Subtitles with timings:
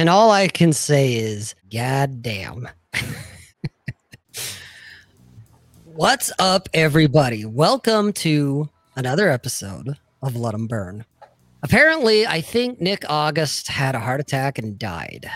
[0.00, 2.66] And all I can say is, God damn.
[5.84, 7.44] What's up, everybody?
[7.44, 11.04] Welcome to another episode of Let 'em Burn.
[11.62, 15.30] Apparently, I think Nick August had a heart attack and died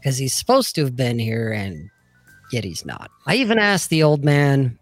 [0.00, 1.90] because he's supposed to have been here and
[2.52, 3.10] yet he's not.
[3.26, 4.78] I even asked the old man,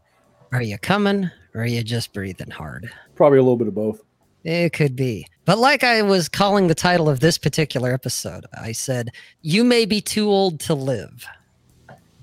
[0.53, 2.89] Are you coming or are you just breathing hard?
[3.17, 4.01] Probably a little bit of both.
[4.45, 5.27] It could be.
[5.45, 9.11] But like I was calling the title of this particular episode, I said,
[9.41, 11.27] You may be too old to live,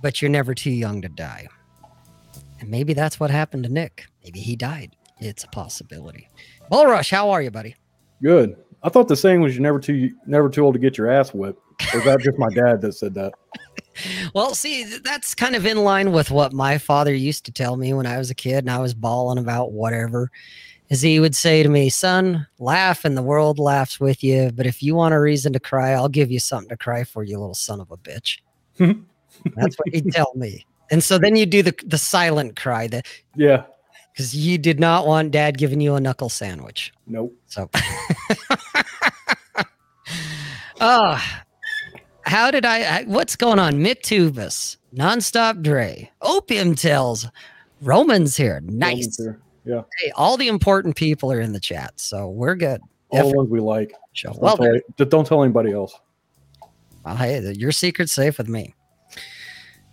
[0.02, 1.48] but you're never too young to die.
[2.62, 4.06] And maybe that's what happened to Nick.
[4.24, 4.96] Maybe he died.
[5.20, 6.30] It's a possibility.
[6.70, 7.76] Bullrush, how are you, buddy?
[8.22, 8.56] Good.
[8.84, 11.34] I thought the saying was you're never too never too old to get your ass
[11.34, 11.62] whipped.
[11.94, 13.34] Or is that just my dad that said that?
[14.34, 17.94] Well, see, that's kind of in line with what my father used to tell me
[17.94, 20.32] when I was a kid and I was bawling about whatever.
[20.90, 24.52] Is he would say to me, son, laugh and the world laughs with you.
[24.56, 27.24] But if you want a reason to cry, I'll give you something to cry for,
[27.24, 28.40] you little son of a bitch.
[28.80, 30.66] That's what he'd tell me.
[30.90, 33.66] And so then you do the, the silent cry that, Yeah.
[34.12, 36.92] because you did not want dad giving you a knuckle sandwich.
[37.06, 37.36] Nope.
[37.46, 37.70] So,
[40.82, 41.24] oh,
[42.24, 43.04] how did I?
[43.04, 43.74] What's going on?
[43.74, 44.02] Mick
[44.96, 47.28] Nonstop Dre, Opium Tales,
[47.82, 48.60] Romans here.
[48.66, 49.18] Nice.
[49.18, 49.40] There.
[49.66, 49.82] Yeah.
[50.00, 52.82] Hey, all the important people are in the chat, so we're good.
[52.82, 53.94] All the Definitely ones we like.
[54.14, 54.30] show.
[54.32, 55.94] Don't, Well, tell, just don't tell anybody else.
[57.06, 58.74] well, hey, your secret's safe with me.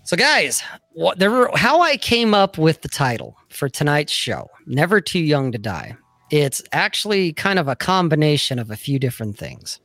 [0.05, 4.49] So, guys, what there were how I came up with the title for tonight's show,
[4.67, 5.97] "Never Too Young to Die."
[6.31, 9.81] It's actually kind of a combination of a few different things.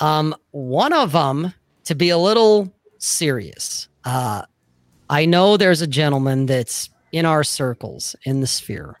[0.00, 1.52] Um, one of them,
[1.84, 4.42] to be a little serious, uh,
[5.10, 8.98] I know there's a gentleman that's in our circles in the sphere,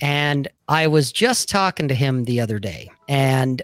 [0.00, 3.62] and I was just talking to him the other day, and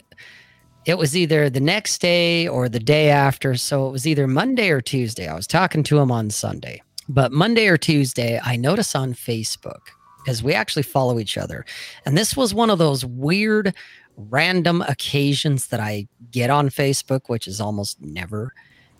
[0.84, 3.54] it was either the next day or the day after.
[3.54, 5.28] So it was either Monday or Tuesday.
[5.28, 9.80] I was talking to him on Sunday, but Monday or Tuesday, I notice on Facebook
[10.18, 11.64] because we actually follow each other.
[12.06, 13.74] And this was one of those weird,
[14.16, 18.52] random occasions that I get on Facebook, which is almost never.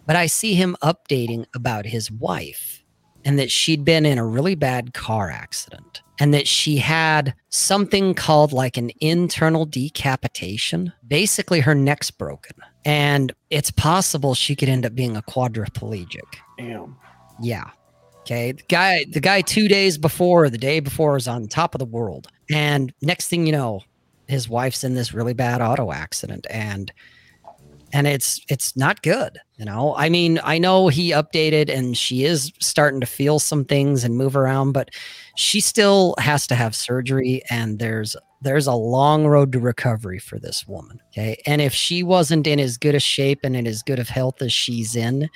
[0.07, 2.82] But I see him updating about his wife
[3.25, 8.15] and that she'd been in a really bad car accident and that she had something
[8.15, 10.93] called like an internal decapitation.
[11.07, 12.57] Basically, her neck's broken.
[12.85, 16.21] And it's possible she could end up being a quadriplegic.
[16.59, 16.97] Damn.
[17.41, 17.71] Yeah.
[18.21, 18.53] Okay.
[18.53, 21.85] The guy, the guy two days before, the day before, is on top of the
[21.85, 22.29] world.
[22.51, 23.83] And next thing you know,
[24.29, 26.47] his wife's in this really bad auto accident.
[26.51, 26.93] And
[27.93, 29.95] and it's it's not good you know?
[29.97, 34.17] I mean i know he updated and she is starting to feel some things and
[34.17, 34.91] move around but
[35.37, 40.39] she still has to have surgery and there's there's a long road to recovery for
[40.39, 41.41] this woman okay?
[41.47, 44.43] And if she wasn't in as good a shape and in as good of health
[44.43, 45.29] as she's in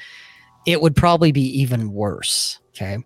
[0.66, 2.98] it would probably be even worse okay?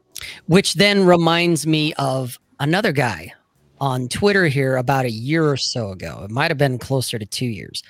[0.46, 3.32] Which then reminds me of another guy
[3.80, 6.20] on twitter here about a year or so ago.
[6.24, 7.82] It might have been closer to two years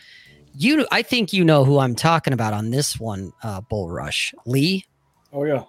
[0.55, 4.35] you i think you know who i'm talking about on this one uh bull rush
[4.47, 4.85] lee
[5.33, 5.63] Oh yeah.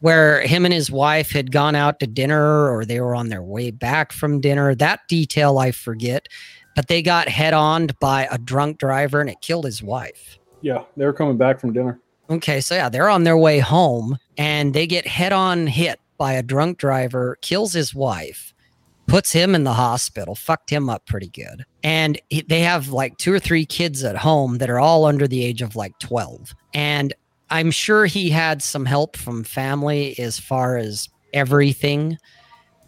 [0.00, 3.42] where him and his wife had gone out to dinner or they were on their
[3.42, 6.28] way back from dinner that detail i forget
[6.76, 10.84] but they got head on by a drunk driver and it killed his wife Yeah.
[10.96, 12.00] They were coming back from dinner.
[12.30, 16.34] okay so yeah they're on their way home and they get head on hit by
[16.34, 18.54] a drunk driver kills his wife
[19.08, 21.64] puts him in the hospital, fucked him up pretty good.
[21.82, 25.26] And he, they have like two or three kids at home that are all under
[25.26, 26.54] the age of like 12.
[26.74, 27.14] And
[27.50, 32.18] I'm sure he had some help from family as far as everything.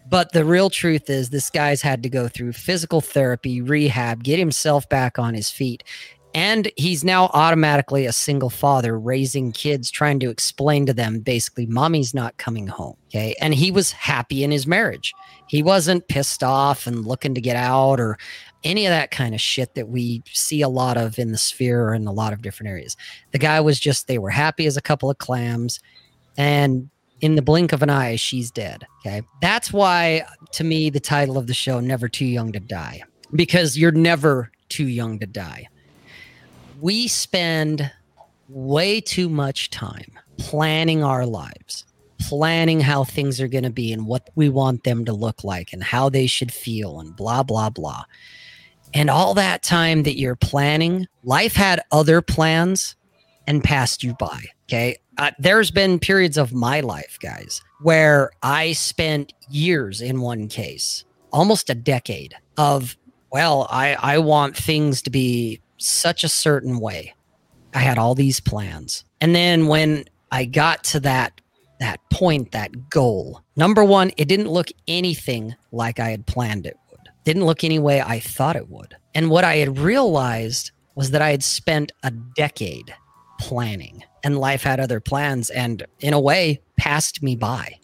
[0.09, 4.39] But the real truth is, this guy's had to go through physical therapy, rehab, get
[4.39, 5.85] himself back on his feet.
[6.33, 11.67] And he's now automatically a single father raising kids, trying to explain to them basically,
[11.67, 12.97] mommy's not coming home.
[13.09, 13.35] Okay.
[13.41, 15.13] And he was happy in his marriage.
[15.49, 18.17] He wasn't pissed off and looking to get out or
[18.63, 21.93] any of that kind of shit that we see a lot of in the sphere
[21.93, 22.97] and a lot of different areas.
[23.33, 25.81] The guy was just, they were happy as a couple of clams.
[26.39, 26.91] And
[27.21, 28.87] in the blink of an eye, she's dead.
[29.01, 29.23] Okay.
[29.43, 33.03] That's why, to me, the title of the show, Never Too Young to Die,
[33.35, 35.67] because you're never too young to die.
[36.81, 37.91] We spend
[38.49, 41.85] way too much time planning our lives,
[42.21, 45.75] planning how things are going to be and what we want them to look like
[45.75, 48.05] and how they should feel and blah, blah, blah.
[48.95, 52.97] And all that time that you're planning, life had other plans
[53.47, 54.45] and passed you by.
[54.67, 54.97] Okay.
[55.19, 61.05] Uh, there's been periods of my life, guys, where I spent years in one case,
[61.31, 62.97] almost a decade of,
[63.31, 67.15] well, I, I want things to be such a certain way.
[67.75, 69.05] I had all these plans.
[69.21, 71.41] And then when I got to that
[71.79, 76.77] that point, that goal, number one, it didn't look anything like I had planned it
[76.91, 77.09] would.
[77.25, 78.95] Didn't look any way I thought it would.
[79.15, 82.95] And what I had realized was that I had spent a decade
[83.39, 87.79] planning and life had other plans and in a way passed me by.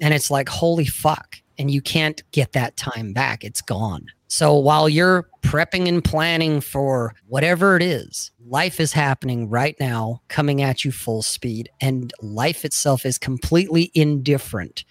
[0.00, 1.36] And it's like, holy fuck.
[1.56, 3.44] And you can't get that time back.
[3.44, 4.06] It's gone.
[4.34, 10.22] So while you're prepping and planning for whatever it is, life is happening right now,
[10.26, 14.84] coming at you full speed, and life itself is completely indifferent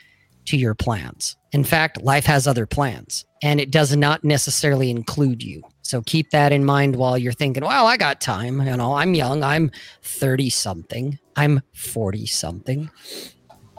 [0.46, 1.36] to your plans.
[1.52, 5.62] In fact, life has other plans and it does not necessarily include you.
[5.82, 8.62] So keep that in mind while you're thinking, well, I got time.
[8.62, 9.44] You know, I'm young.
[9.44, 9.72] I'm
[10.04, 11.20] 30 something.
[11.36, 12.90] I'm 40 something.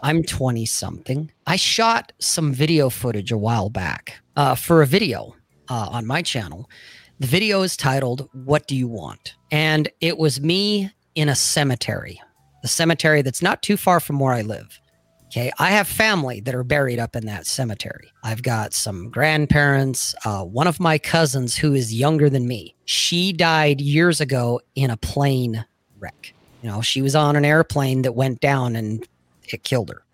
[0.02, 1.32] I'm 20 something.
[1.46, 5.34] I shot some video footage a while back uh, for a video
[5.68, 6.68] uh, on my channel.
[7.20, 9.34] The video is titled, What Do You Want?
[9.50, 12.20] And it was me in a cemetery,
[12.62, 14.80] the cemetery that's not too far from where I live.
[15.26, 15.50] Okay.
[15.58, 18.12] I have family that are buried up in that cemetery.
[18.22, 20.14] I've got some grandparents.
[20.24, 24.90] Uh, one of my cousins, who is younger than me, she died years ago in
[24.90, 25.64] a plane
[25.98, 26.34] wreck.
[26.62, 29.04] You know, she was on an airplane that went down and
[29.52, 30.04] it killed her.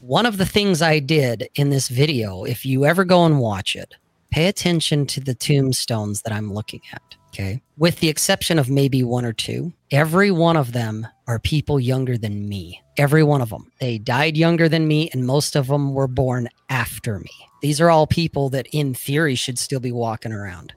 [0.00, 3.76] One of the things I did in this video, if you ever go and watch
[3.76, 3.96] it,
[4.30, 7.02] pay attention to the tombstones that I'm looking at.
[7.28, 7.62] Okay.
[7.76, 12.16] With the exception of maybe one or two, every one of them are people younger
[12.16, 12.82] than me.
[12.96, 13.70] Every one of them.
[13.80, 17.30] They died younger than me, and most of them were born after me.
[17.60, 20.74] These are all people that, in theory, should still be walking around,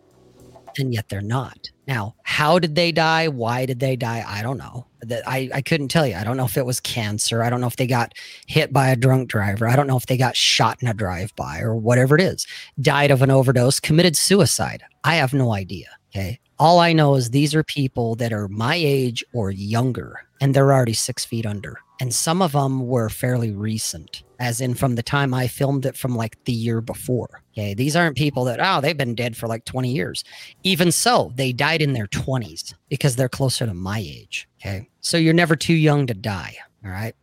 [0.80, 1.70] and yet they're not.
[1.88, 3.28] Now, how did they die?
[3.28, 4.24] Why did they die?
[4.26, 4.86] I don't know.
[5.02, 6.16] That I, I couldn't tell you.
[6.16, 7.44] I don't know if it was cancer.
[7.44, 8.14] I don't know if they got
[8.48, 9.68] hit by a drunk driver.
[9.68, 12.48] I don't know if they got shot in a drive by or whatever it is.
[12.80, 14.84] Died of an overdose, committed suicide.
[15.04, 15.88] I have no idea.
[16.16, 16.40] Okay.
[16.60, 20.72] All I know is these are people that are my age or younger, and they're
[20.72, 21.80] already six feet under.
[22.00, 25.98] And some of them were fairly recent, as in from the time I filmed it
[25.98, 27.41] from like the year before.
[27.54, 27.74] Okay.
[27.74, 30.24] These aren't people that, oh, they've been dead for like 20 years.
[30.64, 34.48] Even so, they died in their 20s because they're closer to my age.
[34.62, 34.90] Okay.
[35.02, 36.56] So you're never too young to die.
[36.86, 37.16] All right.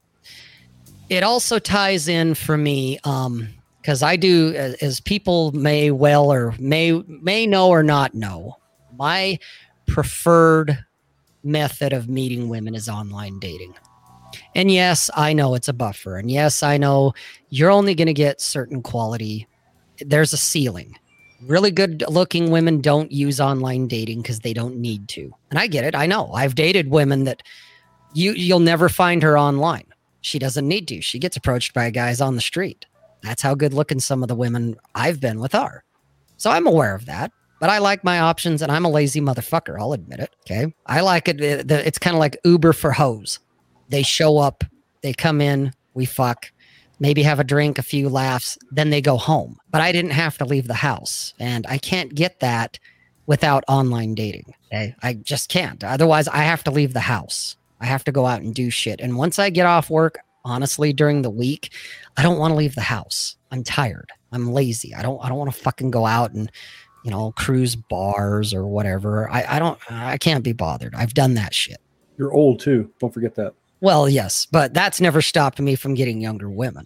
[1.08, 2.98] It also ties in for me.
[3.04, 3.48] Um,
[3.80, 4.52] because I do,
[4.82, 8.58] as people may well or may may know or not know,
[8.98, 9.38] my
[9.86, 10.84] preferred
[11.42, 13.74] method of meeting women is online dating.
[14.54, 16.18] And yes, I know it's a buffer.
[16.18, 17.14] And yes, I know
[17.48, 19.46] you're only going to get certain quality.
[20.00, 20.96] There's a ceiling.
[21.46, 25.32] Really good looking women don't use online dating because they don't need to.
[25.50, 25.94] And I get it.
[25.94, 26.32] I know.
[26.32, 27.42] I've dated women that
[28.12, 29.86] you you'll never find her online.
[30.20, 31.00] She doesn't need to.
[31.00, 32.86] She gets approached by guys on the street.
[33.22, 35.84] That's how good looking some of the women I've been with are.
[36.36, 39.78] So I'm aware of that but I like my options and I'm a lazy motherfucker.
[39.78, 40.30] I'll admit it.
[40.42, 40.72] Okay.
[40.86, 41.40] I like it.
[41.40, 43.40] It's kind of like Uber for hoes.
[43.88, 44.64] They show up,
[45.02, 46.52] they come in, we fuck,
[47.00, 49.58] maybe have a drink, a few laughs, then they go home.
[49.70, 51.34] But I didn't have to leave the house.
[51.38, 52.78] And I can't get that
[53.26, 54.54] without online dating.
[54.66, 54.94] Okay.
[55.02, 55.82] I just can't.
[55.84, 57.56] Otherwise, I have to leave the house.
[57.80, 59.00] I have to go out and do shit.
[59.00, 61.72] And once I get off work, honestly, during the week,
[62.16, 63.36] I don't want to leave the house.
[63.50, 64.10] I'm tired.
[64.32, 64.94] I'm lazy.
[64.94, 66.50] I don't I don't want to fucking go out and
[67.04, 69.30] you know, cruise bars or whatever.
[69.30, 70.94] I, I don't, I can't be bothered.
[70.94, 71.78] I've done that shit.
[72.16, 72.90] You're old too.
[72.98, 73.54] Don't forget that.
[73.80, 76.84] Well, yes, but that's never stopped me from getting younger women.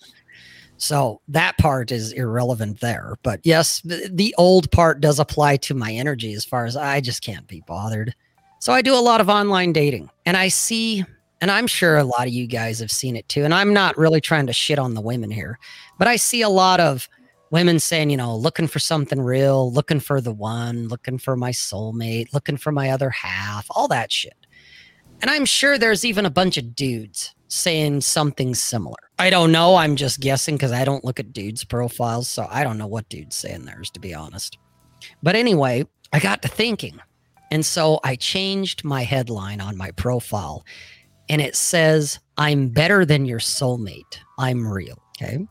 [0.77, 3.15] So that part is irrelevant there.
[3.23, 7.23] But yes, the, old part does apply to my energy as far as I just
[7.23, 8.15] can't be bothered.
[8.59, 11.05] So I do a lot of online dating and I see,
[11.41, 13.45] and I'm sure a lot of you guys have seen it too.
[13.45, 15.59] And I'm not really trying to shit on the women here,
[15.99, 17.09] but I see a lot of
[17.53, 21.53] women saying, you know, looking for something real, looking for the one, looking for my
[21.53, 24.42] soulmate, looking for my other half, all that shit.
[25.23, 28.97] And I'm sure there's even a bunch of dudes saying something similar.
[29.19, 29.77] I don't know.
[29.77, 32.29] I'm just guessing because I don't look at dudes' profiles.
[32.29, 34.59] So I don't know what dude's saying theirs, to be honest.
[35.23, 36.99] But anyway, I got to thinking.
[37.53, 40.65] And so I changed my headline on my profile
[41.29, 44.19] and it says, I'm better than your soulmate.
[44.39, 44.99] I'm real.
[45.21, 45.47] Okay.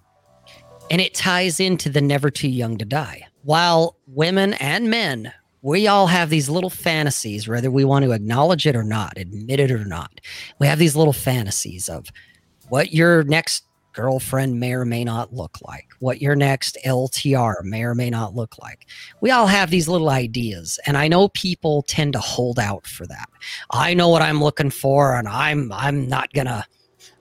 [0.89, 3.27] And it ties into the never too young to die.
[3.43, 5.31] While women and men,
[5.61, 9.59] we all have these little fantasies, whether we want to acknowledge it or not, admit
[9.59, 10.21] it or not.
[10.59, 12.07] We have these little fantasies of
[12.69, 17.83] what your next girlfriend may or may not look like, what your next LTR may
[17.83, 18.87] or may not look like.
[19.21, 23.05] We all have these little ideas, and I know people tend to hold out for
[23.07, 23.29] that.
[23.71, 26.65] I know what I'm looking for, and I'm I'm not gonna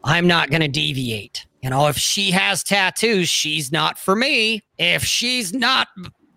[0.04, 1.46] I'm not gonna deviate.
[1.62, 4.62] You know, if she has tattoos, she's not for me.
[4.78, 5.88] If she's not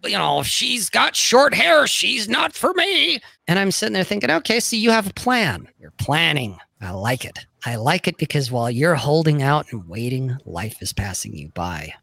[0.05, 3.19] you know, if she's got short hair, she's not for me.
[3.47, 5.67] And I'm sitting there thinking, okay, so you have a plan.
[5.79, 6.57] You're planning.
[6.81, 7.39] I like it.
[7.65, 11.93] I like it because while you're holding out and waiting, life is passing you by.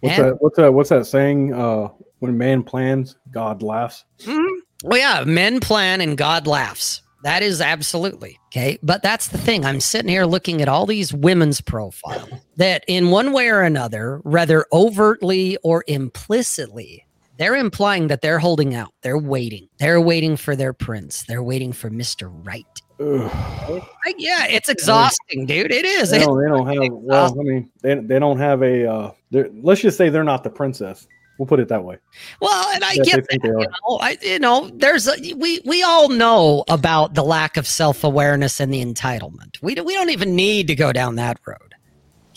[0.00, 0.42] What's And- that?
[0.42, 0.72] What's that?
[0.74, 1.54] What's that saying?
[1.54, 1.88] Uh,
[2.20, 4.04] when man plans, God laughs.
[4.24, 4.46] Mhm.
[4.84, 7.02] Well, yeah, men plan and God laughs.
[7.24, 8.78] That is absolutely okay.
[8.82, 9.64] But that's the thing.
[9.64, 12.28] I'm sitting here looking at all these women's profiles
[12.58, 17.04] that, in one way or another, rather overtly or implicitly,
[17.38, 18.92] they're implying that they're holding out.
[19.02, 19.68] They're waiting.
[19.78, 21.22] They're waiting for their prince.
[21.24, 22.30] They're waiting for Mr.
[22.46, 22.66] Right.
[23.00, 25.70] Like, yeah, it's exhausting, dude.
[25.70, 26.10] It is.
[26.10, 26.92] They don't, they don't have.
[26.92, 28.90] Well, I mean, they, they don't have a.
[28.90, 31.06] Uh, they're- let's just say they're not the princess.
[31.38, 31.98] We'll put it that way.
[32.40, 33.60] well, and I That get they think they are.
[33.60, 37.64] you know, I, you know, there's a, we we all know about the lack of
[37.68, 39.62] self awareness and the entitlement.
[39.62, 41.67] We don't, we don't even need to go down that road.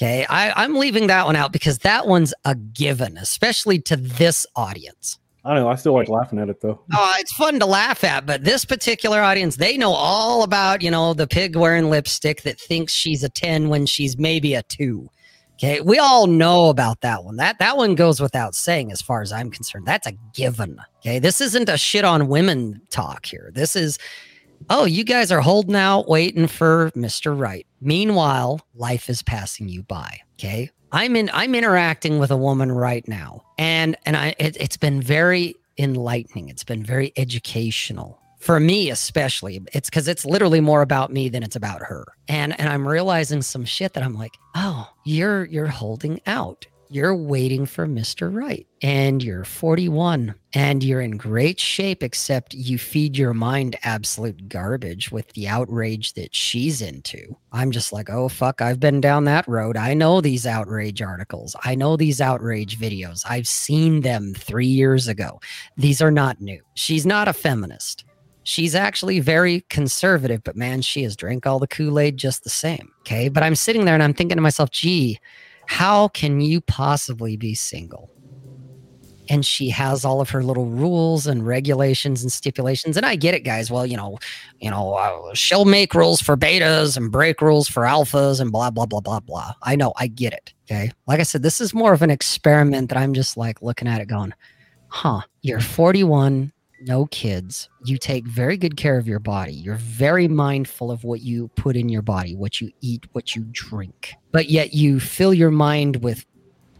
[0.01, 4.47] Okay, I, I'm leaving that one out because that one's a given, especially to this
[4.55, 5.19] audience.
[5.45, 5.69] I don't know.
[5.69, 6.81] I still like laughing at it though.
[6.91, 10.89] Oh, it's fun to laugh at, but this particular audience, they know all about, you
[10.89, 15.07] know, the pig wearing lipstick that thinks she's a 10 when she's maybe a 2.
[15.53, 17.35] Okay, we all know about that one.
[17.35, 19.85] That that one goes without saying as far as I'm concerned.
[19.85, 20.79] That's a given.
[21.01, 23.51] Okay, this isn't a shit on women talk here.
[23.53, 23.99] This is
[24.69, 27.37] oh, you guys are holding out waiting for Mr.
[27.37, 27.65] Right.
[27.81, 30.19] Meanwhile, life is passing you by.
[30.39, 30.69] Okay.
[30.91, 33.43] I'm in I'm interacting with a woman right now.
[33.57, 36.49] And and I it, it's been very enlightening.
[36.49, 38.19] It's been very educational.
[38.39, 39.61] For me especially.
[39.71, 42.05] It's cuz it's literally more about me than it's about her.
[42.27, 46.65] And and I'm realizing some shit that I'm like, "Oh, you're you're holding out.
[46.93, 48.35] You're waiting for Mr.
[48.35, 48.67] Right.
[48.81, 55.09] And you're 41 and you're in great shape, except you feed your mind absolute garbage
[55.09, 57.33] with the outrage that she's into.
[57.53, 59.77] I'm just like, oh, fuck, I've been down that road.
[59.77, 61.55] I know these outrage articles.
[61.63, 63.23] I know these outrage videos.
[63.25, 65.39] I've seen them three years ago.
[65.77, 66.61] These are not new.
[66.73, 68.03] She's not a feminist.
[68.43, 72.49] She's actually very conservative, but man, she has drank all the Kool Aid just the
[72.49, 72.91] same.
[73.01, 73.29] Okay.
[73.29, 75.19] But I'm sitting there and I'm thinking to myself, gee,
[75.71, 78.11] how can you possibly be single?
[79.29, 82.97] And she has all of her little rules and regulations and stipulations.
[82.97, 83.71] And I get it, guys.
[83.71, 84.19] Well, you know,
[84.59, 88.69] you know, uh, she'll make rules for betas and break rules for alphas and blah,
[88.69, 89.53] blah, blah, blah, blah.
[89.63, 90.53] I know, I get it.
[90.69, 90.91] Okay.
[91.07, 94.01] Like I said, this is more of an experiment that I'm just like looking at
[94.01, 94.33] it going,
[94.89, 96.51] huh, you're 41,
[96.81, 97.69] no kids.
[97.83, 99.53] You take very good care of your body.
[99.53, 103.45] You're very mindful of what you put in your body, what you eat, what you
[103.51, 104.13] drink.
[104.31, 106.25] But yet you fill your mind with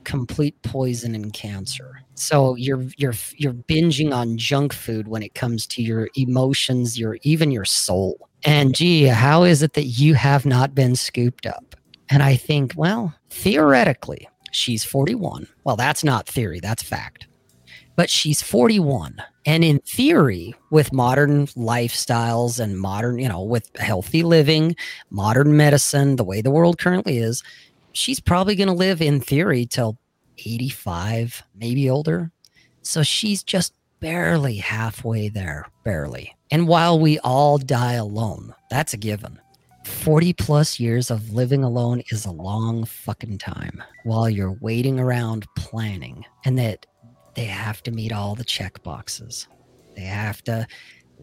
[0.03, 2.01] complete poison and cancer.
[2.15, 7.17] So you're you're you're binging on junk food when it comes to your emotions, your
[7.23, 8.29] even your soul.
[8.43, 11.75] And gee, how is it that you have not been scooped up?
[12.09, 15.47] And I think, well, theoretically, she's 41.
[15.63, 17.27] Well, that's not theory, that's fact.
[18.01, 19.21] But she's 41.
[19.45, 24.75] And in theory, with modern lifestyles and modern, you know, with healthy living,
[25.11, 27.43] modern medicine, the way the world currently is,
[27.91, 29.99] she's probably going to live in theory till
[30.39, 32.31] 85, maybe older.
[32.81, 36.35] So she's just barely halfway there, barely.
[36.49, 39.39] And while we all die alone, that's a given.
[39.85, 45.45] 40 plus years of living alone is a long fucking time while you're waiting around
[45.55, 46.87] planning and that
[47.35, 49.47] they have to meet all the check boxes.
[49.95, 50.67] They have to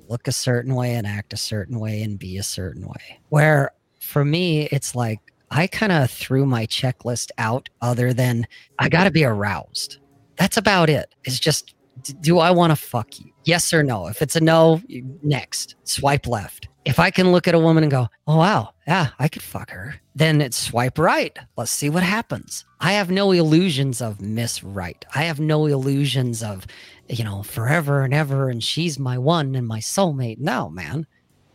[0.09, 3.21] look a certain way and act a certain way and be a certain way.
[3.29, 8.47] Where for me, it's like I kind of threw my checklist out, other than
[8.79, 9.99] I got to be aroused.
[10.37, 11.15] That's about it.
[11.25, 11.75] It's just,
[12.21, 13.33] do I want to fuck you?
[13.45, 14.07] Yes or no?
[14.09, 14.81] If it's a no,
[15.23, 16.69] next, swipe left.
[16.88, 19.68] If I can look at a woman and go, oh, wow, yeah, I could fuck
[19.73, 21.38] her, then it's swipe right.
[21.54, 22.64] Let's see what happens.
[22.80, 25.04] I have no illusions of Miss Right.
[25.14, 26.66] I have no illusions of,
[27.07, 30.38] you know, forever and ever, and she's my one and my soulmate.
[30.38, 31.07] No, man.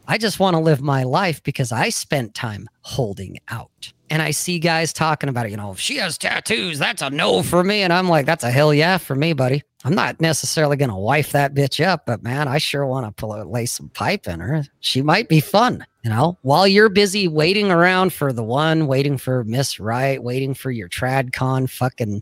[0.08, 3.94] I just want to live my life because I spent time holding out.
[4.10, 7.10] And I see guys talking about it, you know, if she has tattoos, that's a
[7.10, 7.82] no for me.
[7.82, 9.64] And I'm like, that's a hell yeah for me, buddy.
[9.86, 13.26] I'm not necessarily going to wife that bitch up, but man, I sure want to
[13.26, 14.64] lay some pipe in her.
[14.82, 19.18] She might be fun, you know, while you're busy waiting around for the one, waiting
[19.18, 22.22] for Miss Right, waiting for your TradCon fucking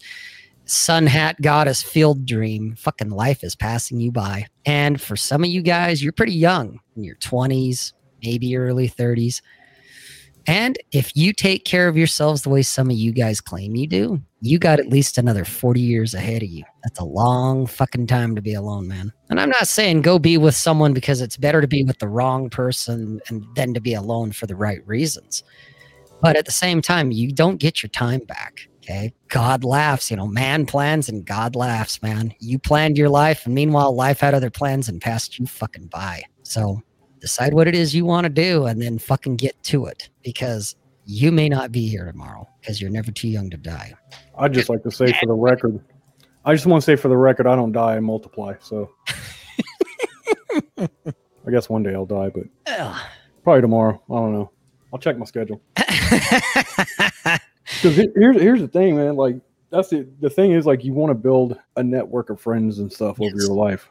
[0.72, 2.76] sun hat goddess field dream.
[2.76, 4.48] Fucking life is passing you by.
[4.66, 9.42] And for some of you guys, you're pretty young in your 20s, maybe early 30s.
[10.48, 13.86] And if you take care of yourselves the way some of you guys claim you
[13.86, 16.64] do, you got at least another 40 years ahead of you.
[16.84, 19.14] That's a long fucking time to be alone, man.
[19.30, 22.08] And I'm not saying go be with someone because it's better to be with the
[22.08, 25.44] wrong person and than to be alone for the right reasons.
[26.22, 28.68] But at the same time, you don't get your time back.
[28.92, 29.14] Okay.
[29.30, 32.34] God laughs, you know, man plans and God laughs, man.
[32.40, 36.24] You planned your life, and meanwhile, life had other plans and passed you fucking by.
[36.44, 36.82] So
[37.22, 40.76] decide what it is you want to do and then fucking get to it because
[41.06, 43.94] you may not be here tomorrow because you're never too young to die.
[44.38, 45.80] I'd just like to say for the record,
[46.44, 48.56] I just want to say for the record, I don't die, I multiply.
[48.60, 48.92] So
[50.78, 50.90] I
[51.50, 53.02] guess one day I'll die, but Ugh.
[53.44, 54.02] probably tomorrow.
[54.10, 54.52] I don't know.
[54.92, 55.62] I'll check my schedule.
[57.76, 59.16] Because here's here's the thing, man.
[59.16, 59.38] Like
[59.70, 62.92] that's the the thing is like you want to build a network of friends and
[62.92, 63.90] stuff over your life.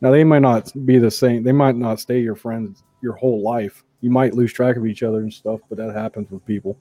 [0.00, 1.42] Now they might not be the same.
[1.44, 3.84] They might not stay your friends your whole life.
[4.00, 6.78] You might lose track of each other and stuff, but that happens with people.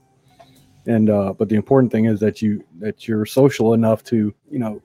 [0.87, 4.59] And uh, but the important thing is that you that you're social enough to you
[4.59, 4.81] know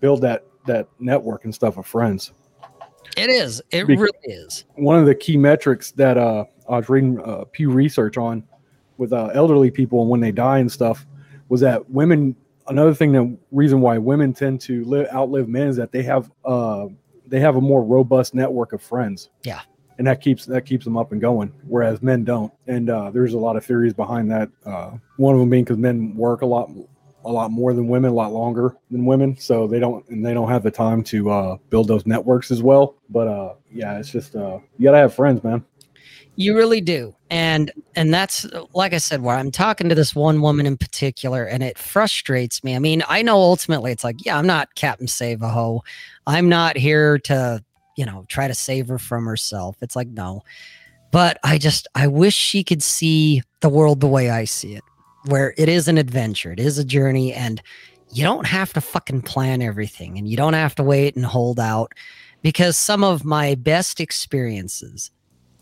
[0.00, 2.32] build that that network and stuff of friends.
[3.16, 3.62] it is.
[3.70, 4.64] It Be- really is.
[4.74, 8.44] One of the key metrics that uh, I was reading uh, Pew Research on
[9.00, 11.06] with uh, elderly people and when they die and stuff
[11.48, 12.36] was that women.
[12.68, 16.30] Another thing, that reason why women tend to live, outlive men is that they have
[16.44, 16.86] uh,
[17.26, 19.30] they have a more robust network of friends.
[19.42, 19.62] Yeah.
[19.98, 22.52] and that keeps that keeps them up and going, whereas men don't.
[22.68, 24.48] And uh, there's a lot of theories behind that.
[24.64, 26.70] Uh, one of them being because men work a lot
[27.24, 30.32] a lot more than women, a lot longer than women, so they don't and they
[30.32, 32.94] don't have the time to uh, build those networks as well.
[33.10, 35.64] But uh, yeah, it's just uh, you gotta have friends, man.
[36.36, 37.14] You really do.
[37.30, 41.44] And and that's like I said, where I'm talking to this one woman in particular,
[41.44, 42.74] and it frustrates me.
[42.74, 45.82] I mean, I know ultimately it's like, yeah, I'm not Captain Save a Ho.
[46.26, 47.62] I'm not here to,
[47.96, 49.76] you know, try to save her from herself.
[49.82, 50.42] It's like, no.
[51.12, 54.84] But I just I wish she could see the world the way I see it,
[55.26, 57.60] where it is an adventure, it is a journey, and
[58.12, 61.60] you don't have to fucking plan everything and you don't have to wait and hold
[61.60, 61.92] out
[62.42, 65.10] because some of my best experiences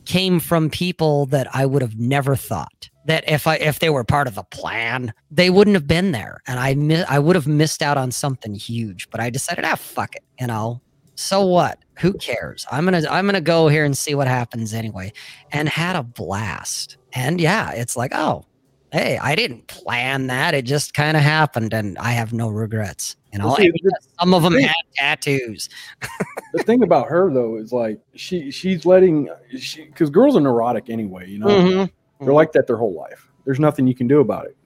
[0.08, 4.04] came from people that I would have never thought that if I if they were
[4.04, 7.46] part of the plan, they wouldn't have been there, and I mi- I would have
[7.46, 9.08] missed out on something huge.
[9.10, 10.80] But I decided, ah, fuck it, you know.
[11.14, 11.78] So what?
[11.98, 12.66] Who cares?
[12.72, 15.12] I'm gonna I'm gonna go here and see what happens anyway,
[15.52, 16.96] and had a blast.
[17.12, 18.44] And yeah, it's like, oh,
[18.92, 20.54] hey, I didn't plan that.
[20.54, 23.16] It just kind of happened, and I have no regrets.
[23.32, 25.68] You know, Well, see, And the- yes, some of them had tattoos.
[26.54, 30.88] the thing about her though is like she she's letting she because girls are neurotic
[30.88, 31.28] anyway.
[31.28, 31.90] You know, Mhm.
[32.20, 33.28] they're like that their whole life.
[33.44, 34.56] There's nothing you can do about it.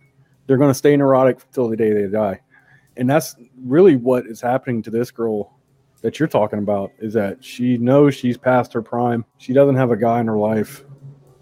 [0.47, 2.41] They're going to stay neurotic till the day they die,
[2.97, 5.59] and that's really what is happening to this girl
[6.03, 6.93] that you're talking about.
[7.01, 9.25] Is that she knows she's past her prime.
[9.39, 10.85] She doesn't have a guy in her life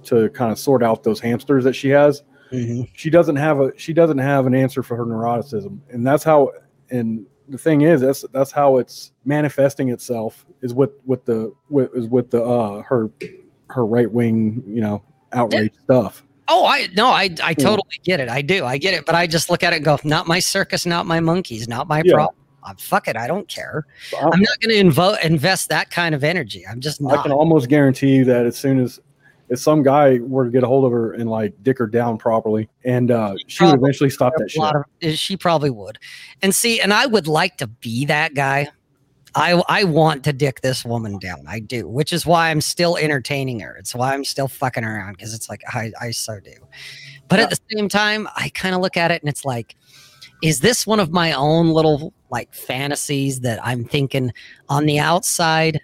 [0.05, 2.23] to kind of sort out those hamsters that she has.
[2.53, 2.89] Mhm.
[2.95, 6.51] she doesn't have a she doesn't have an answer for her neuroticism and that's how
[6.91, 11.95] and the thing is that's that's how it's manifesting itself is with with the with
[11.95, 13.11] is with the uh her
[13.69, 18.29] her right wing you know outrage stuff Oh, I no, I I totally get it.
[18.29, 18.65] I do.
[18.65, 19.07] I get it.
[19.07, 21.87] But I just look at it and go, not my circus, not my monkeys, not
[21.87, 22.15] my Yeah.
[22.15, 22.35] problem.
[22.65, 23.17] Uh, fuck it.
[23.17, 23.87] I don't care.
[24.11, 26.67] So I, I'm not going to invo- invest that kind of energy.
[26.67, 28.99] I'm just I can almost guarantee you that as soon as
[29.51, 32.17] if some guy were to get a hold of her and like dick her down
[32.17, 35.99] properly and uh she would eventually stop that shit of, eh, she probably would.
[36.41, 38.69] And see, and I would like to be that guy.
[39.35, 41.45] I I want to dick this woman down.
[41.47, 43.77] I do, which is why I'm still entertaining her.
[43.77, 46.55] It's why I'm still fucking around because it's like I I so do.
[47.29, 49.77] But at the same time, I kind of look at it and it's like,
[50.43, 54.33] is this one of my own little like fantasies that I'm thinking
[54.69, 55.81] on the outside?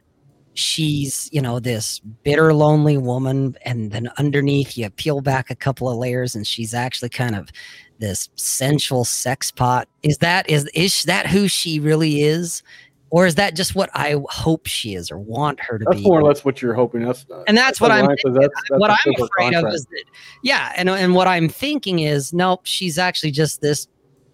[0.59, 5.88] She's, you know, this bitter, lonely woman, and then underneath you peel back a couple
[5.88, 7.51] of layers, and she's actually kind of
[7.99, 9.87] this sensual sex pot.
[10.03, 12.62] Is that is is that who she really is,
[13.11, 16.05] or is that just what I hope she is or want her to that's be?
[16.05, 18.90] more or less what you're hoping that's uh, And that's what I'm that's, that's what
[18.90, 20.05] I'm afraid of is that,
[20.42, 23.88] yeah, and and what I'm thinking is, nope, she's actually just this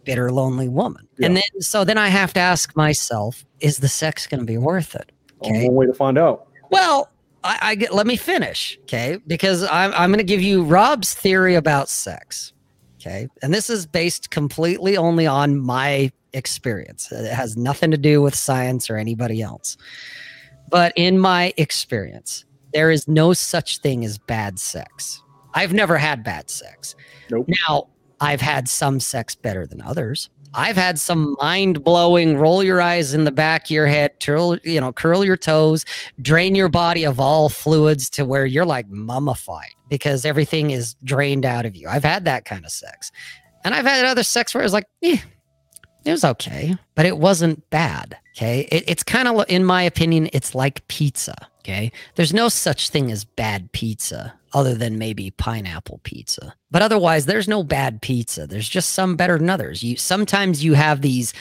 [0.05, 1.07] bitter, lonely woman.
[1.23, 4.59] And then so then I have to ask myself, is the sex going to be
[4.59, 5.12] worth it?
[5.47, 5.67] Okay.
[5.67, 7.11] one way to find out Well,
[7.45, 7.95] I, I get.
[7.95, 9.19] Let me finish, okay?
[9.27, 12.53] Because I'm I'm going to give you Rob's theory about sex,
[13.01, 13.29] okay?
[13.43, 17.11] And this is based completely only on my experience.
[17.11, 19.77] It has nothing to do with science or anybody else.
[20.69, 25.23] But in my experience, there is no such thing as bad sex.
[25.55, 26.95] I've never had bad sex.
[27.31, 27.47] Nope.
[27.69, 27.89] Now,
[28.21, 30.31] I've had some sex better than others.
[30.55, 34.57] I've had some mind blowing, roll your eyes in the back of your head, curl,
[34.59, 35.85] you know, curl your toes,
[36.21, 41.45] drain your body of all fluids to where you're like mummified because everything is drained
[41.45, 41.89] out of you.
[41.89, 43.11] I've had that kind of sex.
[43.65, 45.19] And I've had other sex where it's like, eh,
[46.05, 48.17] It was okay, but it wasn't bad.
[48.37, 48.69] Okay.
[48.73, 51.35] It, it's kind of, in my opinion, it's like pizza.
[51.61, 51.93] Okay.
[52.17, 56.55] There's no such thing as bad pizza other than maybe pineapple pizza.
[56.71, 58.47] But otherwise, there's no bad pizza.
[58.47, 59.83] There's just some better than others.
[59.83, 61.33] You sometimes you have these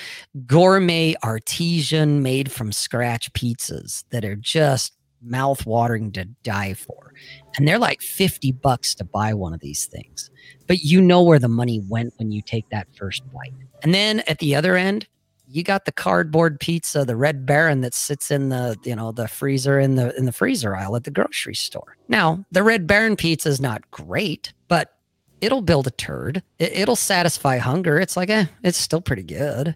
[0.45, 7.13] gourmet artesian made from scratch pizzas that are just mouth watering to die for.
[7.55, 10.31] And they're like 50 bucks to buy one of these things.
[10.67, 13.53] But you know where the money went when you take that first bite.
[13.83, 15.07] And then at the other end,
[15.51, 19.27] you got the cardboard pizza, the Red Baron that sits in the you know the
[19.27, 21.97] freezer in the in the freezer aisle at the grocery store.
[22.07, 24.93] Now the Red Baron pizza is not great, but
[25.41, 26.43] it'll build a turd.
[26.59, 27.99] It, will satisfy hunger.
[27.99, 29.75] It's like eh, it's still pretty good.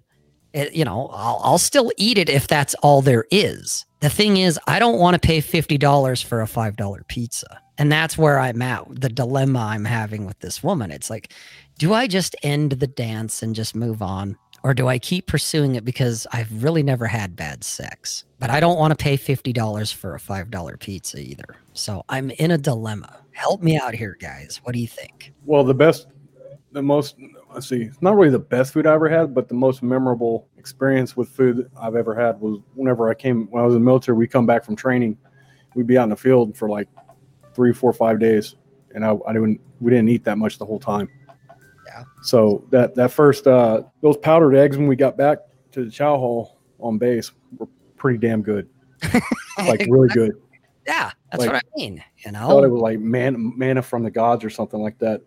[0.53, 3.85] It, you know, I'll, I'll still eat it if that's all there is.
[3.99, 7.59] The thing is, I don't want to pay fifty dollars for a five dollar pizza,
[7.77, 8.83] and that's where I'm at.
[8.89, 10.91] The dilemma I'm having with this woman.
[10.91, 11.33] It's like,
[11.77, 14.37] do I just end the dance and just move on?
[14.65, 18.25] Or do I keep pursuing it because I've really never had bad sex?
[18.39, 21.55] But I don't want to pay $50 for a $5 pizza either.
[21.73, 23.15] So I'm in a dilemma.
[23.29, 24.59] Help me out here, guys.
[24.63, 25.33] What do you think?
[25.45, 26.07] Well, the best,
[26.71, 27.15] the most,
[27.53, 30.47] let's see, it's not really the best food I ever had, but the most memorable
[30.57, 33.85] experience with food I've ever had was whenever I came, when I was in the
[33.85, 35.15] military, we come back from training,
[35.75, 36.87] we'd be out in the field for like
[37.53, 38.55] three, four, five days.
[38.95, 41.07] And I, I didn't, we didn't eat that much the whole time.
[41.95, 42.03] Yeah.
[42.23, 45.39] So that that first uh, those powdered eggs when we got back
[45.71, 48.67] to the chow hall on base were pretty damn good,
[49.57, 50.33] like really good.
[50.85, 52.03] Yeah, that's like, what I mean.
[52.25, 54.99] You know, I thought it was like man, manna from the gods or something like
[54.99, 55.21] that.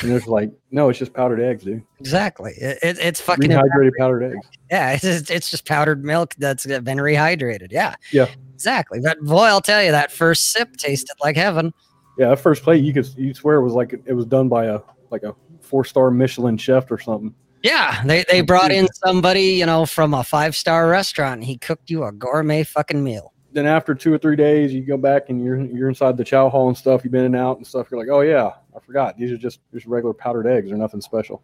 [0.00, 1.80] And it's like, no, it's just powdered eggs, dude.
[2.00, 2.52] Exactly.
[2.56, 4.48] It, it, it's fucking rehydrated powdered eggs.
[4.68, 7.68] Yeah, it's just, it's just powdered milk that's been rehydrated.
[7.70, 7.94] Yeah.
[8.10, 8.26] Yeah.
[8.54, 8.98] Exactly.
[9.00, 11.72] But boy, I'll tell you, that first sip tasted like heaven.
[12.18, 14.66] Yeah, that first plate, you could you swear it was like it was done by
[14.66, 15.34] a like a
[15.74, 17.34] four star Michelin chef or something.
[17.64, 21.38] Yeah, they, they brought in somebody, you know, from a five star restaurant.
[21.40, 23.32] And he cooked you a gourmet fucking meal.
[23.50, 26.48] Then after two or three days, you go back and you're you're inside the chow
[26.48, 27.02] hall and stuff.
[27.02, 27.88] You've been in and out and stuff.
[27.90, 29.18] You're like, oh yeah, I forgot.
[29.18, 30.68] These are just just regular powdered eggs.
[30.68, 31.42] They're nothing special.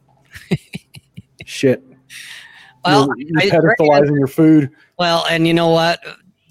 [1.44, 1.82] Shit.
[2.84, 4.70] Well, you're, you're pedestalizing your food.
[4.96, 6.00] Well, and you know what?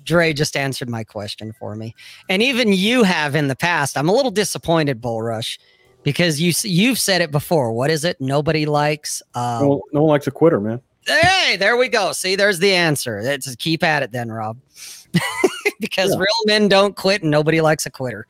[0.04, 1.96] Dre just answered my question for me,
[2.28, 3.98] and even you have in the past.
[3.98, 5.58] I'm a little disappointed, Bull Rush
[6.04, 7.72] because you you've said it before.
[7.74, 8.20] What is it?
[8.20, 9.22] Nobody likes.
[9.36, 10.82] Um, no, no one likes a quitter, man.
[11.06, 12.12] Hey, there we go.
[12.12, 13.20] See, there's the answer.
[13.20, 14.58] It's keep at it then, Rob.
[15.80, 16.20] because yeah.
[16.20, 18.28] real men don't quit, and nobody likes a quitter.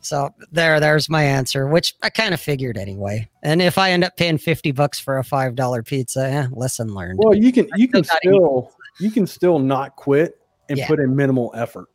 [0.00, 3.28] So there, there's my answer, which I kind of figured anyway.
[3.42, 6.94] And if I end up paying fifty bucks for a five dollar pizza, eh, lesson
[6.94, 7.20] learned.
[7.22, 10.86] Well, you can you can still you can still not quit and yeah.
[10.86, 11.88] put in minimal effort.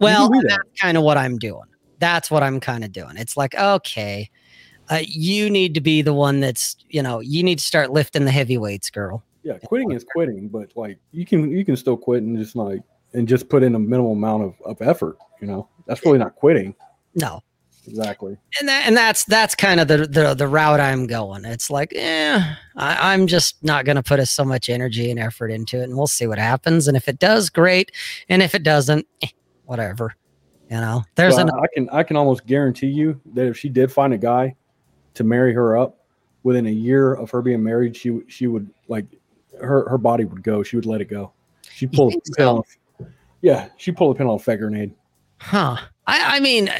[0.00, 1.66] Well, that's kind of what I'm doing.
[1.98, 3.16] That's what I'm kind of doing.
[3.16, 4.30] It's like okay,
[4.90, 8.24] uh, you need to be the one that's you know you need to start lifting
[8.24, 9.22] the heavyweights, girl.
[9.42, 12.80] Yeah, quitting is quitting, but like you can you can still quit and just like
[13.14, 15.16] and just put in a minimal amount of, of effort.
[15.40, 16.74] You know, that's really not quitting.
[17.14, 17.42] No,
[17.86, 18.36] exactly.
[18.60, 21.44] And that and that's that's kind of the the, the route I'm going.
[21.44, 25.50] It's like, yeah, I, am just not going to put so much energy and effort
[25.50, 26.88] into it, and we'll see what happens.
[26.88, 27.92] And if it does, great.
[28.28, 29.28] And if it doesn't, eh,
[29.64, 30.14] whatever.
[30.70, 31.54] You know, there's well, an.
[31.54, 34.54] I can I can almost guarantee you that if she did find a guy
[35.18, 35.98] to marry her up
[36.44, 39.04] within a year of her being married she she would like
[39.60, 40.62] her her body would go.
[40.62, 41.32] She would let it go.
[41.68, 42.62] She pulled the pin on,
[43.42, 44.94] yeah she pulled the pin on a fake grenade.
[45.40, 45.76] Huh.
[46.06, 46.70] I i mean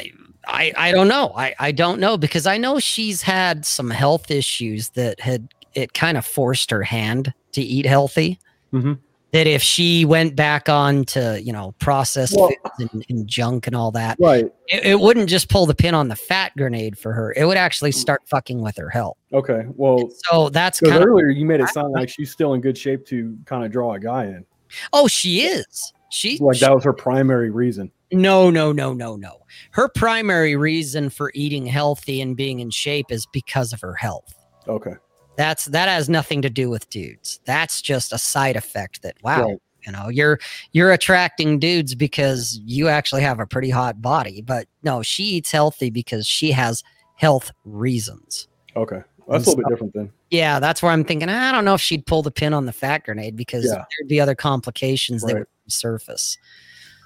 [0.46, 1.32] i i don't know.
[1.36, 5.92] I i don't know because i know she's had some health issues that had it
[5.92, 8.38] kind of forced her hand to eat healthy.
[8.72, 8.94] Mm-hmm
[9.32, 13.76] that if she went back on to you know processed well, and, and, junk and
[13.76, 14.46] all that right.
[14.68, 17.32] it, it, wouldn't just pull the pin on the fat grenade for her.
[17.36, 19.18] It would actually start fucking with her health.
[19.32, 22.60] Okay well and so that's kind earlier you made it sound like she's still in
[22.60, 24.44] good shape to kind of draw a guy in.
[24.92, 25.92] Oh she is.
[26.10, 27.90] She like she, that was her primary reason.
[28.10, 29.42] No no no no no.
[29.72, 34.34] Her primary reason for eating healthy and being in shape is because of her health.
[34.66, 34.94] Okay
[35.38, 37.38] that's that has nothing to do with dudes.
[37.44, 39.62] That's just a side effect that wow, right.
[39.86, 40.40] you know, you're
[40.72, 44.42] you're attracting dudes because you actually have a pretty hot body.
[44.42, 46.82] But no, she eats healthy because she has
[47.14, 48.48] health reasons.
[48.74, 49.00] Okay.
[49.28, 50.10] That's a little bit different then.
[50.30, 51.28] Yeah, that's where I'm thinking.
[51.28, 53.84] I don't know if she'd pull the pin on the fat grenade because yeah.
[53.98, 55.34] there'd be other complications right.
[55.34, 56.36] that would surface.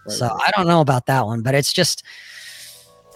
[0.06, 2.02] Right, so I don't know about that one, but it's just.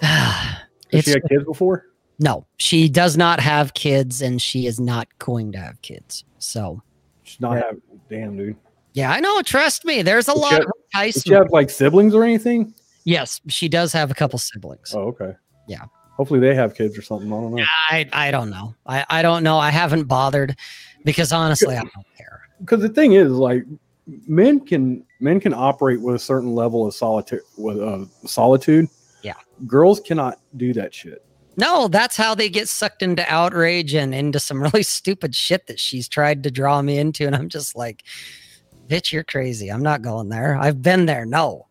[0.03, 0.57] Uh,
[0.93, 1.87] Has she had kids before?
[2.19, 6.25] No, she does not have kids, and she is not going to have kids.
[6.39, 6.83] So
[7.25, 7.77] she's not have.
[8.09, 8.57] Damn, dude.
[8.95, 9.43] Yeah, I know.
[9.43, 10.03] Trust me.
[10.03, 12.73] There's a lot have, of Does she have like siblings or anything?
[13.05, 14.95] Yes, she does have a couple siblings.
[14.95, 15.35] Oh, okay.
[15.69, 15.85] Yeah.
[16.17, 17.31] Hopefully they have kids or something.
[17.31, 17.65] I don't know.
[17.91, 18.75] I I don't know.
[18.87, 19.59] I I don't know.
[19.59, 20.57] I haven't bothered
[21.05, 22.41] because honestly, I don't care.
[22.61, 23.65] because the thing is like
[24.27, 28.89] men can men can operate with a certain level of solitude with uh, solitude
[29.23, 29.35] Yeah.
[29.67, 31.25] girls cannot do that shit
[31.57, 35.81] No, that's how they get sucked into outrage and into some really stupid shit that
[35.81, 37.27] she's tried to draw me into.
[37.27, 38.05] And I'm just like,
[38.88, 39.71] bitch, you're crazy.
[39.71, 40.57] I'm not going there.
[40.57, 41.25] I've been there.
[41.27, 41.66] No.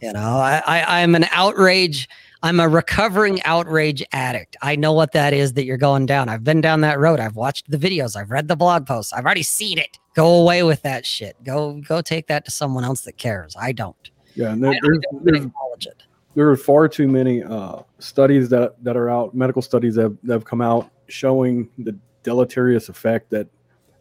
[0.00, 2.08] You know, I, I I'm an outrage.
[2.42, 4.56] I'm a recovering outrage addict.
[4.60, 6.28] I know what that is that you're going down.
[6.28, 7.20] I've been down that road.
[7.20, 8.16] I've watched the videos.
[8.16, 9.12] I've read the blog posts.
[9.12, 9.98] I've already seen it.
[10.14, 11.36] Go away with that shit.
[11.44, 13.54] Go go take that to someone else that cares.
[13.56, 14.10] I don't.
[14.34, 16.02] yeah and there, I there's, don't there's acknowledge it.
[16.34, 20.16] There are far too many uh, studies that that are out, medical studies that have,
[20.24, 23.46] that have come out showing the deleterious effect that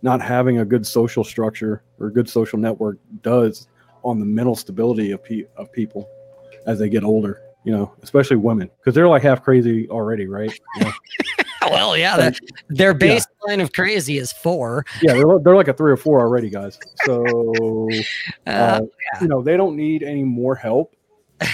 [0.01, 3.67] not having a good social structure or a good social network does
[4.03, 6.09] on the mental stability of pe- of people
[6.65, 7.41] as they get older.
[7.63, 10.51] You know, especially women, because they're like half crazy already, right?
[10.79, 10.91] Know?
[11.69, 12.39] Well, yeah, that,
[12.69, 14.83] their baseline of crazy is four.
[15.01, 16.79] yeah, they're, they're like a three or four already, guys.
[17.05, 17.23] So
[18.47, 18.81] Uh, uh,
[19.21, 20.95] you know they don't need any more help.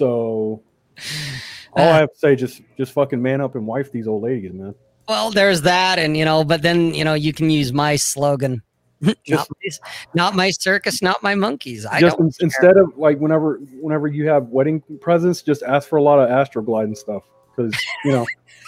[0.00, 0.62] so
[1.74, 4.22] all uh, I have to say, just just fucking man up and wife these old
[4.22, 4.74] ladies, man.
[5.08, 8.62] well, there's that, and you know, but then you know, you can use my slogan.
[9.02, 9.70] not, my,
[10.14, 11.86] not my circus, not my monkeys.
[11.86, 12.26] I just don't.
[12.26, 16.18] in- instead of like whenever whenever you have wedding presents, just ask for a lot
[16.18, 17.22] of Astroglide and stuff
[17.54, 18.26] because you know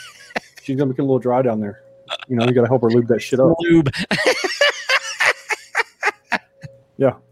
[0.63, 1.83] she's gonna become a little dry down there.
[2.29, 3.57] You know, you gotta help her lube that shit up.
[3.61, 3.91] Lube.
[6.99, 7.15] Yeah.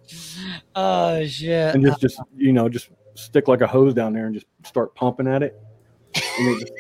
[0.75, 1.75] Oh shit.
[1.75, 4.95] and just just you know just stick like a hose down there and just start
[4.95, 5.59] pumping at it.
[6.39, 6.73] And it just-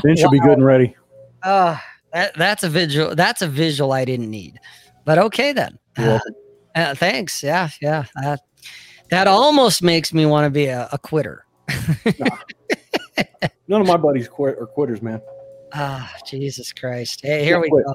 [0.04, 0.96] then she'll be good and ready.
[1.42, 1.76] Uh,
[2.12, 3.14] that, that's a visual.
[3.14, 4.58] That's a visual I didn't need.
[5.04, 5.78] But okay then.
[5.98, 6.20] You're.
[6.74, 7.42] Uh, thanks.
[7.42, 8.04] Yeah, yeah.
[8.22, 8.40] That
[9.10, 11.46] that almost makes me want to be a, a quitter.
[13.68, 15.20] None of my buddies quit are quitters, man.
[15.72, 17.20] Ah, Jesus Christ.
[17.22, 17.84] Hey, here Yeah, we quit.
[17.86, 17.94] go.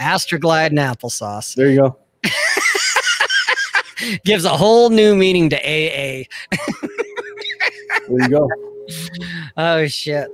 [0.00, 1.98] Astroglide and applesauce There you go.
[4.24, 6.24] Gives a whole new meaning to AA.
[8.08, 8.48] There you go.
[9.56, 10.28] Oh shit.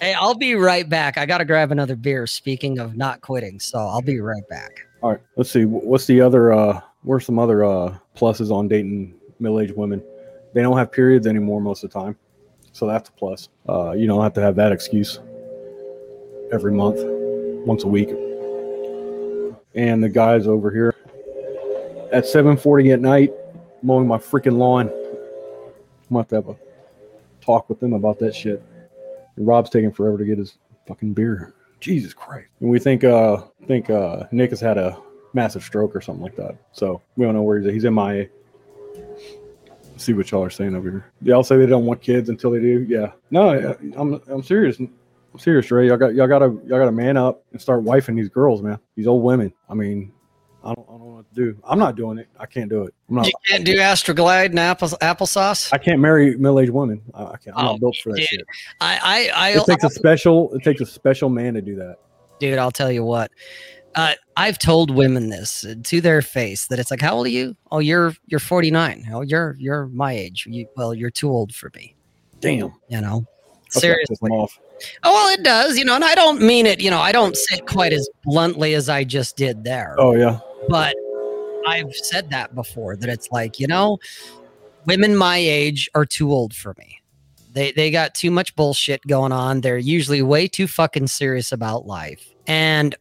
[0.00, 1.16] Hey, I'll be right back.
[1.16, 2.26] I gotta grab another beer.
[2.26, 4.80] Speaking of not quitting, so I'll be right back.
[5.02, 5.20] All right.
[5.36, 5.64] Let's see.
[5.64, 6.52] What's the other?
[6.52, 10.02] uh Where's some other uh pluses on dating middle-aged women?
[10.54, 12.16] They don't have periods anymore most of the time,
[12.72, 13.48] so that's a plus.
[13.68, 15.20] Uh, you don't have to have that excuse
[16.50, 16.98] every month,
[17.66, 18.08] once a week.
[19.74, 20.94] And the guys over here
[22.12, 23.32] at 7:40 at night
[23.82, 24.88] mowing my freaking lawn.
[24.88, 26.56] I'm gonna have to have a
[27.40, 28.62] talk with them about that shit.
[29.36, 31.54] And Rob's taking forever to get his fucking beer.
[31.80, 32.48] Jesus Christ.
[32.60, 34.98] And we think uh think uh Nick has had a
[35.32, 36.56] massive stroke or something like that.
[36.72, 37.74] So we don't know where he's at.
[37.74, 38.28] He's MIA.
[39.96, 41.12] See what y'all are saying over here.
[41.22, 42.84] Y'all say they don't want kids until they do.
[42.88, 43.12] Yeah.
[43.30, 44.78] No, I'm I'm serious.
[44.78, 44.90] I'm
[45.38, 45.88] serious, Ray.
[45.88, 48.78] Y'all got y'all gotta y'all gotta man up and start wifing these girls, man.
[48.94, 49.52] These old women.
[49.68, 50.12] I mean,
[50.66, 51.58] I don't I don't know what to do.
[51.64, 52.28] I'm not doing it.
[52.38, 52.94] I can't do it.
[53.08, 55.72] I'm not You can't do Astroglide and apple, applesauce.
[55.72, 57.00] I can't marry middle aged women.
[57.14, 57.56] I, I can't.
[57.56, 58.28] I'm Oh, not built for that dude.
[58.28, 58.40] shit.
[58.80, 60.52] I, I, It I, takes a special.
[60.54, 61.96] It takes a special man to do that.
[62.40, 63.30] dude, I'll tell you what.
[63.94, 67.56] Uh, I've told women this to their face that it's like, how old are you?
[67.72, 69.06] Oh, you're you're 49.
[69.12, 70.46] Oh, you're you're my age.
[70.50, 71.96] You, well, you're too old for me.
[72.40, 72.74] Damn.
[72.88, 73.24] You know,
[73.72, 74.30] That's gotta piss seriously.
[74.32, 74.58] off.
[75.02, 75.78] Oh well, it does.
[75.78, 76.82] You know, and I don't mean it.
[76.82, 79.94] You know, I don't say it quite as bluntly as I just did there.
[79.96, 80.40] Oh yeah.
[80.68, 80.94] But
[81.66, 83.98] I've said that before that it's like, you know,
[84.86, 87.00] women my age are too old for me.
[87.52, 89.62] They they got too much bullshit going on.
[89.62, 92.24] They're usually way too fucking serious about life.
[92.46, 92.94] And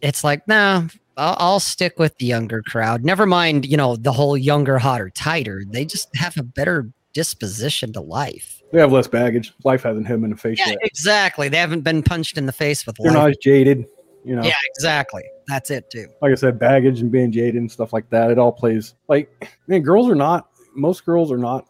[0.00, 0.84] it's like, nah,
[1.16, 3.04] I'll, I'll stick with the younger crowd.
[3.04, 5.64] Never mind, you know, the whole younger, hotter, tighter.
[5.68, 8.62] They just have a better disposition to life.
[8.72, 9.52] They have less baggage.
[9.64, 10.78] Life hasn't hit them in the face Yeah, yet.
[10.82, 11.48] exactly.
[11.48, 13.30] They haven't been punched in the face with They're not life.
[13.30, 13.86] as jaded.
[14.26, 15.22] You know, Yeah, exactly.
[15.46, 16.08] That's it too.
[16.20, 18.30] like I said, baggage and being jaded and stuff like that.
[18.32, 18.94] It all plays.
[19.08, 20.48] Like, man, girls are not.
[20.74, 21.66] Most girls are not.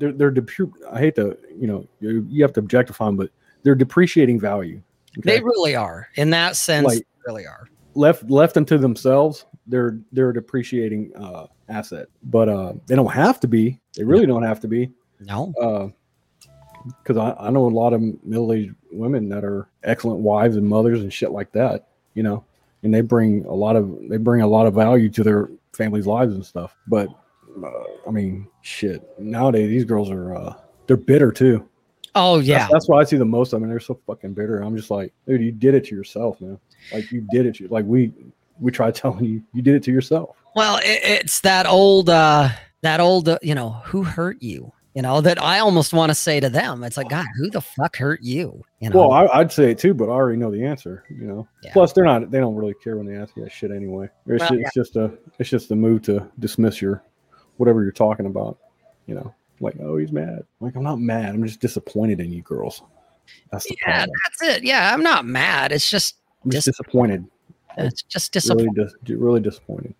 [0.00, 0.34] They're they're.
[0.90, 3.30] I hate to, you know, you, you have to objectify them, but
[3.62, 4.82] they're depreciating value.
[5.22, 6.08] They really are.
[6.16, 7.68] In that sense, Like- they really are.
[7.94, 12.08] left left unto themselves, they're they're a depreciating uh, asset.
[12.24, 13.80] But uh, they don't have to be.
[13.96, 14.90] They really don't have to be.
[15.20, 15.52] No.
[15.62, 15.88] Uh,
[16.98, 21.02] because I, I know a lot of middle-aged women that are excellent wives and mothers
[21.02, 22.44] and shit like that you know
[22.82, 26.06] and they bring a lot of they bring a lot of value to their families
[26.06, 26.76] lives and stuff.
[26.86, 27.08] But
[27.64, 30.54] uh, i mean shit nowadays these girls are uh
[30.86, 31.68] they're bitter too.
[32.14, 32.68] Oh yeah.
[32.70, 34.60] that's why i see the most I mean, they're so fucking bitter.
[34.60, 36.58] I'm just like dude you did it to yourself man.
[36.92, 38.12] Like you did it to, like we
[38.60, 40.36] we tried telling you you did it to yourself.
[40.54, 42.50] Well, it, it's that old, uh,
[42.82, 44.72] that old, uh, you know, who hurt you?
[44.94, 46.82] You know, that I almost want to say to them.
[46.82, 48.62] It's like, God, who the fuck hurt you?
[48.80, 51.04] You know, Well, I, I'd say it too, but I already know the answer.
[51.08, 51.48] You know.
[51.62, 51.72] Yeah.
[51.72, 52.30] Plus, they're not.
[52.30, 54.08] They don't really care when they ask you that shit anyway.
[54.26, 55.12] It's, Well, ju- it's just a.
[55.38, 57.02] It's just a move to dismiss your,
[57.56, 58.58] whatever you're talking about.
[59.06, 60.42] You know, like oh he's mad.
[60.60, 61.34] Like I'm not mad.
[61.34, 62.82] I'm just disappointed in you girls.
[63.52, 64.10] That's the yeah, problem.
[64.24, 64.64] that's it.
[64.64, 65.70] Yeah, I'm not mad.
[65.70, 67.24] It's just, I'm just dis- disappointed.
[67.78, 69.94] it's just Really, dis- really disappointed.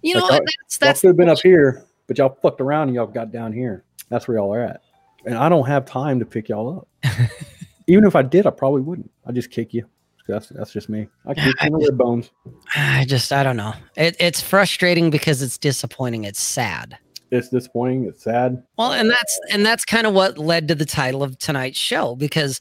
[0.00, 0.42] you know like, what?
[0.42, 0.44] I-
[0.80, 3.52] That's Y'all could have been up here, but y'all fucked around and y'all got down
[3.52, 3.84] here.
[4.08, 4.82] That's where y'all are at.
[5.24, 7.10] And I don't have time to pick y'all up.
[7.86, 9.10] Even if I did, I probably wouldn't.
[9.26, 9.86] I'd just kick you.
[10.28, 11.06] That's that's just me.
[11.24, 12.30] I kick you in the rib bones.
[12.76, 13.74] I just I don't know.
[13.96, 16.24] It, it's frustrating because it's disappointing.
[16.24, 16.98] It's sad.
[17.30, 18.04] It's disappointing.
[18.04, 18.62] It's sad.
[18.76, 22.16] Well, and that's and that's kind of what led to the title of tonight's show
[22.16, 22.60] because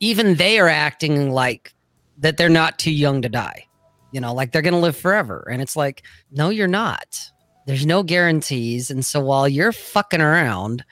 [0.00, 1.72] even they are acting like
[2.18, 3.66] that they're not too young to die.
[4.12, 5.46] You know, like they're going to live forever.
[5.50, 7.30] And it's like, no, you're not.
[7.66, 8.90] There's no guarantees.
[8.90, 10.84] And so while you're fucking around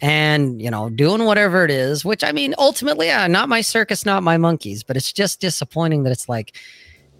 [0.00, 4.06] and, you know, doing whatever it is, which I mean, ultimately, yeah, not my circus,
[4.06, 6.56] not my monkeys, but it's just disappointing that it's like,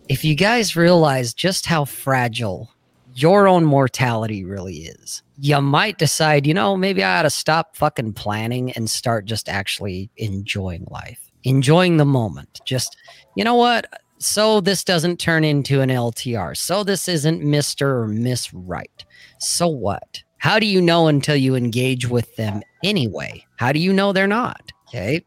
[0.09, 2.71] if you guys realize just how fragile
[3.15, 7.77] your own mortality really is, you might decide, you know, maybe I ought to stop
[7.77, 12.61] fucking planning and start just actually enjoying life, enjoying the moment.
[12.65, 12.97] Just,
[13.37, 13.87] you know what?
[14.19, 16.57] So this doesn't turn into an LTR.
[16.57, 17.83] So this isn't Mr.
[17.83, 19.05] or Miss Right.
[19.39, 20.23] So what?
[20.39, 23.45] How do you know until you engage with them anyway?
[23.57, 24.73] How do you know they're not?
[24.89, 25.15] Okay.
[25.15, 25.21] You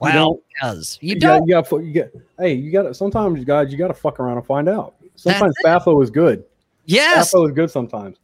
[0.00, 1.48] Well, because you You don't.
[1.48, 2.14] got, you got, you get.
[2.38, 2.94] Hey, you got to.
[2.94, 4.94] Sometimes, guys, you got to fuck around and find out.
[5.16, 6.44] Sometimes FAFO is good.
[6.84, 7.32] Yes.
[7.32, 8.18] FAFO is good sometimes.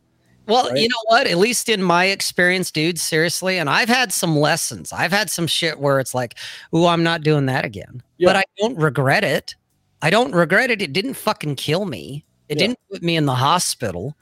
[0.46, 0.78] Well, right?
[0.78, 1.26] you know what?
[1.26, 4.92] At least in my experience, dude, seriously, and I've had some lessons.
[4.92, 6.34] I've had some shit where it's like,
[6.74, 8.28] "Ooh, I'm not doing that again." Yeah.
[8.28, 9.54] But I don't regret it.
[10.02, 10.82] I don't regret it.
[10.82, 12.24] It didn't fucking kill me.
[12.48, 12.66] It Yeah.
[12.66, 14.16] didn't put me in the hospital.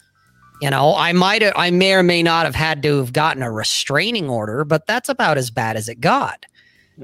[0.60, 3.42] You know, I might have, I may or may not have had to have gotten
[3.42, 6.44] a restraining order, but that's about as bad as it got.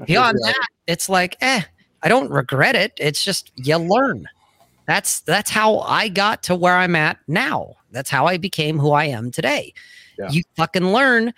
[0.05, 1.61] Beyond that, it's like, eh,
[2.03, 2.93] I don't regret it.
[2.99, 4.27] It's just you learn.
[4.85, 7.73] That's that's how I got to where I'm at now.
[7.91, 9.73] That's how I became who I am today.
[10.19, 10.29] Yeah.
[10.29, 11.33] You fucking learn.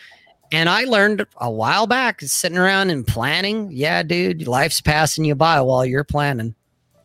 [0.52, 3.70] And I learned a while back sitting around and planning.
[3.72, 6.54] Yeah, dude, life's passing you by while you're planning.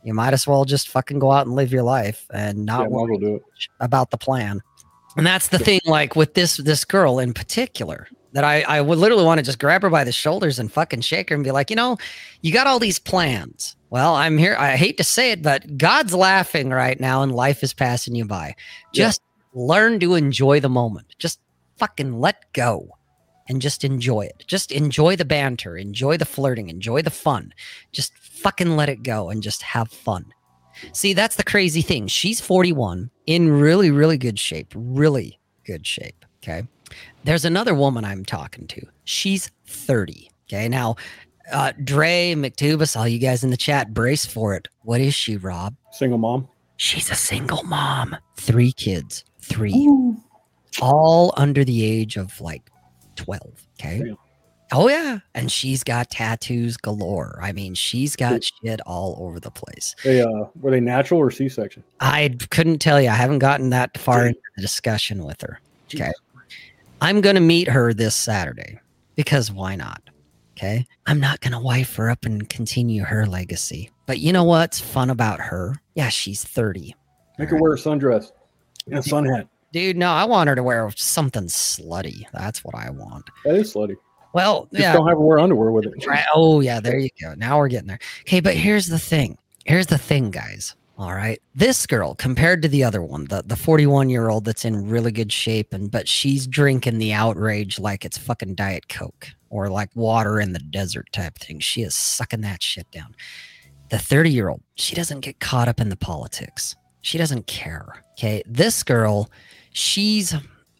[0.04, 2.86] You might as well just fucking go out and live your life and not might
[2.86, 3.42] as worry well do it.
[3.80, 4.60] about the plan.
[5.16, 8.98] And that's the thing, like with this this girl in particular, that I, I would
[8.98, 11.52] literally want to just grab her by the shoulders and fucking shake her and be
[11.52, 11.96] like, you know,
[12.42, 13.76] you got all these plans.
[13.90, 14.56] Well, I'm here.
[14.58, 18.24] I hate to say it, but God's laughing right now and life is passing you
[18.24, 18.56] by.
[18.92, 19.06] Yeah.
[19.06, 19.22] Just
[19.54, 21.14] learn to enjoy the moment.
[21.18, 21.38] Just
[21.78, 22.88] fucking let go
[23.48, 24.42] and just enjoy it.
[24.48, 27.54] Just enjoy the banter, enjoy the flirting, enjoy the fun.
[27.92, 28.12] Just
[28.44, 30.26] fucking let it go and just have fun.
[30.92, 32.06] See, that's the crazy thing.
[32.08, 34.70] She's 41 in really, really good shape.
[34.76, 36.26] Really good shape.
[36.42, 36.66] Okay.
[37.24, 38.86] There's another woman I'm talking to.
[39.04, 40.30] She's 30.
[40.46, 40.68] Okay.
[40.68, 40.96] Now,
[41.50, 44.68] uh, Dre, McTubus, all you guys in the chat, brace for it.
[44.82, 45.74] What is she, Rob?
[45.92, 46.46] Single mom.
[46.76, 48.14] She's a single mom.
[48.36, 49.24] Three kids.
[49.40, 49.88] Three.
[50.82, 52.68] All under the age of like
[53.16, 53.42] 12.
[53.80, 54.02] Okay.
[54.04, 54.18] Damn.
[54.76, 55.20] Oh, yeah.
[55.36, 57.38] And she's got tattoos galore.
[57.40, 59.94] I mean, she's got shit all over the place.
[60.02, 61.84] They uh, were they natural or C section?
[62.00, 63.08] I couldn't tell you.
[63.08, 64.28] I haven't gotten that far Damn.
[64.28, 65.60] into the discussion with her.
[65.94, 66.10] Okay.
[67.00, 68.80] I'm going to meet her this Saturday
[69.14, 70.02] because why not?
[70.56, 70.86] Okay.
[71.06, 73.90] I'm not going to wife her up and continue her legacy.
[74.06, 75.76] But you know what's fun about her?
[75.94, 76.96] Yeah, she's 30.
[77.38, 78.32] Make her wear a sundress
[78.86, 79.46] and a sun hat.
[79.72, 82.24] Dude, no, I want her to wear something slutty.
[82.32, 83.28] That's what I want.
[83.44, 83.96] That is slutty.
[84.34, 84.92] Well, Just yeah.
[84.92, 86.06] don't have her wear underwear with it.
[86.06, 86.24] Right.
[86.34, 86.80] Oh, yeah.
[86.80, 87.34] There you go.
[87.34, 88.00] Now we're getting there.
[88.22, 88.40] Okay.
[88.40, 89.38] But here's the thing.
[89.64, 90.74] Here's the thing, guys.
[90.98, 91.40] All right.
[91.54, 95.10] This girl, compared to the other one, the, the 41 year old that's in really
[95.12, 99.90] good shape, and but she's drinking the outrage like it's fucking Diet Coke or like
[99.94, 101.60] water in the desert type thing.
[101.60, 103.14] She is sucking that shit down.
[103.90, 106.74] The 30 year old, she doesn't get caught up in the politics.
[107.02, 108.04] She doesn't care.
[108.12, 108.42] Okay.
[108.46, 109.30] This girl,
[109.72, 110.34] she's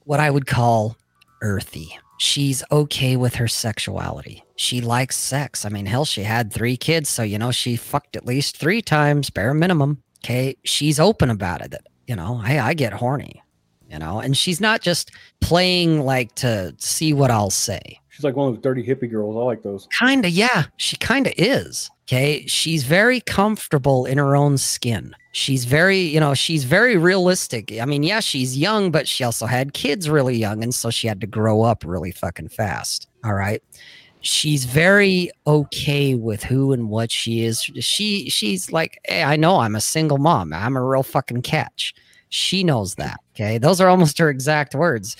[0.04, 0.96] what I would call
[1.40, 1.98] earthy.
[2.24, 4.42] She's okay with her sexuality.
[4.56, 5.66] She likes sex.
[5.66, 8.80] I mean, hell, she had three kids, so you know she fucked at least three
[8.80, 10.02] times, bare minimum.
[10.24, 11.72] Okay, she's open about it.
[11.72, 13.42] That you know, hey, I get horny.
[13.90, 15.10] You know, and she's not just
[15.42, 18.00] playing like to see what I'll say.
[18.08, 19.36] She's like one of those dirty hippie girls.
[19.36, 19.86] I like those.
[19.98, 21.90] Kinda, yeah, she kinda is.
[22.08, 25.14] Okay, she's very comfortable in her own skin.
[25.34, 27.72] She's very, you know, she's very realistic.
[27.80, 31.08] I mean, yeah, she's young, but she also had kids really young, and so she
[31.08, 33.08] had to grow up really fucking fast.
[33.24, 33.60] All right.
[34.20, 37.62] She's very okay with who and what she is.
[37.62, 40.52] She she's like, hey, I know I'm a single mom.
[40.52, 41.94] I'm a real fucking catch.
[42.28, 43.18] She knows that.
[43.34, 43.58] Okay.
[43.58, 45.16] Those are almost her exact words.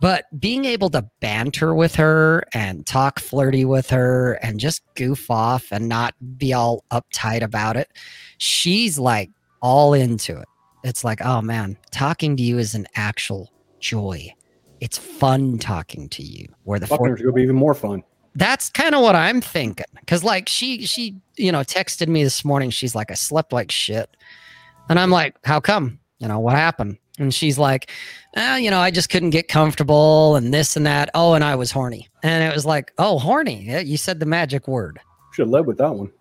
[0.00, 5.30] But being able to banter with her and talk flirty with her and just goof
[5.30, 7.90] off and not be all uptight about it,
[8.38, 9.30] she's like
[9.60, 10.48] all into it.
[10.84, 14.32] It's like, oh man, talking to you is an actual joy.
[14.80, 16.46] It's fun talking to you.
[16.64, 18.02] Where the her's gonna be even more fun.
[18.36, 19.86] that's kind of what I'm thinking.
[20.06, 22.70] Cause like she she you know texted me this morning.
[22.70, 24.16] She's like, I slept like shit,
[24.88, 25.98] and I'm like, how come?
[26.18, 26.98] You know what happened?
[27.20, 27.90] And she's like,
[28.36, 31.10] ah, you know, I just couldn't get comfortable and this and that.
[31.14, 32.08] Oh, and I was horny.
[32.22, 33.64] And it was like, oh, horny.
[33.64, 35.00] Yeah, You said the magic word.
[35.32, 36.12] Should have led with that one.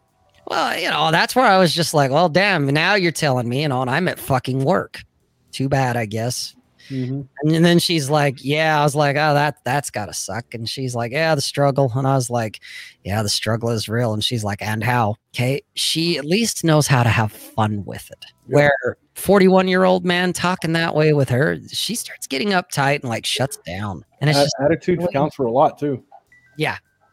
[0.50, 2.68] Well, you know, that's where I was just like, well, damn.
[2.68, 5.04] Now you're telling me, you know, and I'm at fucking work.
[5.52, 6.56] Too bad, I guess.
[6.90, 7.28] Mhm.
[7.44, 10.96] And then she's like, "Yeah." I was like, "Oh, that that's gotta suck." And she's
[10.96, 12.62] like, "Yeah, the struggle." And I was like,
[13.04, 16.88] "Yeah, the struggle is real." And she's like, "And how?" Okay, she at least knows
[16.88, 18.26] how to have fun with it.
[18.48, 18.56] Yeah.
[18.56, 23.58] Where forty-one-year-old man talking that way with her, she starts getting uptight and like shuts
[23.66, 24.06] down.
[24.22, 26.02] And it's just attitude counts for a lot too.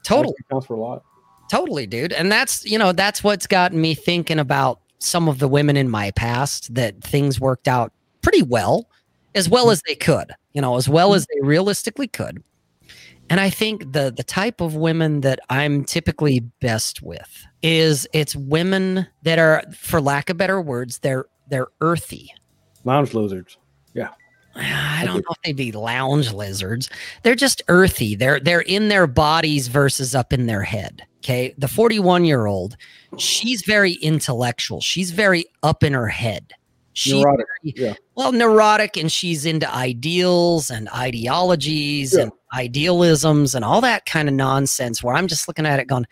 [0.05, 1.03] total Attitude counts for a lot.
[1.51, 2.13] Totally, dude.
[2.13, 5.89] And that's, you know, that's what's gotten me thinking about some of the women in
[5.89, 7.93] my past that things worked out
[8.23, 8.89] pretty well,
[9.35, 12.43] as well as they could, you know, as well as they realistically could.
[13.31, 18.37] And I think the the type of women that I'm typically best with is it's
[18.37, 22.33] women that are, for lack of better words, they're they're earthy.
[22.85, 23.57] Lounge lizards.
[24.57, 26.89] I don't know if they'd be lounge lizards.
[27.23, 28.15] They're just earthy.
[28.15, 31.03] They're they're in their bodies versus up in their head.
[31.19, 31.55] Okay.
[31.59, 32.77] The 41 year old,
[33.19, 34.81] she's very intellectual.
[34.81, 36.53] She's very up in her head.
[36.93, 37.47] She's Neurotic.
[37.65, 37.95] very- Yeah.
[38.15, 42.25] well, neurotic and she's into ideals and ideologies Yeah.
[42.25, 46.07] and idealisms and all that kind of nonsense where I'm just looking at it going,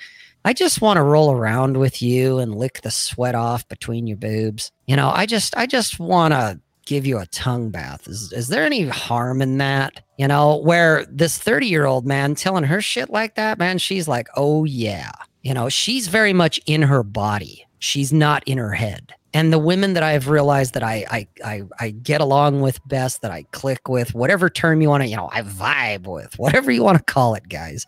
[0.44, 4.16] I just want to roll around with you and lick the sweat off between your
[4.16, 4.72] boobs.
[4.86, 8.06] You know, I just I just want to give you a tongue bath.
[8.08, 10.02] Is is there any harm in that?
[10.18, 14.64] You know, where this 30-year-old man telling her shit like that, man, she's like, "Oh
[14.64, 15.10] yeah."
[15.42, 17.66] You know, she's very much in her body.
[17.80, 19.12] She's not in her head.
[19.34, 23.22] And the women that I've realized that I I I, I get along with best,
[23.22, 26.70] that I click with, whatever term you want to, you know, I vibe with, whatever
[26.70, 27.86] you want to call it, guys.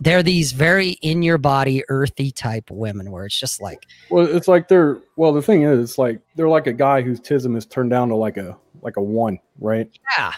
[0.00, 4.48] They're these very in your body, earthy type women where it's just like, Well, it's
[4.48, 5.32] like they're well.
[5.32, 8.16] The thing is, it's like they're like a guy whose tism is turned down to
[8.16, 9.88] like a like a one, right?
[10.16, 10.32] yeah,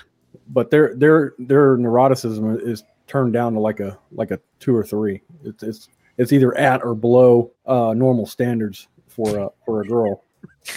[0.48, 4.84] But their their their neuroticism is turned down to like a like a two or
[4.84, 5.22] three.
[5.44, 5.88] It's it's
[6.18, 10.22] it's either at or below uh, normal standards for a for a girl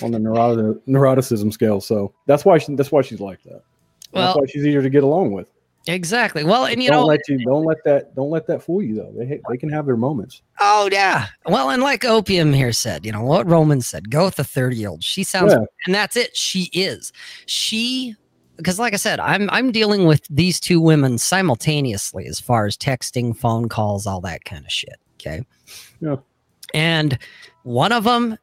[0.01, 1.81] on the neurotic, neuroticism scale.
[1.81, 3.61] So that's why she, that's why she's like that.
[4.13, 5.51] that's why she's easier to get along with.
[5.87, 6.43] Exactly.
[6.43, 8.95] Well, and you don't know, let you don't let that don't let that fool you
[8.95, 9.11] though.
[9.15, 10.41] They they can have their moments.
[10.59, 11.27] Oh yeah.
[11.45, 14.75] Well, and like Opium here said, you know what Roman said, go with the 30
[14.75, 15.03] year old.
[15.03, 15.65] She sounds Yeah.
[15.85, 16.35] and that's it.
[16.35, 17.11] She is.
[17.45, 18.15] She
[18.57, 22.75] because like I said, I'm I'm dealing with these two women simultaneously as far as
[22.77, 24.97] texting, phone calls, all that kind of shit.
[25.15, 25.45] Okay.
[26.01, 26.17] Yeah.
[26.73, 27.17] And
[27.63, 28.37] one of them,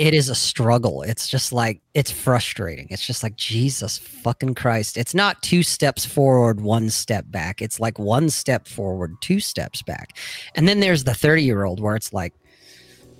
[0.00, 1.02] it is a struggle.
[1.02, 2.86] It's just like it's frustrating.
[2.88, 4.96] It's just like Jesus fucking Christ.
[4.96, 7.60] It's not two steps forward, one step back.
[7.60, 10.16] It's like one step forward, two steps back.
[10.54, 12.32] And then there's the 30 year old where it's like,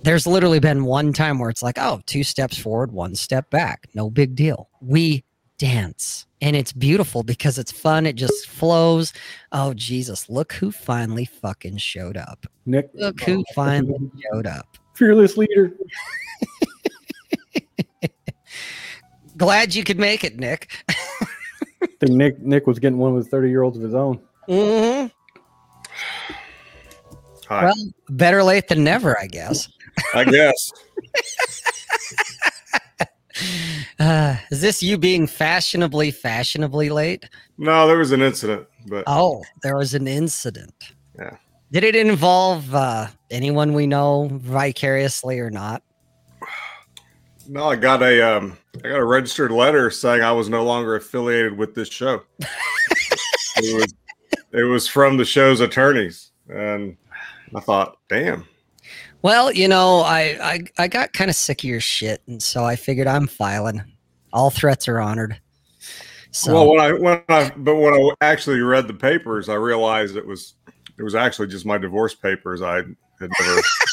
[0.01, 3.85] there's literally been one time where it's like, oh, two steps forward, one step back.
[3.93, 4.67] No big deal.
[4.81, 5.23] We
[5.59, 8.07] dance and it's beautiful because it's fun.
[8.07, 9.13] It just flows.
[9.51, 10.31] Oh, Jesus.
[10.31, 12.47] Look who finally fucking showed up.
[12.65, 14.65] Nick, Look who finally showed up.
[14.95, 15.73] fearless leader.
[19.37, 20.71] Glad you could make it, Nick.
[20.89, 24.19] I think Nick Nick was getting one with thirty year olds of his own.
[24.47, 25.07] hmm
[27.47, 27.65] Hi.
[27.65, 27.75] Well,
[28.09, 29.67] better late than never, I guess.
[30.13, 30.71] I guess.
[33.99, 37.29] Uh, is this you being fashionably, fashionably late?
[37.57, 40.73] No, there was an incident, but Oh, there was an incident.
[41.17, 41.37] Yeah.
[41.71, 45.83] Did it involve uh, anyone we know vicariously or not?
[47.51, 50.95] No, I got a um, I got a registered letter saying I was no longer
[50.95, 52.21] affiliated with this show.
[53.57, 53.93] it was
[54.53, 56.95] it was from the show's attorneys, and
[57.53, 58.45] I thought, damn.
[59.21, 62.63] Well, you know, I I, I got kind of sick of your shit, and so
[62.63, 63.83] I figured I'm filing.
[64.31, 65.37] All threats are honored.
[66.31, 70.15] So Well, when I when I but when I actually read the papers, I realized
[70.15, 70.55] it was
[70.97, 72.61] it was actually just my divorce papers.
[72.61, 72.85] I had
[73.19, 73.61] never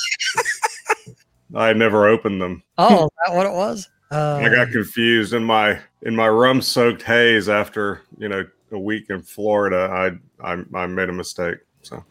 [1.55, 2.63] I never opened them.
[2.79, 3.89] oh, is that what it was?
[4.11, 8.79] Uh, I got confused in my in my rum soaked haze after you know a
[8.79, 10.19] week in Florida.
[10.43, 11.59] I I, I made a mistake.
[11.83, 12.03] So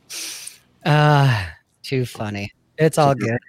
[0.86, 1.46] uh,
[1.84, 2.52] too funny.
[2.78, 3.40] It's all good.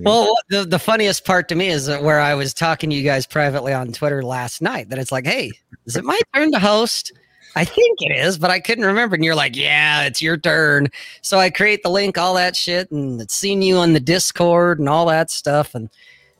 [0.00, 3.26] Well, the, the funniest part to me is where I was talking to you guys
[3.26, 5.52] privately on Twitter last night that it's like, hey,
[5.86, 7.12] is it my turn to host?
[7.56, 9.14] I think it is, but I couldn't remember.
[9.14, 10.88] And you're like, yeah, it's your turn.
[11.22, 14.78] So I create the link, all that shit, and it's seen you on the Discord
[14.80, 15.74] and all that stuff.
[15.74, 15.88] And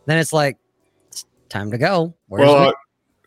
[0.06, 0.58] then it's like,
[1.08, 2.14] it's time to go.
[2.28, 2.72] Where's well,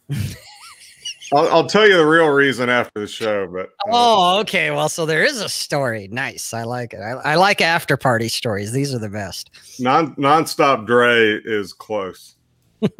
[0.10, 0.16] uh,
[1.34, 3.48] I'll, I'll, tell you the real reason after the show.
[3.48, 4.72] But uh, oh, okay.
[4.72, 6.08] Well, so there is a story.
[6.10, 6.54] Nice.
[6.54, 7.00] I like it.
[7.00, 8.72] I, I like after party stories.
[8.72, 9.52] These are the best.
[9.80, 12.36] Non nonstop Dre is close.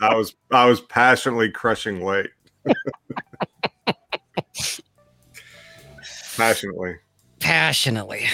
[0.00, 2.30] I was I was passionately crushing late.
[6.36, 6.96] Passionately.
[7.40, 8.26] Passionately.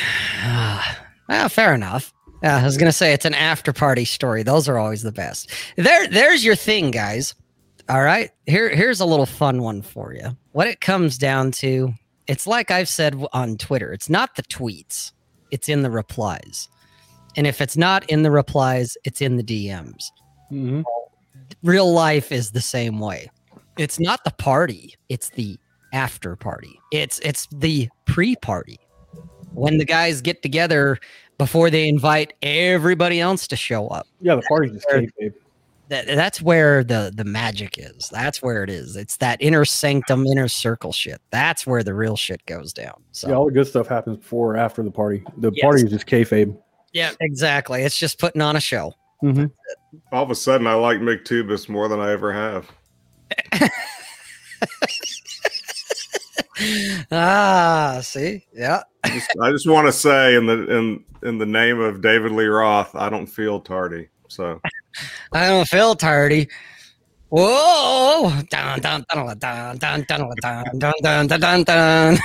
[1.28, 2.12] well, fair enough.
[2.42, 4.42] Yeah, I was gonna say it's an after party story.
[4.42, 5.50] Those are always the best.
[5.76, 7.34] There, there's your thing, guys.
[7.88, 8.30] All right.
[8.46, 10.36] Here, here's a little fun one for you.
[10.52, 11.92] What it comes down to,
[12.26, 13.92] it's like I've said on Twitter.
[13.92, 15.12] It's not the tweets.
[15.50, 16.68] It's in the replies.
[17.36, 20.05] And if it's not in the replies, it's in the DMs.
[20.50, 20.82] Mm-hmm.
[21.62, 23.30] Real life is the same way.
[23.76, 25.59] It's not the party, it's the
[25.95, 26.78] after party.
[26.92, 28.78] It's it's the pre-party.
[29.53, 30.99] When the guys get together
[31.38, 34.07] before they invite everybody else to show up.
[34.20, 35.32] Yeah, the party's just kayfabe.
[35.88, 38.09] That, that's where the the magic is.
[38.09, 38.97] That's where it is.
[38.97, 41.20] It's that inner sanctum, inner circle shit.
[41.30, 43.03] That's where the real shit goes down.
[43.12, 45.22] So yeah, all the good stuff happens before or after the party.
[45.36, 45.62] The yes.
[45.62, 46.57] party is just kayfabe.
[46.92, 47.82] Yeah, exactly.
[47.82, 48.95] It's just putting on a show.
[49.22, 49.47] Mm-hmm.
[50.12, 52.70] All of a sudden, I like McTubus more than I ever have.
[57.14, 58.82] Ah, see, yeah.
[59.04, 59.10] I
[59.50, 63.08] just, want to say, in the in in the name of David Lee Roth, I
[63.08, 64.08] don't feel tardy.
[64.28, 64.60] So
[65.32, 66.48] I don't feel tardy.
[67.28, 68.30] Whoa!
[68.50, 72.18] Dun, dun, dun, dun, dun, dun, dun, dun, dun, dun, dun, dun.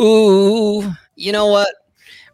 [0.00, 1.68] Ooh, you know what?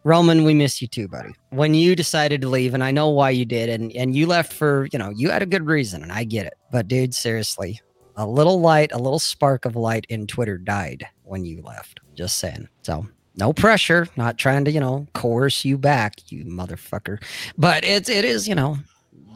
[0.05, 1.35] Roman, we miss you too, buddy.
[1.51, 4.53] When you decided to leave, and I know why you did, and and you left
[4.53, 6.55] for you know you had a good reason, and I get it.
[6.73, 7.81] But dude, seriously,
[8.17, 12.01] a little light, a little spark of light in Twitter died when you left.
[12.15, 12.69] Just saying.
[12.83, 13.07] So
[13.37, 17.23] no pressure, not trying to you know coerce you back, you motherfucker.
[17.57, 18.79] But it's it is you know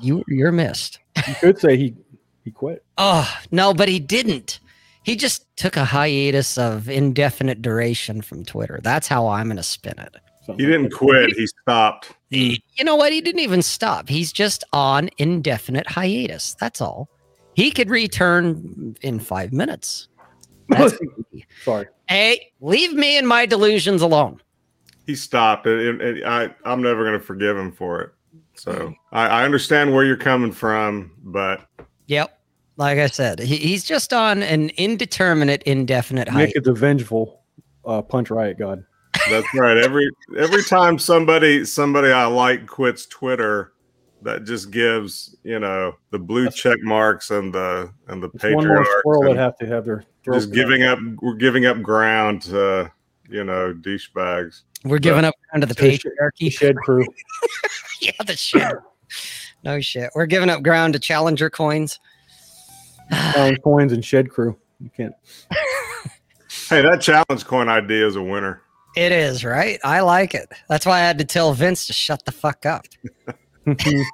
[0.01, 0.99] you you're missed.
[1.27, 1.95] You could say he
[2.45, 2.85] he quit.
[2.99, 4.61] Oh no, but he didn't.
[5.03, 8.81] He just took a hiatus of indefinite duration from Twitter.
[8.83, 10.17] That's how I'm going to spin it.
[10.47, 11.33] He didn't quit.
[11.37, 12.13] He stopped.
[12.29, 13.13] He, you know what?
[13.13, 14.09] He didn't even stop.
[14.09, 16.57] He's just on indefinite hiatus.
[16.59, 17.09] That's all.
[17.57, 20.09] He could return in five minutes.
[21.65, 21.87] Sorry.
[22.07, 24.43] Hey, leave me and my delusions alone.
[25.07, 28.11] He stopped, and, and I, I'm never going to forgive him for it.
[28.57, 31.67] So I, I, understand where you're coming from, but
[32.07, 32.39] yep,
[32.77, 36.33] like I said, he, he's just on an indeterminate, indefinite.
[36.33, 37.43] Make it the vengeful
[37.87, 38.85] uh, punch riot god.
[39.31, 39.77] That's right.
[39.77, 43.73] Every every time somebody somebody I like quits Twitter,
[44.27, 48.91] that just gives you know the blue That's check marks and the and the patriarchs.
[49.05, 50.99] One more that have to have their just giving up.
[51.23, 52.91] We're giving up ground to
[53.29, 54.63] you know douchebags.
[54.85, 56.53] We're giving up ground to the patriarchy.
[56.53, 57.07] Shed crew.
[58.01, 58.75] yeah, the shed.
[59.65, 60.11] No shit.
[60.15, 62.01] We're giving up ground to Challenger coins.
[63.11, 64.57] Challenge coins and shed crew.
[64.81, 65.15] You can't.
[66.69, 68.61] hey, that challenge coin idea is a winner.
[68.97, 69.79] It is, right?
[69.85, 70.49] I like it.
[70.69, 72.87] That's why I had to tell Vince to shut the fuck up.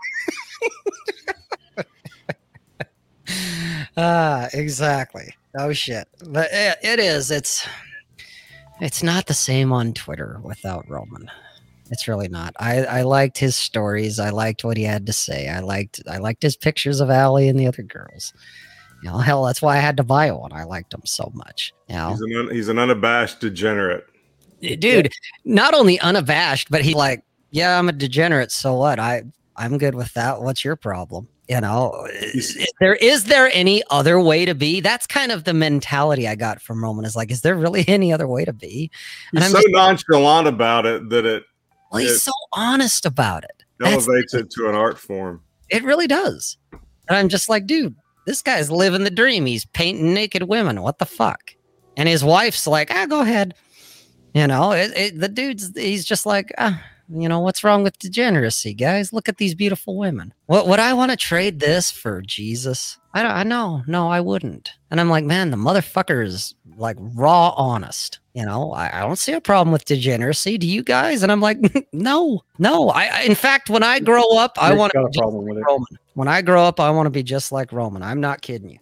[3.97, 5.35] ah, exactly.
[5.57, 6.09] Oh shit.
[6.27, 7.31] But it, it is.
[7.31, 7.67] It's
[8.81, 11.31] it's not the same on Twitter without Roman.
[11.91, 12.55] It's really not.
[12.59, 14.19] I, I liked his stories.
[14.19, 15.49] I liked what he had to say.
[15.49, 18.33] I liked I liked his pictures of Allie and the other girls.
[19.03, 20.53] You know, hell, that's why I had to buy one.
[20.53, 21.75] I liked him so much.
[21.89, 22.11] You know?
[22.11, 24.07] he's, an un, he's an unabashed degenerate
[24.63, 25.11] dude, yeah.
[25.45, 28.53] not only unabashed, but he like, yeah, I'm a degenerate.
[28.53, 28.99] So what?
[28.99, 29.25] I
[29.57, 30.43] I'm good with that.
[30.43, 31.29] What's your problem?
[31.49, 34.81] You know, is there is there any other way to be?
[34.81, 37.05] That's kind of the mentality I got from Roman.
[37.05, 38.91] Is like, is there really any other way to be?
[39.35, 41.45] And he's I'm so nonchalant about it that it.
[41.91, 43.65] Well, he's it so honest about it.
[43.85, 45.43] Elevates That's, it to an art form.
[45.69, 46.57] It really does.
[46.73, 47.97] And I'm just like, dude,
[48.27, 49.47] this guy's living the dream.
[49.47, 50.83] He's painting naked women.
[50.83, 51.55] What the fuck?
[51.97, 53.55] And his wife's like, ah, go ahead.
[54.35, 56.83] You know, it, it, the dude's he's just like, ah,
[57.15, 59.13] you know, what's wrong with degeneracy, guys?
[59.13, 60.33] Look at these beautiful women.
[60.47, 62.99] What would I want to trade this for Jesus?
[63.15, 64.73] I don't, I know, no, I wouldn't.
[64.91, 68.21] And I'm like, man, the motherfucker is like raw honest.
[68.35, 70.57] You know, I, I don't see a problem with degeneracy.
[70.57, 71.23] Do you guys?
[71.23, 71.59] And I'm like,
[71.93, 72.89] no, no.
[72.89, 75.99] I, I in fact, when I grow up, I want to problem with like Roman.
[76.15, 78.03] When I grow up, I want to be just like Roman.
[78.03, 78.79] I'm not kidding you.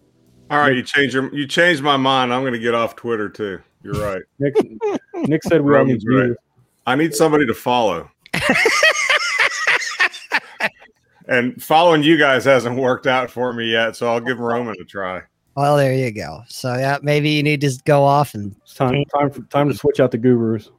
[0.51, 2.35] All right, you change your you changed my mind.
[2.35, 3.61] I'm going to get off Twitter too.
[3.83, 4.23] You're right.
[4.39, 4.55] Nick,
[5.15, 6.33] Nick said we all need right.
[6.87, 8.11] I need somebody to follow.
[11.29, 14.85] And following you guys hasn't worked out for me yet, so I'll give Roman a
[14.85, 15.23] try.
[15.57, 16.43] Well, there you go.
[16.49, 19.75] So yeah, maybe you need to go off and It's time time for, time to
[19.75, 20.71] switch out the gurus.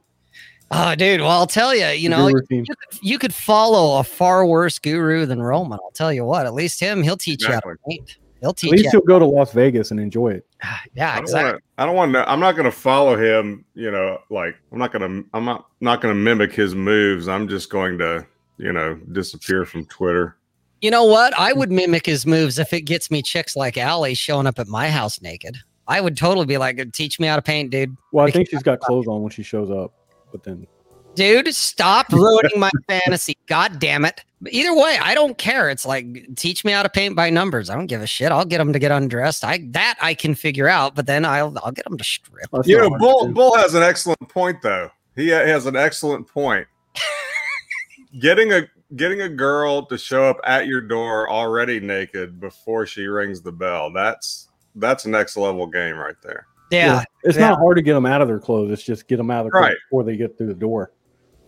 [0.70, 1.20] oh, dude.
[1.20, 1.86] Well, I'll tell you.
[1.88, 5.78] You The know, you could, you could follow a far worse guru than Roman.
[5.82, 6.46] I'll tell you what.
[6.46, 8.16] At least him, he'll teach you how to Exactly.
[8.42, 8.60] Paint.
[8.60, 8.90] He'll At least you.
[8.90, 10.46] he'll go to Las Vegas and enjoy it.
[10.94, 11.52] Yeah, I don't exactly.
[11.52, 11.64] want.
[11.78, 12.30] I don't want to.
[12.30, 13.64] I'm not going to follow him.
[13.74, 15.28] You know, like I'm not going to.
[15.32, 17.28] I'm not not going to mimic his moves.
[17.28, 18.26] I'm just going to,
[18.58, 20.36] you know, disappear from Twitter.
[20.82, 21.32] You know what?
[21.38, 24.66] I would mimic his moves if it gets me chicks like Allie showing up at
[24.66, 25.56] my house naked.
[25.86, 27.96] I would totally be like, teach me how to paint, dude.
[28.12, 29.92] Well, I think she's got clothes on when she shows up,
[30.30, 30.66] but then
[31.14, 33.36] Dude, stop ruining my fantasy.
[33.46, 34.24] God damn it.
[34.40, 35.70] But either way, I don't care.
[35.70, 37.70] It's like teach me how to paint by numbers.
[37.70, 38.32] I don't give a shit.
[38.32, 39.44] I'll get them to get undressed.
[39.44, 42.48] I that I can figure out, but then I'll I'll get them to strip.
[42.52, 43.28] that's You not know, Bull.
[43.28, 44.90] Bull has an excellent point though.
[45.14, 46.66] He has an excellent point.
[48.20, 48.62] getting a
[48.96, 53.52] getting a girl to show up at your door already naked before she rings the
[53.52, 53.92] bell.
[53.92, 56.46] That's that's next level game right there.
[56.70, 57.04] Yeah.
[57.22, 57.50] it's yeah.
[57.50, 58.70] not hard to get them out of their clothes.
[58.72, 59.76] It's just get them out of their clothes Right.
[59.90, 60.90] before they get through the door.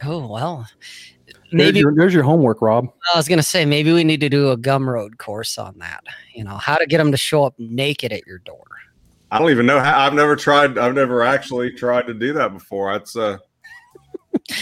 [0.02, 0.66] Oh well.
[1.26, 2.88] There's Maybe your, there's your homework, Rob.
[3.14, 6.02] I was gonna say maybe we need to do a Gumroad course on that.
[6.34, 8.64] You know, how to get them to show up naked at your door.
[9.30, 12.52] I don't even know how I've never tried I've never actually tried to do that
[12.52, 12.92] before.
[12.92, 13.38] That's uh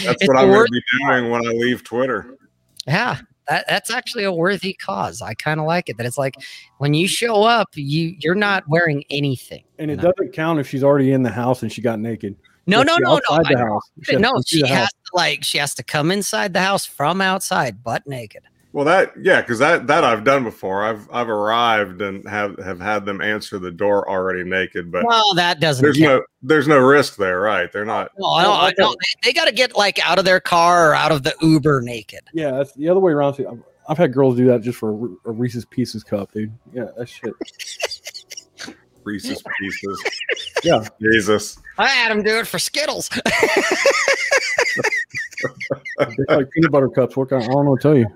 [0.03, 2.35] that's what I'm worth- gonna be doing when I leave Twitter.
[2.87, 3.17] Yeah,
[3.49, 5.21] that, that's actually a worthy cause.
[5.21, 5.97] I kind of like it.
[5.97, 6.35] That it's like
[6.77, 9.63] when you show up, you you're not wearing anything.
[9.79, 10.11] And it No.
[10.11, 12.35] doesn't count if she's already in the house and she got naked.
[12.65, 13.39] No, If no, no, no.
[13.49, 13.91] the house.
[14.03, 16.85] She no, she through the has to like she has to come inside the house
[16.85, 18.43] from outside, butt naked.
[18.71, 20.83] Well, that yeah, because that that I've done before.
[20.83, 25.33] I've I've arrived and have have had them answer the door already naked, but Well,
[25.35, 25.83] that doesn't.
[25.83, 26.21] there's count.
[26.21, 27.71] no there's no risk there, right?
[27.71, 28.09] They're not.
[28.17, 30.89] No, I don't, I don't, they, they got to get like out of their car
[30.89, 32.21] or out of the Uber naked.
[32.33, 33.35] Yeah, that's the other way around.
[33.35, 33.47] too.
[33.47, 34.89] I've, I've had girls do that just for
[35.25, 36.51] a Reese's Pieces cup, dude.
[36.73, 37.33] Yeah, that shit.
[39.05, 40.03] Reese's Pieces.
[40.63, 40.83] Yeah.
[41.01, 41.57] Jesus.
[41.77, 43.09] I had them do it for Skittles.
[46.29, 47.15] Like peanut butter cups.
[47.17, 47.43] What kind?
[47.43, 48.07] I don't know what to tell you.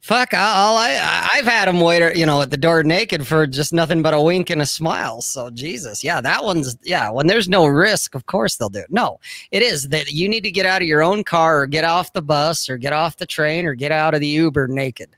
[0.00, 3.26] Fuck, I- all I I- I've had them wait, you know, at the door naked
[3.26, 5.20] for just nothing but a wink and a smile.
[5.22, 7.10] So Jesus, yeah, that one's yeah.
[7.10, 8.90] When there's no risk, of course they'll do it.
[8.90, 9.18] No,
[9.50, 12.12] it is that you need to get out of your own car or get off
[12.12, 15.10] the bus or get off the train or get out of the Uber naked.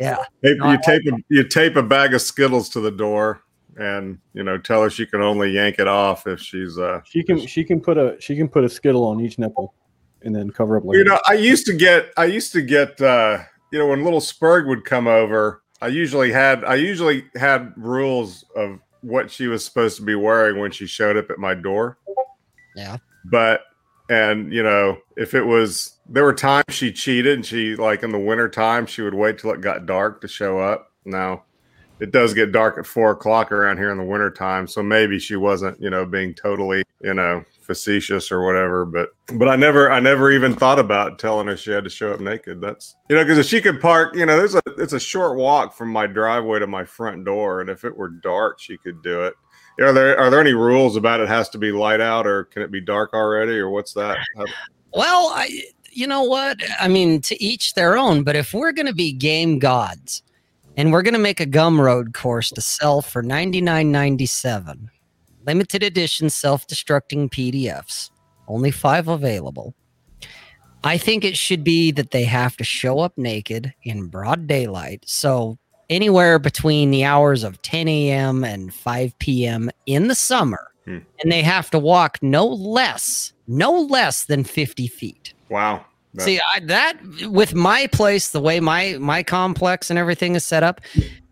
[0.00, 2.90] Yeah, Tape- No, I You tape a, you tape a bag of Skittles to the
[2.90, 3.42] door,
[3.78, 7.00] and you know tell her she can only yank it off if she's uh.
[7.04, 9.74] She can she can put a she can put a skittle on each nipple,
[10.22, 10.84] and then cover up.
[10.86, 13.38] You know, I used to get I used to get uh
[13.72, 18.44] you know when little Spurg would come over, I usually had I usually had rules
[18.54, 21.98] of what she was supposed to be wearing when she showed up at my door.
[22.76, 22.98] Yeah.
[23.24, 23.62] But
[24.08, 28.12] and you know, if it was there were times she cheated and she like in
[28.12, 30.92] the winter time she would wait till it got dark to show up.
[31.04, 31.44] Now
[32.02, 35.20] it does get dark at four o'clock around here in the winter time, so maybe
[35.20, 38.84] she wasn't, you know, being totally, you know, facetious or whatever.
[38.84, 42.12] But but I never I never even thought about telling her she had to show
[42.12, 42.60] up naked.
[42.60, 45.38] That's you know, because if she could park, you know, there's a it's a short
[45.38, 49.00] walk from my driveway to my front door, and if it were dark, she could
[49.04, 49.34] do it.
[49.80, 52.62] Are there are there any rules about it has to be light out or can
[52.62, 54.18] it be dark already or what's that?
[54.92, 55.48] Well, I,
[55.92, 56.60] you know what?
[56.80, 58.24] I mean, to each their own.
[58.24, 60.22] But if we're going to be game gods,
[60.76, 64.90] and we're going to make a Gumroad course to sell for ninety nine ninety seven,
[65.46, 68.10] limited edition self destructing PDFs,
[68.48, 69.74] only five available.
[70.84, 75.04] I think it should be that they have to show up naked in broad daylight.
[75.06, 75.58] So
[75.90, 78.42] anywhere between the hours of 10 a.m.
[78.42, 79.70] and 5 p.m.
[79.86, 80.72] in the summer.
[80.84, 80.98] Hmm.
[81.22, 85.34] And they have to walk no less, no less than 50 feet.
[85.48, 85.84] wow.
[86.14, 86.98] That- See, I, that
[87.28, 90.80] with my place, the way my my complex and everything is set up,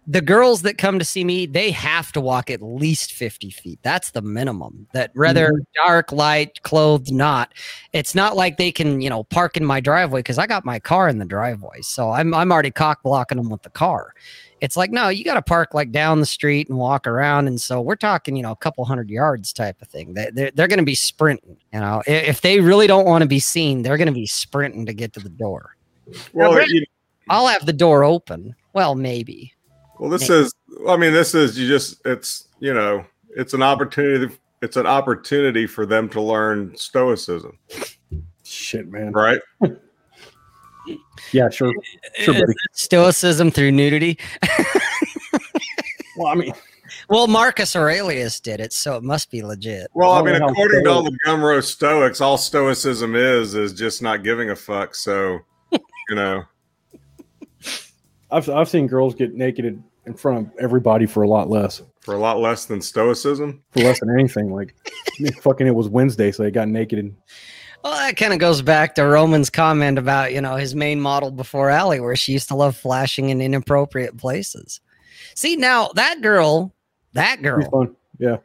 [0.07, 3.79] the girls that come to see me, they have to walk at least 50 feet.
[3.83, 4.89] That's the minimum.
[4.93, 5.87] That whether mm-hmm.
[5.87, 7.53] dark, light, clothed, not,
[7.93, 10.81] it's not like they can, you know, park in my driveway because I got my
[10.81, 11.83] car in the driveway.
[11.83, 14.15] So I'm I'm already cock blocking them with the car.
[14.61, 17.47] It's like, no, you got to park like down the street and walk around.
[17.49, 20.15] And so we're talking, you know, a couple hundred yards type of thing.
[20.15, 21.57] They, they're, they're going to be sprinting.
[21.73, 24.27] You know, I- if they really don't want to be seen, they're going to be
[24.27, 25.77] sprinting to get to the door.
[26.33, 26.85] well, Brett- you-
[27.29, 28.55] I'll have the door open.
[28.73, 29.55] Well, maybe.
[29.99, 30.53] Well, this is.
[30.89, 31.59] I mean, this is.
[31.59, 32.01] You just.
[32.07, 32.49] It's.
[32.59, 33.05] You know.
[33.37, 34.35] It's an opportunity.
[34.63, 37.57] It's an opportunity for them to learn stoicism,
[38.45, 39.13] Shit, man.
[39.13, 39.41] right?
[41.33, 41.73] Yeah, sure.
[42.19, 42.53] Sure, buddy.
[42.73, 44.19] Stoicism through nudity.
[46.17, 46.53] Well, I mean,
[47.09, 49.89] Well, Marcus Aurelius did it, so it must be legit.
[49.95, 54.23] Well, I mean, according to all the Gumroad Stoics, all Stoicism is is just not
[54.23, 54.95] giving a fuck.
[54.95, 55.39] So,
[55.73, 56.43] you know,
[58.31, 61.83] I've I've seen girls get naked in in front of everybody for a lot less.
[62.01, 63.63] For a lot less than stoicism.
[63.71, 64.53] For less than anything.
[64.53, 64.75] Like
[65.41, 67.17] fucking it was Wednesday, so they got naked and
[67.83, 71.31] Well, that kind of goes back to Roman's comment about, you know, his main model
[71.31, 74.81] before Allie, where she used to love flashing in inappropriate places.
[75.35, 76.75] See, now that girl,
[77.15, 77.89] that girl.
[78.19, 78.37] Yeah.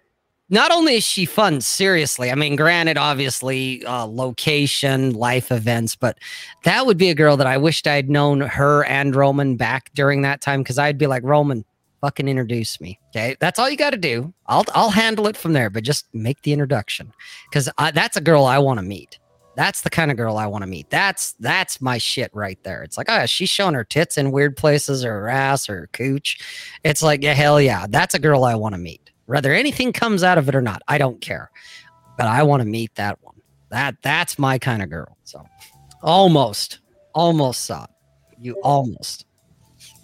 [0.49, 6.17] not only is she fun, seriously, I mean, granted, obviously, uh, location, life events, but
[6.63, 10.21] that would be a girl that I wished I'd known her and Roman back during
[10.21, 11.65] that time because I'd be like, Roman,
[11.99, 12.99] fucking introduce me.
[13.09, 13.35] Okay.
[13.41, 14.33] That's all you got to do.
[14.45, 17.11] I'll, I'll handle it from there, but just make the introduction
[17.49, 19.19] because that's a girl I want to meet.
[19.55, 20.89] That's the kind of girl I want to meet.
[20.89, 22.83] That's that's my shit right there.
[22.83, 25.89] It's like, oh, she's showing her tits in weird places or her ass or her
[25.93, 26.39] cooch.
[26.83, 29.11] It's like, yeah, hell yeah, that's a girl I want to meet.
[29.27, 31.51] Whether anything comes out of it or not, I don't care.
[32.17, 33.35] But I want to meet that one.
[33.69, 35.17] That that's my kind of girl.
[35.23, 35.45] So
[36.01, 36.79] almost,
[37.13, 37.89] almost saw it.
[38.39, 39.25] You almost.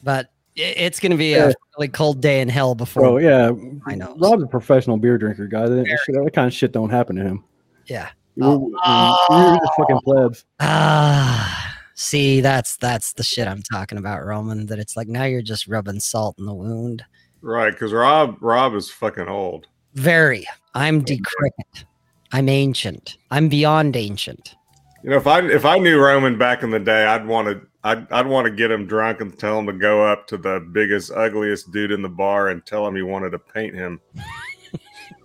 [0.04, 3.06] But it's gonna be a really cold day in hell before.
[3.06, 3.52] Oh yeah.
[3.86, 4.16] I know.
[4.18, 5.68] Rob's a professional beer drinker, guy.
[5.68, 7.44] That, that kind of shit don't happen to him.
[7.86, 8.10] Yeah.
[8.36, 10.46] We're, we're just fucking plebs.
[10.60, 14.66] Ah, see, that's that's the shit I'm talking about, Roman.
[14.68, 17.04] That it's like now you're just rubbing salt in the wound.
[17.42, 19.68] Right, because Rob Rob is fucking old.
[19.96, 20.46] Very.
[20.74, 21.86] I'm decrepit.
[22.32, 23.18] I'm ancient.
[23.30, 24.56] I'm beyond ancient.
[25.04, 27.62] You know, if I if I knew Roman back in the day, I'd want to
[27.84, 30.66] I'd I'd want to get him drunk and tell him to go up to the
[30.72, 34.00] biggest, ugliest dude in the bar and tell him he wanted to paint him.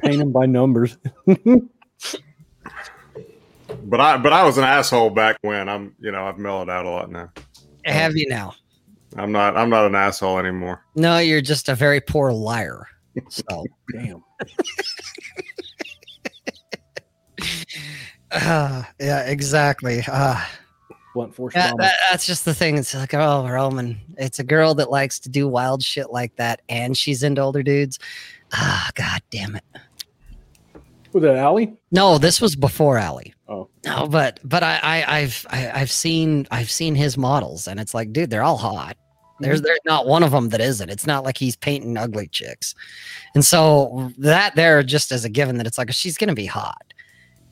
[0.01, 0.99] Paint him by numbers.
[3.85, 5.69] But I but I was an asshole back when.
[5.69, 7.31] I'm you know I've mellowed out a lot now.
[7.85, 8.55] Have you now?
[9.17, 10.85] I'm not I'm not an asshole anymore.
[10.95, 12.87] No, you're just a very poor liar.
[13.29, 14.23] So, Damn.
[18.33, 20.03] ah, yeah, exactly.
[20.09, 20.51] Ah.
[21.15, 22.77] Blunt force Yeah, that, that's just the thing.
[22.77, 23.99] It's like, oh, Roman.
[24.19, 27.63] It's a girl that likes to do wild shit like that, and she's into older
[27.63, 27.99] dudes.
[28.53, 29.65] Ah, god damn it.
[31.15, 31.75] Was that Allie?
[31.91, 33.33] No, this was before Allie.
[33.87, 37.95] No, but but I, I I've I, I've seen I've seen his models, and it's
[37.95, 38.97] like, dude, they're all hot.
[39.39, 39.67] There's mm-hmm.
[39.67, 40.91] there's not one of them that isn't.
[40.91, 42.75] It's not like he's painting ugly chicks,
[43.35, 46.83] and so that there just as a given that it's like she's gonna be hot.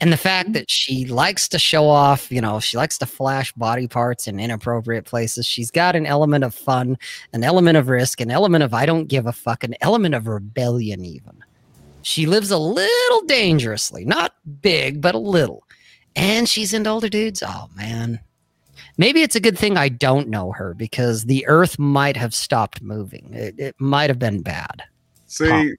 [0.01, 0.53] And the fact mm-hmm.
[0.53, 4.41] that she likes to show off, you know, she likes to flash body parts in
[4.41, 5.45] inappropriate places.
[5.45, 6.97] She's got an element of fun,
[7.31, 10.27] an element of risk, an element of I don't give a fuck, an element of
[10.27, 11.43] rebellion, even.
[12.01, 15.64] She lives a little dangerously, not big, but a little.
[16.15, 17.43] And she's into older dudes.
[17.45, 18.19] Oh, man.
[18.97, 22.81] Maybe it's a good thing I don't know her because the earth might have stopped
[22.81, 23.33] moving.
[23.33, 24.83] It, it might have been bad.
[25.27, 25.73] See,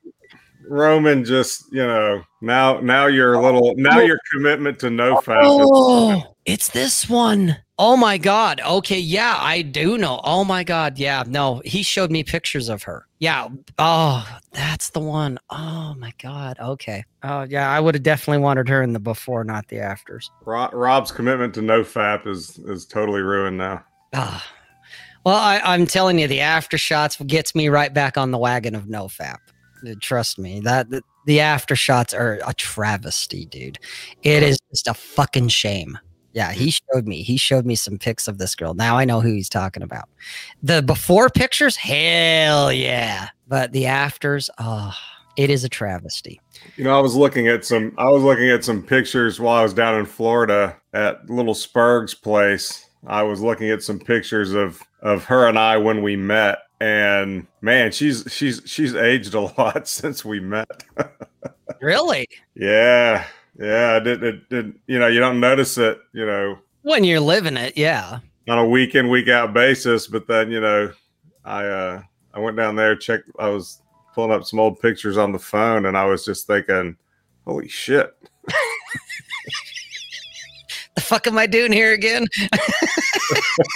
[0.69, 4.03] Roman just you know now now you're a little now oh.
[4.03, 7.57] your commitment to no is- Oh, it's this one.
[7.79, 8.61] Oh my god.
[8.65, 10.21] Okay, yeah, I do know.
[10.25, 11.25] Oh my god, yeah.
[11.27, 13.07] No, he showed me pictures of her.
[13.19, 13.49] Yeah.
[13.79, 15.39] Oh, that's the one.
[15.51, 16.57] Oh my god.
[16.59, 17.05] Okay.
[17.23, 20.31] Oh yeah, I would have definitely wanted her in the before, not the afters.
[20.47, 23.85] Ro- Rob's commitment to no fap is is totally ruined now.
[24.15, 24.47] Ah.
[25.27, 28.77] Well, I, I'm telling you, the after shots gets me right back on the wagon
[28.77, 29.39] of no fap.
[30.01, 33.79] Trust me, that the, the after shots are a travesty, dude.
[34.23, 35.99] It is just a fucking shame.
[36.37, 37.23] Yeah, he showed me.
[37.23, 38.75] He showed me some pics of this girl.
[38.75, 40.07] Now I know who he's talking about.
[40.63, 43.31] The before pictures, hell yeah.
[43.49, 44.95] But the afters, oh,
[45.39, 46.39] it is a travesty.
[46.77, 49.63] You know, I was looking at some I was looking at some pictures while I
[49.63, 52.87] was down in Florida at little Spurg's place.
[53.07, 57.47] I was looking at some pictures of of her and I when we met and
[57.63, 60.85] man, she's she's she's aged a lot since we met.
[61.81, 62.27] Really?
[62.55, 63.27] yeah.
[63.59, 67.21] Yeah, I did, it did you know, you don't notice it, you know, When you're
[67.21, 68.19] living it, yeah.
[68.49, 70.93] on a week in week out basis but then you know
[71.45, 72.01] i uh
[72.33, 73.83] i went down there checked i was
[74.15, 76.97] pulling up some old pictures on the phone and i was just thinking
[77.45, 78.15] holy shit
[80.95, 82.27] The fuck am I doing here again?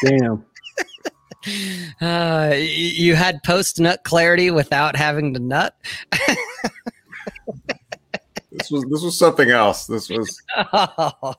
[0.05, 0.45] Damn.
[2.03, 5.75] Uh, you had post nut clarity without having to nut.
[8.53, 10.43] this was this was something else this was
[10.73, 11.35] Oh,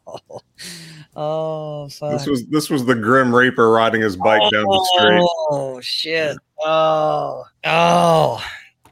[1.15, 2.11] oh fuck.
[2.13, 6.37] this was this was the grim reaper riding his bike down the street Oh shit.
[6.63, 7.43] Oh.
[7.65, 8.43] Oh.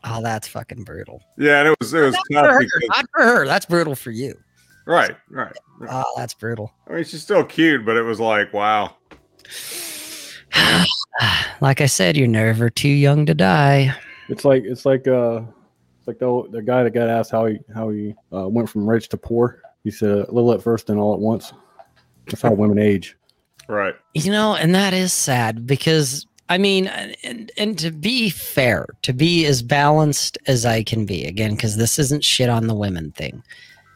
[0.03, 1.21] Oh, that's fucking brutal.
[1.37, 2.59] yeah and it was it was Not tough for her.
[2.59, 3.45] because, Not for her.
[3.45, 4.37] That's brutal for you.
[4.85, 5.53] right right
[5.89, 6.73] Oh, that's brutal.
[6.89, 8.95] i mean she's still cute but it was like wow
[11.61, 13.93] like I said, you're never too young to die.
[14.29, 15.58] It's like it's like uh it's
[16.09, 19.09] like the the guy that got asked how he how he uh, went from rich
[19.09, 19.61] to poor.
[19.83, 21.53] He said a little at first and all at once.
[22.25, 23.15] That's how women age.
[23.67, 28.87] right You know, and that is sad because I mean, and and to be fair,
[29.03, 32.73] to be as balanced as I can be, again, because this isn't shit on the
[32.75, 33.43] women thing.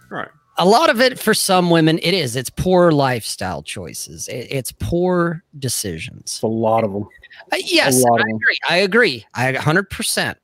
[0.10, 0.30] Right.
[0.60, 2.36] A lot of it for some women, it is.
[2.36, 4.28] It's poor lifestyle choices.
[4.28, 6.22] It, it's poor decisions.
[6.22, 7.08] It's a lot of them.
[7.52, 8.36] Uh, yes, I of 'em.
[8.36, 8.58] agree.
[8.70, 9.26] I agree.
[9.34, 10.36] I 100%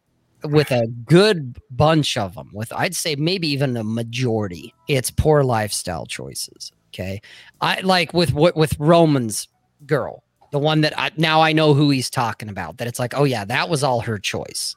[0.43, 2.49] with a good bunch of them.
[2.53, 4.73] With I'd say maybe even a majority.
[4.87, 6.71] It's poor lifestyle choices.
[6.93, 7.21] Okay,
[7.61, 9.47] I like with what with Roman's
[9.85, 12.77] girl, the one that I now I know who he's talking about.
[12.77, 14.75] That it's like, oh yeah, that was all her choice.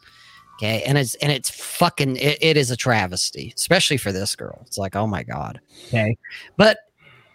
[0.57, 4.61] Okay, and it's and it's fucking it, it is a travesty, especially for this girl.
[4.67, 5.61] It's like, oh my god.
[5.89, 6.17] Okay,
[6.57, 6.79] but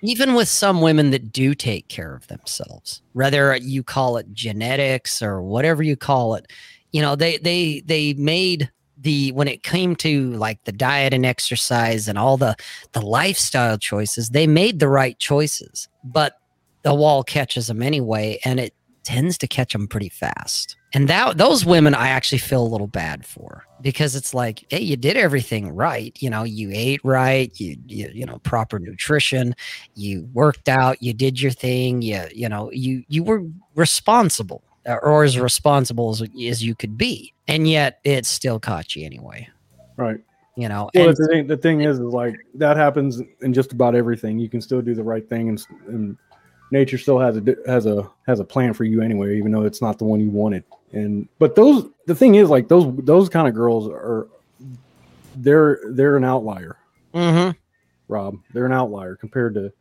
[0.03, 5.21] even with some women that do take care of themselves, whether you call it genetics
[5.21, 6.51] or whatever you call it,
[6.91, 11.25] you know, they they they made the when it came to like the diet and
[11.25, 12.55] exercise and all the
[12.93, 16.39] the lifestyle choices, they made the right choices, but
[16.83, 18.73] the wall catches them anyway, and it
[19.03, 20.75] tends to catch them pretty fast.
[20.93, 24.81] And that those women I actually feel a little bad for because it's like, hey,
[24.81, 26.15] you did everything right.
[26.19, 29.55] You know, you ate right, you you, you know, proper nutrition,
[29.95, 33.43] you worked out, you did your thing, you you know, you you were
[33.75, 37.33] responsible or as responsible as, as you could be.
[37.47, 39.47] And yet it still caught you anyway.
[39.97, 40.19] Right.
[40.55, 43.73] You know, Well, and the thing, the thing is, is like that happens in just
[43.73, 44.39] about everything.
[44.39, 46.17] You can still do the right thing, and, and
[46.71, 49.83] nature still has a has a has a plan for you anyway, even though it's
[49.83, 50.63] not the one you wanted.
[50.93, 54.27] And but those the thing is, like those those kind of girls are
[55.35, 56.77] they're they're an outlier,
[57.13, 57.55] Mhm.
[58.07, 58.38] Rob.
[58.51, 59.71] They're an outlier compared to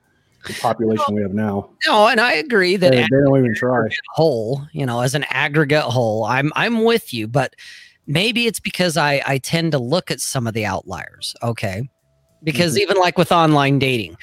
[0.47, 1.71] the population we have now.
[1.87, 3.89] no, and I agree that they don't even try.
[4.15, 7.55] whole, you know, as an aggregate whole, I'm I'm with you, but
[8.07, 11.89] maybe it's because I I tend to look at some of the outliers, okay?
[12.43, 12.81] Because Mhm.
[12.81, 14.17] even like with online dating,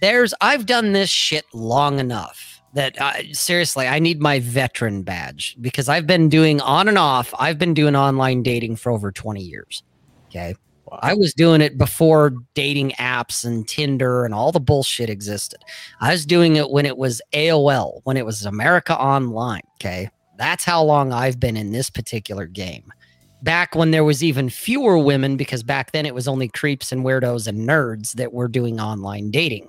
[0.00, 5.56] there's I've done this shit long enough that I, seriously I need my veteran badge
[5.60, 7.32] because I've been doing on and off.
[7.38, 9.82] I've been doing online dating for over 20 years.
[10.30, 10.54] Okay.
[10.86, 10.98] Wow.
[11.02, 15.60] I was doing it before dating apps and Tinder and all the bullshit existed.
[16.00, 19.62] I was doing it when it was AOL, when it was America Online.
[19.80, 20.10] Okay.
[20.36, 22.92] That's how long I've been in this particular game.
[23.42, 27.04] Back when there was even fewer women, because back then it was only creeps and
[27.04, 29.68] weirdos and nerds that were doing online dating.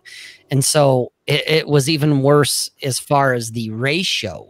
[0.49, 4.47] And so it, it was even worse as far as the ratio.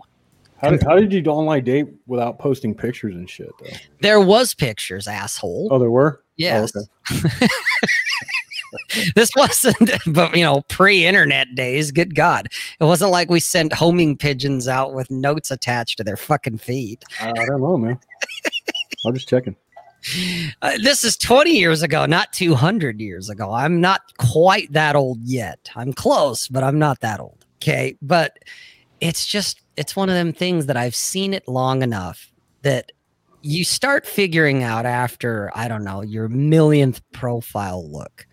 [0.58, 3.50] How, did- how did you online date without posting pictures and shit?
[3.60, 3.76] Though?
[4.02, 5.70] There was pictures, asshole.
[5.72, 6.22] Oh, there were.
[6.38, 6.74] Yes.
[6.76, 7.48] okay.
[9.16, 11.92] this wasn't, but you know, pre-internet days.
[11.92, 12.48] Good God,
[12.80, 17.04] it wasn't like we sent homing pigeons out with notes attached to their fucking feet.
[17.20, 18.00] I, I don't know, man.
[19.06, 19.56] I'm just checking.
[20.62, 23.52] Uh, this is 20 years ago, not 200 years ago.
[23.52, 25.70] I'm not quite that old yet.
[25.76, 27.46] I'm close, but I'm not that old.
[27.58, 28.38] Okay, but
[29.02, 32.32] it's just it's one of them things that I've seen it long enough
[32.62, 32.92] that
[33.46, 38.26] you start figuring out after I don't know your millionth profile look.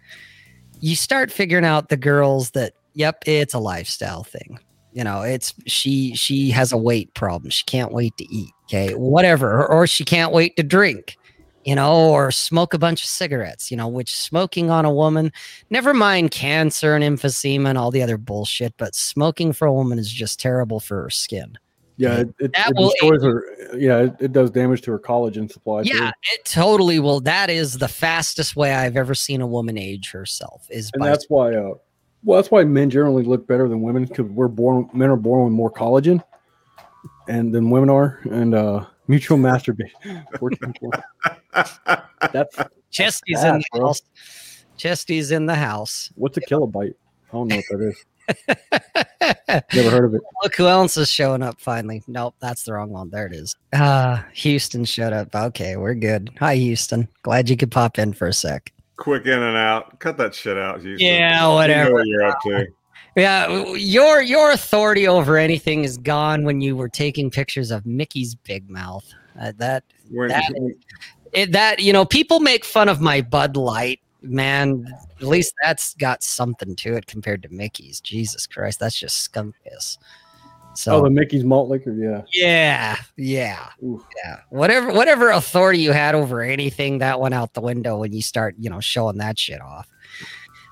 [0.81, 4.59] You start figuring out the girls that yep, it's a lifestyle thing.
[4.93, 7.51] You know, it's she she has a weight problem.
[7.51, 8.53] She can't wait to eat.
[8.65, 11.19] Okay, whatever, or, she can't wait to drink.
[11.65, 13.71] You know, or smoke a bunch of cigarettes.
[13.71, 15.31] You know, which smoking on a woman,
[15.69, 19.99] never mind cancer and emphysema and all the other bullshit, but smoking for a woman
[19.99, 21.59] is just terrible for her skin.
[21.97, 23.77] Yeah, it, it, That it will destroys her.
[23.77, 25.83] Yeah, it, it does damage to her collagen supply.
[25.83, 25.97] too.
[25.97, 27.21] Yeah, it totally will.
[27.21, 30.67] That is the fastest way I've ever seen a woman age herself.
[30.71, 31.55] Is and that's why.
[31.55, 31.75] Uh,
[32.25, 34.89] well, that's why men generally look better than women because we're born.
[34.93, 36.23] Men are born with more collagen,
[37.29, 40.25] and than women are, and uh, mutual masturbation.
[42.33, 42.57] that's
[42.91, 43.87] Chesty's in bad, the bro.
[43.89, 44.03] house.
[44.79, 46.11] Chesty's in the house.
[46.15, 46.95] what's a kilobyte?
[47.29, 48.05] I don't know what that is.
[49.75, 50.23] Never heard of it.
[50.43, 52.03] Look who else is showing up finally.
[52.07, 53.11] Nope, that's the wrong one.
[53.11, 53.55] There it is.
[53.73, 55.35] Ah, Houston showed up.
[55.35, 56.31] Okay, we're good.
[56.39, 57.09] Hi, Houston.
[57.23, 58.73] Glad you could pop in for a sec.
[58.97, 59.99] Quick in and out.
[59.99, 60.81] Cut that shit out.
[60.81, 61.07] Houston.
[61.07, 61.93] Yeah, You know whatever.
[61.95, 62.67] what you're up to.
[63.17, 68.35] Yeah, your your authority over anything is gone when you were taking pictures of Mickey's
[68.35, 69.05] big mouth.
[69.41, 70.51] Uh, that When, That
[71.35, 74.87] it, that you know people make fun of my bud light man
[75.21, 79.55] at least that's got something to it compared to mickey's jesus christ that's just skunk
[79.65, 79.99] piss
[80.75, 81.93] so Oh, the Mickey's malt liquor.
[81.93, 82.23] Yeah.
[82.33, 84.03] yeah yeah Oof.
[84.25, 88.23] yeah whatever whatever authority you had over anything that went out the window when you
[88.23, 89.87] start you know showing that shit off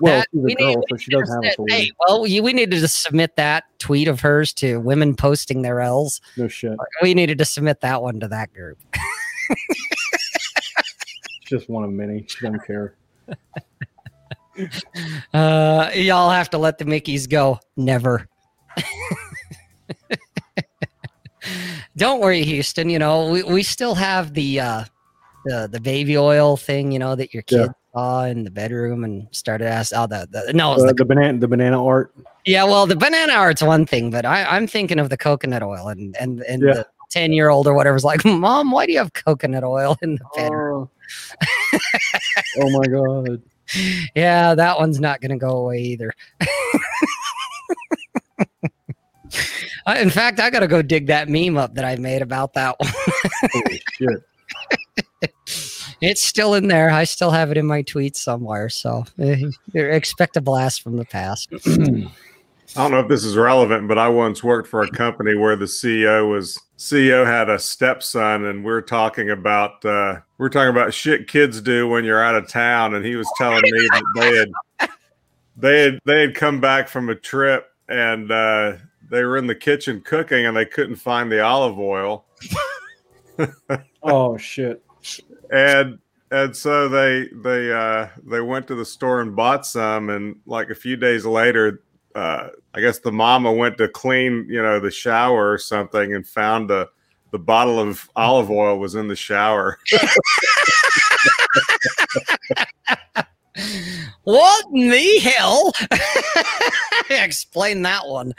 [0.00, 2.52] Well, That- she's we a need- girl, so she doesn't have Hey, well you, we
[2.54, 6.78] needed to submit that tweet of hers to women posting their l's No shit.
[7.02, 8.78] we needed to submit that one to that group
[11.46, 12.24] just one of many.
[12.28, 12.94] She doesn't care.
[15.32, 17.58] Uh, y'all have to let the Mickeys go.
[17.78, 18.28] Never.
[21.96, 22.90] don't worry, Houston.
[22.90, 24.84] You know, we, we still have the uh
[25.46, 27.68] the the baby oil thing, you know, that your Yeah.
[27.68, 31.04] kid saw in the bedroom and started asking oh the, the no, Uh, the, the
[31.06, 32.12] banana, the banana art.
[32.44, 35.88] yeah, well the banana art's one thing, but I, I'm thinking of the coconut oil
[35.88, 36.74] and and and Yeah.
[36.74, 40.16] the ten year old or whatever's like, Mom, why do you have coconut oil in
[40.16, 40.90] the bedroom?
[41.42, 41.46] Oh.
[42.58, 43.42] oh my god!
[44.14, 46.12] Yeah, that one's not gonna go away either.
[49.86, 52.76] I, in fact, I gotta go dig that meme up that I made about that
[52.78, 52.90] one.
[53.52, 54.22] Holy shit!
[56.02, 56.90] It's still in there.
[56.90, 58.70] I still have it in my tweets somewhere.
[58.70, 59.42] So eh,
[59.74, 61.52] expect a blast from the past.
[62.76, 65.56] I don't know if this is relevant, but I once worked for a company where
[65.56, 70.94] the CEO was CEO had a stepson, and we're talking about uh, we're talking about
[70.94, 74.36] shit kids do when you're out of town, and he was telling me that they
[74.36, 74.90] had
[75.56, 78.76] they had they had come back from a trip and uh,
[79.10, 82.24] they were in the kitchen cooking, and they couldn't find the olive oil,
[84.02, 84.82] Oh shit!
[85.50, 85.98] and
[86.30, 90.70] and so they they uh, they went to the store and bought some, and like
[90.70, 91.82] a few days later,
[92.14, 96.26] uh, I guess the mama went to clean, you know, the shower or something, and
[96.26, 96.88] found the
[97.32, 99.78] the bottle of olive oil was in the shower.
[104.24, 105.72] What in the hell?
[107.10, 108.32] Explain that one.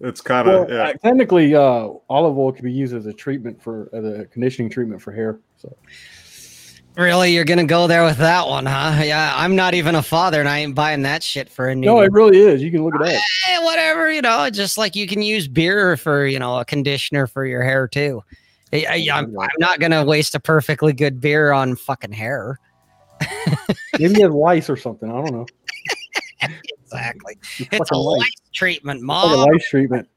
[0.00, 0.82] It's kind Well, of yeah.
[0.84, 4.70] uh, technically, uh, olive oil can be used as a treatment for as a conditioning
[4.70, 5.40] treatment for hair.
[5.56, 5.76] So
[6.98, 9.00] Really, you're gonna go there with that one, huh?
[9.04, 11.86] Yeah, I'm not even a father, and I ain't buying that shit for a new.
[11.86, 12.60] no, it really is.
[12.60, 13.06] You can look it up.
[13.06, 17.28] Eh, whatever, you know, just like you can use beer for, you know, a conditioner
[17.28, 18.24] for your hair too.
[18.72, 22.58] I, I, am I'm not gonna waste a perfectly good beer on fucking hair.
[23.98, 25.08] Maybe he has lice or something.
[25.08, 25.46] I don't know.
[26.82, 27.38] Exactly.
[27.58, 28.20] It's It's a lice.
[28.22, 29.48] lice treatment, It's like a mom.
[29.48, 30.08] lice treatment.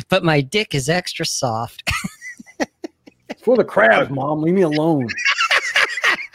[0.08, 1.82] but my dick is extra soft.
[3.42, 4.40] It's for the crabs, mom.
[4.40, 5.08] Leave me alone.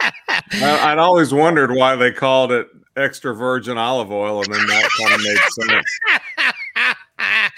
[0.00, 4.90] I, I'd always wondered why they called it extra virgin olive oil, and then that
[5.00, 5.38] kind of made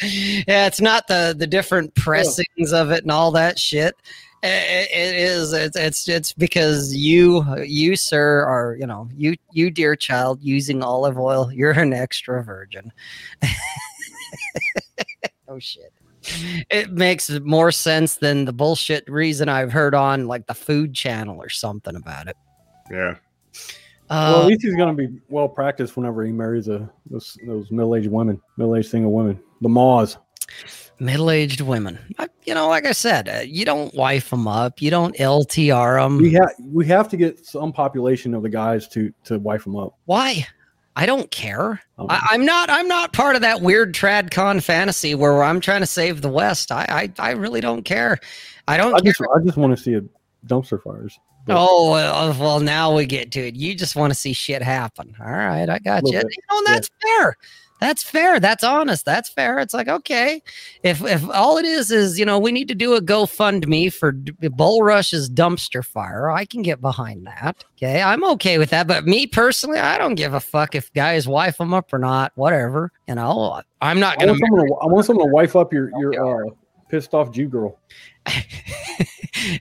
[0.00, 0.44] sense.
[0.46, 3.96] yeah, it's not the the different pressings of it and all that shit.
[4.44, 5.52] I- I- it is.
[5.52, 10.84] It's it's it's because you you sir are you know you you dear child using
[10.84, 11.50] olive oil.
[11.52, 12.92] You're an extra virgin.
[15.48, 15.92] oh shit.
[16.70, 21.38] It makes more sense than the bullshit reason I've heard on like the Food Channel
[21.38, 22.36] or something about it.
[22.90, 23.16] Yeah.
[24.10, 27.70] well, Uh, at least he's gonna be well practiced whenever he marries a those, those
[27.70, 30.18] middle aged women, middle aged single women, the maws.
[30.98, 31.98] middle-aged women.
[32.18, 34.82] I, you know, like I said, uh, you don't wife them up.
[34.82, 36.18] You don't LTR them.
[36.18, 39.76] We have we have to get some population of the guys to to wife them
[39.76, 39.94] up.
[40.04, 40.46] Why?
[41.00, 41.80] I don't care.
[41.96, 42.68] Um, I, I'm not.
[42.68, 46.70] I'm not part of that weird tradcon fantasy where I'm trying to save the West.
[46.70, 46.84] I.
[47.18, 48.18] I, I really don't care.
[48.68, 49.12] I don't I care.
[49.12, 50.02] just I just want to see a
[50.46, 51.18] dumpster fires.
[51.46, 53.54] but- Oh well, now we get to it.
[53.56, 55.16] You just want to see shit happen.
[55.18, 56.18] All right, I got you.
[56.18, 57.34] You know, and that's fair.
[57.80, 58.38] That's fair.
[58.38, 59.04] That's honest.
[59.04, 59.58] That's fair.
[59.58, 60.42] It's like okay,
[60.82, 64.12] if if all it is is you know we need to do a GoFundMe for
[64.12, 67.64] D- Bull Rush's dumpster fire, I can get behind that.
[67.76, 68.86] Okay, I'm okay with that.
[68.86, 72.32] But me personally, I don't give a fuck if guys wife them up or not.
[72.34, 72.92] Whatever.
[73.08, 74.32] You know, I'm not gonna.
[74.32, 76.50] want someone to, I want someone to wife up your your uh,
[76.90, 77.78] pissed off Jew girl.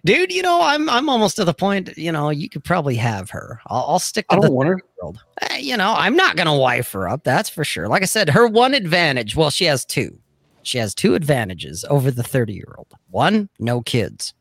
[0.04, 1.98] Dude, you know, I'm I'm almost to the point.
[1.98, 3.62] You know, you could probably have her.
[3.68, 4.82] I'll, I'll stick I don't the want her.
[5.02, 5.20] world.
[5.42, 7.24] Eh, you know, I'm not gonna wife her up.
[7.24, 7.88] That's for sure.
[7.88, 9.36] Like I said, her one advantage.
[9.36, 10.20] Well, she has two.
[10.64, 12.94] She has two advantages over the 30 year old.
[13.10, 14.34] One, no kids.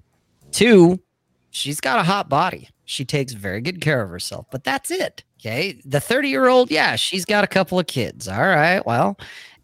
[0.51, 1.01] Two,
[1.51, 2.69] she's got a hot body.
[2.85, 4.47] She takes very good care of herself.
[4.51, 5.23] But that's it.
[5.41, 5.81] Okay.
[5.85, 8.27] The 30 year old, yeah, she's got a couple of kids.
[8.27, 8.85] All right.
[8.85, 9.17] Well,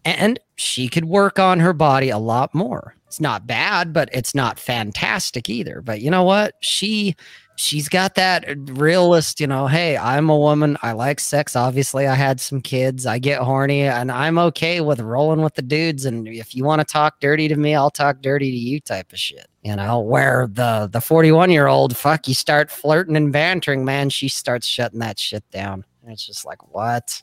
[0.05, 2.95] and she could work on her body a lot more.
[3.07, 5.81] It's not bad, but it's not fantastic either.
[5.81, 6.55] But you know what?
[6.61, 7.15] She
[7.57, 10.77] she's got that realist, you know, hey, I'm a woman.
[10.83, 11.55] I like sex.
[11.55, 13.07] Obviously, I had some kids.
[13.07, 16.05] I get horny and I'm okay with rolling with the dudes.
[16.05, 19.13] And if you want to talk dirty to me, I'll talk dirty to you type
[19.13, 19.47] of shit.
[19.63, 24.11] You know, where the the 41 year old fuck, you start flirting and bantering, man,
[24.11, 25.85] she starts shutting that shit down.
[26.03, 27.23] And it's just like, what?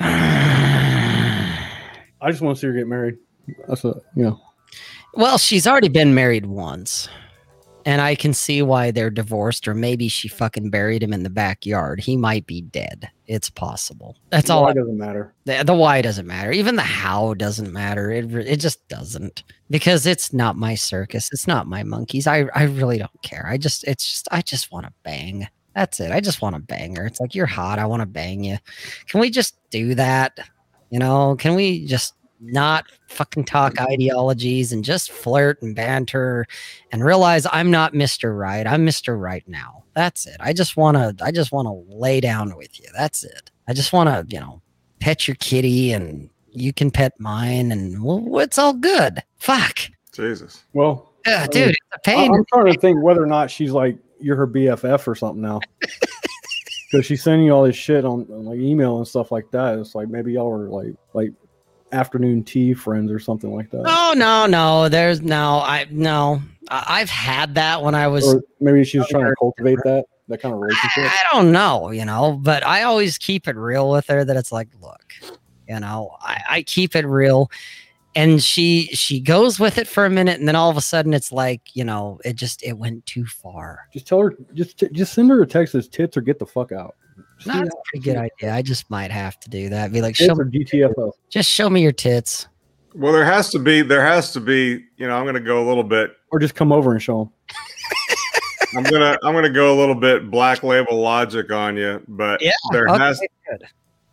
[2.22, 3.18] I just want to see her get married.
[3.68, 4.40] That's a you know.
[5.14, 7.08] Well, she's already been married once.
[7.86, 11.30] And I can see why they're divorced, or maybe she fucking buried him in the
[11.30, 11.98] backyard.
[11.98, 13.10] He might be dead.
[13.26, 14.18] It's possible.
[14.28, 14.64] That's all.
[14.64, 15.34] Why I, doesn't matter.
[15.46, 16.52] the, the why doesn't matter.
[16.52, 18.10] Even the how doesn't matter.
[18.10, 21.30] It it just doesn't because it's not my circus.
[21.32, 22.26] It's not my monkeys.
[22.26, 23.46] I I really don't care.
[23.48, 25.48] I just it's just I just want to bang.
[25.74, 26.12] That's it.
[26.12, 27.06] I just want to bang her.
[27.06, 27.78] It's like you're hot.
[27.78, 28.58] I want to bang you.
[29.06, 30.38] Can we just do that?
[30.90, 36.46] You know, can we just not fucking talk ideologies and just flirt and banter
[36.90, 38.36] and realize I'm not Mr.
[38.36, 38.66] Right.
[38.66, 39.20] I'm Mr.
[39.20, 39.84] Right now.
[39.94, 40.36] That's it.
[40.40, 42.86] I just want to I just want to lay down with you.
[42.96, 43.50] That's it.
[43.68, 44.62] I just want to, you know,
[45.00, 49.22] pet your kitty and you can pet mine and well, it's all good.
[49.38, 49.78] Fuck.
[50.12, 50.64] Jesus.
[50.72, 52.34] Well, Yeah, dude, it's a I- pain.
[52.34, 55.60] I'm trying to think whether or not she's like you're her BFF or something now.
[56.90, 59.78] Because she's sending you all this shit on, on like email and stuff like that.
[59.78, 61.32] It's like maybe y'all are like like
[61.92, 63.82] afternoon tea friends or something like that.
[63.86, 68.26] Oh no, no, there's no, I no, I, I've had that when I was.
[68.26, 71.04] Or maybe she was trying to cultivate that that kind of relationship.
[71.04, 74.24] I don't know, you know, but I always keep it real with her.
[74.24, 75.14] That it's like, look,
[75.68, 77.50] you know, I, I keep it real,
[78.14, 81.14] and she she goes with it for a minute, and then all of a sudden
[81.14, 83.80] it's like, you know, it just it went too far.
[83.92, 86.72] Just tell her, just just send her a text as tits or get the fuck
[86.72, 86.96] out.
[87.38, 88.54] Just do That's a pretty good idea.
[88.54, 89.92] I just might have to do that.
[89.92, 91.12] Be like, Tits show me, GTFO.
[91.28, 92.48] just show me your tits.
[92.94, 93.82] Well, there has to be.
[93.82, 94.84] There has to be.
[94.96, 96.10] You know, I'm going to go a little bit.
[96.32, 97.30] Or just come over and show them.
[98.76, 99.16] I'm gonna.
[99.24, 102.98] I'm gonna go a little bit black label logic on you, but Yeah, there okay,
[102.98, 103.64] has good.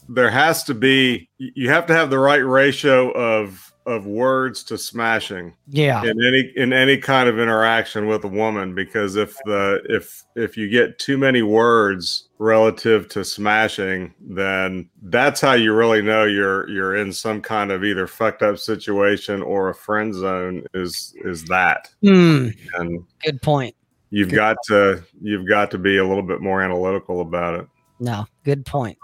[0.10, 1.30] there has to be.
[1.38, 5.56] You have to have the right ratio of of words to smashing.
[5.70, 10.24] Yeah, in any in any kind of interaction with a woman because if the if
[10.36, 16.26] if you get too many words relative to smashing then that's how you really know
[16.26, 21.16] you're you're in some kind of either fucked up situation or a friend zone is
[21.24, 23.74] is that Hmm, and good point.
[24.12, 27.68] you've Good got to you've got to be a little bit more analytical about it
[28.00, 28.98] No, good point.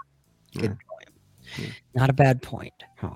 [0.54, 0.68] Good Yeah.
[0.68, 1.72] point.
[1.94, 2.74] Not a bad point.
[2.98, 3.10] Huh.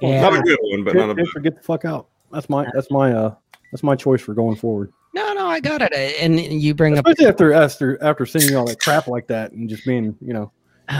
[0.00, 0.20] Well, Yeah.
[0.22, 2.08] not a good one but not a Tits or get the fuck out.
[2.32, 3.34] That's my that's my uh
[3.72, 4.92] that's my choice for going forward.
[5.14, 5.92] No, no, I got it.
[6.20, 7.06] And you bring up.
[7.06, 10.34] Especially after after after sending you all that crap like that and just being, you
[10.34, 10.52] know,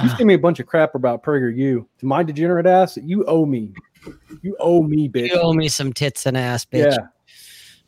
[0.02, 2.96] you send me a bunch of crap about PragerU to my degenerate ass.
[2.96, 3.72] You owe me.
[4.40, 5.30] You owe me, bitch.
[5.32, 6.90] You owe me some tits and ass, bitch.
[6.92, 6.96] yeah,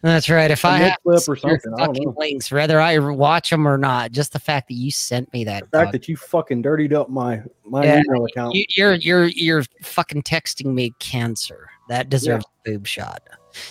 [0.02, 0.50] That's right.
[0.50, 2.14] If A I have flip to or something, I don't fucking know.
[2.18, 5.64] links, whether I watch them or not, just the fact that you sent me that.
[5.70, 5.92] the fact dog.
[5.92, 8.54] that you fucking dirtied up my my Yeah, email account.
[8.54, 11.68] you, you're you're you're fucking texting me cancer.
[11.88, 13.22] That deserves a boob shot.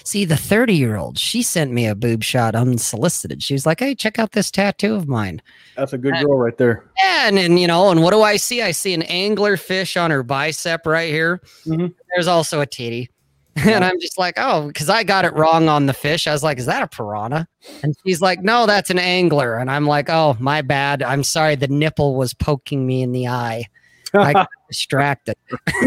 [0.03, 3.41] See, the 30 year old, she sent me a boob shot unsolicited.
[3.43, 5.41] She was like, "Hey, check out this tattoo of mine."
[5.77, 6.83] That's a good girl right there.
[7.01, 8.61] Yeah, and, and you know, and what do I see?
[8.63, 11.41] I see an angler fish on her bicep right here.
[11.65, 11.93] Mhm.
[12.13, 13.09] There's also a titty.
[13.65, 16.27] And I'm just like, oh, because I got it wrong on the fish.
[16.27, 17.47] I was like, is that a piranha?
[17.81, 19.57] And she's like, no, that's an angler.
[19.57, 21.01] And I'm like, oh, my bad.
[21.01, 21.55] I'm sorry.
[21.55, 23.65] The nipple was poking me in the eye.
[24.13, 25.35] I got distracted.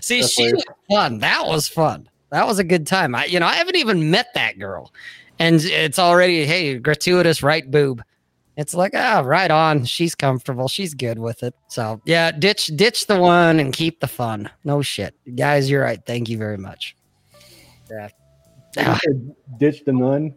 [0.00, 1.18] See, That's she was fun.
[1.18, 2.08] That was fun.
[2.30, 3.14] That was a good time.
[3.14, 4.92] I, you know, I haven't even met that girl,
[5.38, 8.02] and it's already hey, gratuitous right boob.
[8.56, 9.84] It's like ah, right on.
[9.84, 10.68] She's comfortable.
[10.68, 11.54] She's good with it.
[11.68, 14.50] So yeah, ditch ditch the one and keep the fun.
[14.64, 15.70] No shit, guys.
[15.70, 16.00] You're right.
[16.04, 16.96] Thank you very much.
[17.90, 18.08] Yeah.
[18.78, 18.98] Ah.
[19.58, 20.34] Ditch the nun.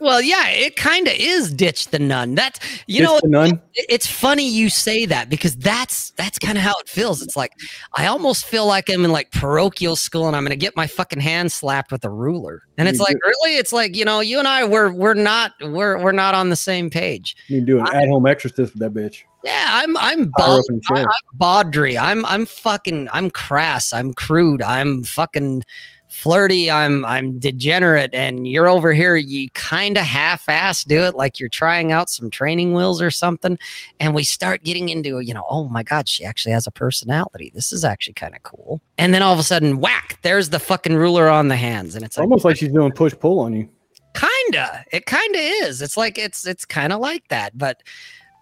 [0.00, 2.34] Well, yeah, it kind of is ditch the nun.
[2.34, 3.60] That's you Ditch know, nun.
[3.74, 7.22] it- it's funny you say that because that's that's kind of how it feels.
[7.22, 7.52] It's like
[7.96, 11.20] I almost feel like I'm in like parochial school and I'm gonna get my fucking
[11.20, 12.62] hand slapped with a ruler.
[12.76, 15.14] And it's You like do- really, it's like you know, you and I we're we're
[15.14, 17.34] not we're we're not on the same page.
[17.48, 19.22] You do an at home exorcist with that bitch.
[19.44, 21.96] Yeah, I'm I'm Bod- the.
[21.96, 21.96] I'm.
[21.96, 23.92] I'm I'm fucking I'm crass.
[23.92, 24.62] I'm crude.
[24.62, 25.62] I'm fucking
[26.08, 26.70] flirty.
[26.70, 28.10] I'm I'm degenerate.
[28.14, 29.16] And you're over here.
[29.16, 33.58] You kind of half-ass do it like you're trying out some training wheels or something.
[34.00, 37.50] And we start getting into you know, oh my god, she actually has a personality.
[37.54, 38.80] This is actually kind of cool.
[38.98, 40.18] And then all of a sudden, whack!
[40.22, 42.92] There's the fucking ruler on the hands, and it's It's like almost like she's doing
[42.92, 43.68] push pull on you.
[44.14, 44.84] kinda.
[44.92, 45.82] It kinda is.
[45.82, 47.56] It's like it's it's kind of like that.
[47.56, 47.82] But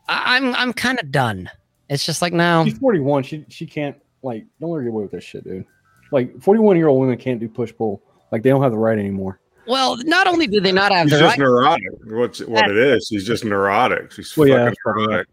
[0.09, 1.51] I, I'm I'm kind of done.
[1.89, 2.65] It's just like now.
[2.65, 3.23] She's 41.
[3.25, 5.65] She she can't like don't let her get away with this shit, dude.
[6.13, 8.03] Like 41 year old women can't do push pull.
[8.33, 9.41] Like they don't have the right anymore.
[9.67, 12.77] Well, not only do they not have she's the just right, neurotic what's what it
[12.77, 15.11] is she's just neurotic she's Well, fucking that's probably right.
[15.11, 15.29] neurotic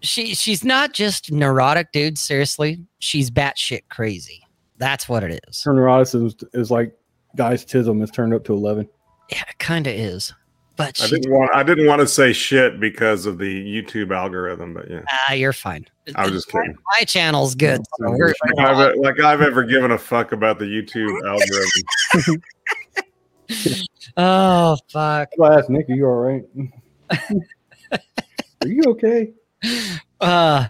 [0.00, 2.18] she she's not just neurotic, dude.
[2.18, 4.42] Seriously, she's batshit crazy.
[4.76, 5.62] That's what it is.
[5.64, 6.96] Her neuroticism is, is like
[7.36, 8.88] guy's tism is turned up to 11.
[9.30, 10.32] Yeah, it kind of is.
[10.78, 14.74] But I didn't want I didn't want to say shit because of the YouTube algorithm,
[14.74, 15.84] but yeah, ah, you're fine.
[16.14, 16.76] I was just kidding.
[16.98, 17.80] My channel's good.
[17.98, 22.42] So we're, Like I've, like I've ever given a fuck about the YouTube algorithm.
[24.16, 25.30] oh fuck.
[25.42, 26.44] I asked Nick, are you all right?
[28.62, 29.32] are you okay?
[30.20, 30.68] Uh,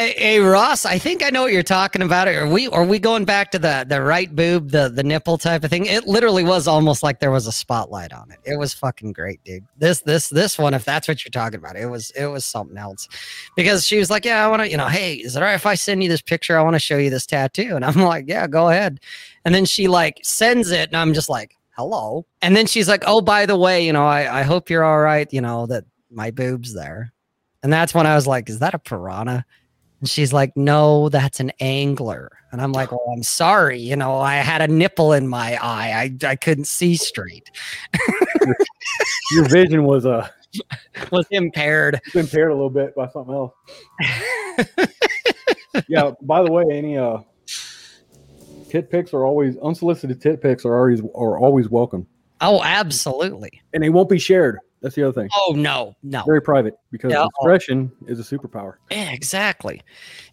[0.00, 2.26] Hey, Ross, I think I know what you're talking about.
[2.26, 5.62] Are we are we going back to the the right boob, the the nipple type
[5.62, 5.84] of thing?
[5.84, 8.38] It literally was almost like there was a spotlight on it.
[8.50, 9.66] It was fucking great, dude.
[9.76, 12.78] This this this one, if that's what you're talking about, it was it was something
[12.78, 13.08] else.
[13.56, 15.54] Because she was like, Yeah, I want to, you know, hey, is it all right
[15.54, 16.58] if I send you this picture?
[16.58, 17.76] I want to show you this tattoo.
[17.76, 19.00] And I'm like, Yeah, go ahead.
[19.44, 22.24] And then she like sends it, and I'm just like, Hello.
[22.40, 25.00] And then she's like, Oh, by the way, you know, I, I hope you're all
[25.00, 27.12] right, you know, that my boob's there.
[27.62, 29.44] And that's when I was like, Is that a piranha?
[30.00, 32.30] And she's like, no, that's an angler.
[32.52, 33.78] And I'm like, well, I'm sorry.
[33.78, 36.10] You know, I had a nipple in my eye.
[36.22, 37.50] I, I couldn't see straight.
[39.32, 40.28] Your vision was uh
[41.12, 42.00] Was impaired.
[42.14, 43.52] impaired a little bit by something else.
[45.86, 46.10] Yeah.
[46.22, 47.18] By the way, any uh
[48.68, 52.06] tit pics are always unsolicited tit pics are always are always welcome,
[52.40, 53.60] oh, absolutely.
[53.74, 54.58] and they won't be shared.
[54.82, 55.28] That's the other thing.
[55.38, 56.22] Oh no, no.
[56.26, 58.74] Very private because discretion is a superpower.
[58.90, 59.82] Yeah, exactly.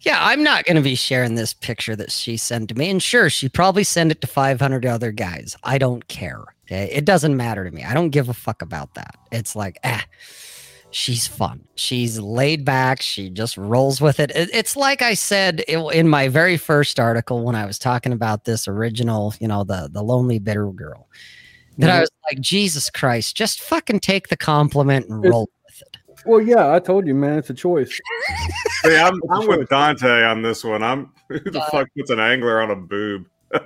[0.00, 2.88] Yeah, I'm not going to be sharing this picture that she sent to me.
[2.90, 5.56] And sure, she probably sent it to 500 other guys.
[5.64, 6.42] I don't care.
[6.66, 6.90] Okay.
[6.92, 7.84] It doesn't matter to me.
[7.84, 9.16] I don't give a fuck about that.
[9.32, 10.04] It's like, ah,
[10.90, 11.64] she's fun.
[11.74, 13.02] She's laid back.
[13.02, 14.30] She just rolls with it.
[14.34, 18.44] It- It's like I said in my very first article when I was talking about
[18.44, 21.08] this original, you know, the, the lonely bitter girl,
[21.78, 25.96] that I was like, Jesus Christ, just fucking take the compliment and roll with it.
[26.26, 27.98] Well, yeah, I told you, man, it's a choice.
[28.82, 30.82] See, I'm, I'm with Dante on this one.
[30.82, 33.26] I'm who the Uh, fuck puts an angler on a boob?
[33.52, 33.60] No,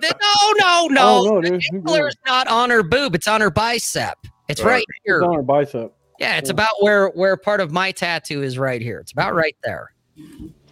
[0.59, 1.01] no, no.
[1.01, 1.63] Oh, no, dude.
[1.71, 4.17] Who angler is not on her boob; it's on her bicep.
[4.49, 4.75] It's Right.
[4.75, 5.19] right here.
[5.19, 5.93] It's on her bicep.
[6.19, 6.55] Yeah, it's Yeah.
[6.55, 8.99] about where where part of my tattoo is right here.
[9.01, 9.93] It's about right there.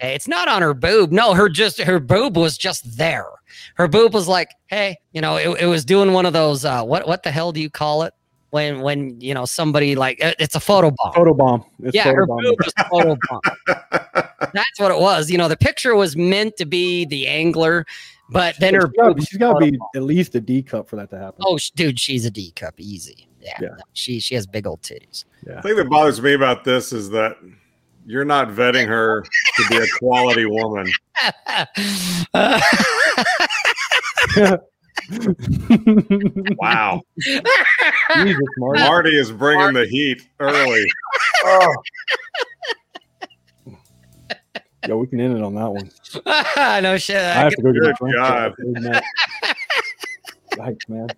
[0.01, 1.13] Okay, it's not on her boob.
[1.13, 3.27] No, her just her boob was just there.
[3.75, 6.65] Her boob was like, hey, you know, it, it was doing one of those.
[6.65, 8.15] Uh, what what the hell do you call it
[8.51, 11.13] when when you know somebody like it's a photo bomb.
[11.13, 11.65] Photo bomb.
[11.83, 13.41] It's yeah, photo her boob was photo bomb.
[14.55, 15.31] That's what it was.
[15.31, 17.85] You know, the picture was meant to be the angler,
[18.31, 19.89] but then her She's gotta, boob be- she's got to be bomb.
[19.97, 21.43] at least a D cup for that to happen.
[21.45, 23.29] Oh, sh- dude, she's a D cup, easy.
[23.41, 23.69] Yeah, Yeah.
[23.69, 25.25] no, she she has big old titties.
[25.45, 27.37] The thing that bothers me about this is that
[28.11, 30.91] you're not vetting her to be a quality woman.
[36.59, 37.01] Wow.
[37.19, 37.43] Jesus,
[38.59, 38.81] Marty.
[38.81, 40.85] Marty is bringing the heat early.
[41.43, 41.75] Oh.
[44.87, 45.91] Yeah, we can end it on that one.
[46.83, 47.17] no shit.
[47.17, 48.15] I have to go get a Good drink.
[48.17, 48.55] God.
[50.57, 51.09] Thanks, man.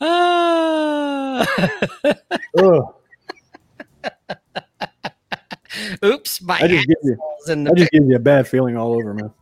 [0.00, 1.44] Ah.
[2.58, 2.94] Ugh.
[6.04, 7.16] Oops, my I just give you,
[7.48, 9.32] in the I just give you a bad feeling all over, man.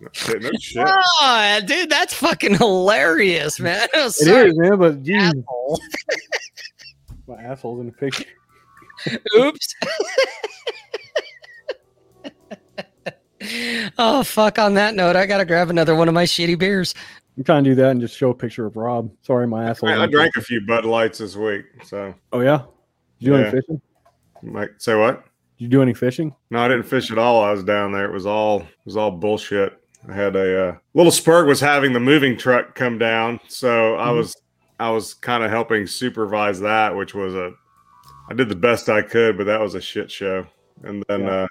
[0.00, 0.86] No shit.
[0.86, 3.86] Oh, dude, that's fucking hilarious, man.
[3.94, 4.78] I'm It sorry, is, man.
[4.78, 5.80] But geez, asshole.
[7.26, 8.24] my asshole's in the picture.
[9.36, 9.74] Oops.
[13.98, 14.58] oh fuck!
[14.58, 16.94] On that note, I gotta grab another one of my shitty beers.
[17.36, 19.10] I'm trying to do that and just show a picture of Rob.
[19.22, 19.88] Sorry, my asshole.
[19.88, 22.62] I, I drank a few Bud Lights this week, so Oh yeah.
[23.18, 23.42] Did you do Yeah.
[23.46, 23.80] any fishing?
[24.42, 25.24] Mike, say what?
[25.58, 26.34] Did you do any fishing?
[26.50, 27.42] No, I didn't fish at all.
[27.44, 28.04] I was down there.
[28.06, 29.76] It was all it was all bullshit.
[30.08, 34.08] I had a uh, little Spurg was having the moving truck come down, so I
[34.08, 34.16] Mhm.
[34.16, 34.34] was
[34.78, 37.52] I was kind of helping supervise that, which was a
[38.30, 40.46] I did the best I could, but that was a shit show.
[40.84, 41.42] And then Yeah.
[41.42, 41.46] uh,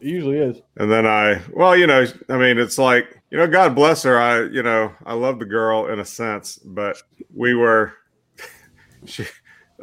[0.00, 0.60] It usually is.
[0.76, 4.18] and then I well, you know, I mean, it's like you know, God bless her.
[4.18, 6.96] I you know, I love the girl in a sense, but
[7.34, 7.94] we were.
[9.06, 9.24] She,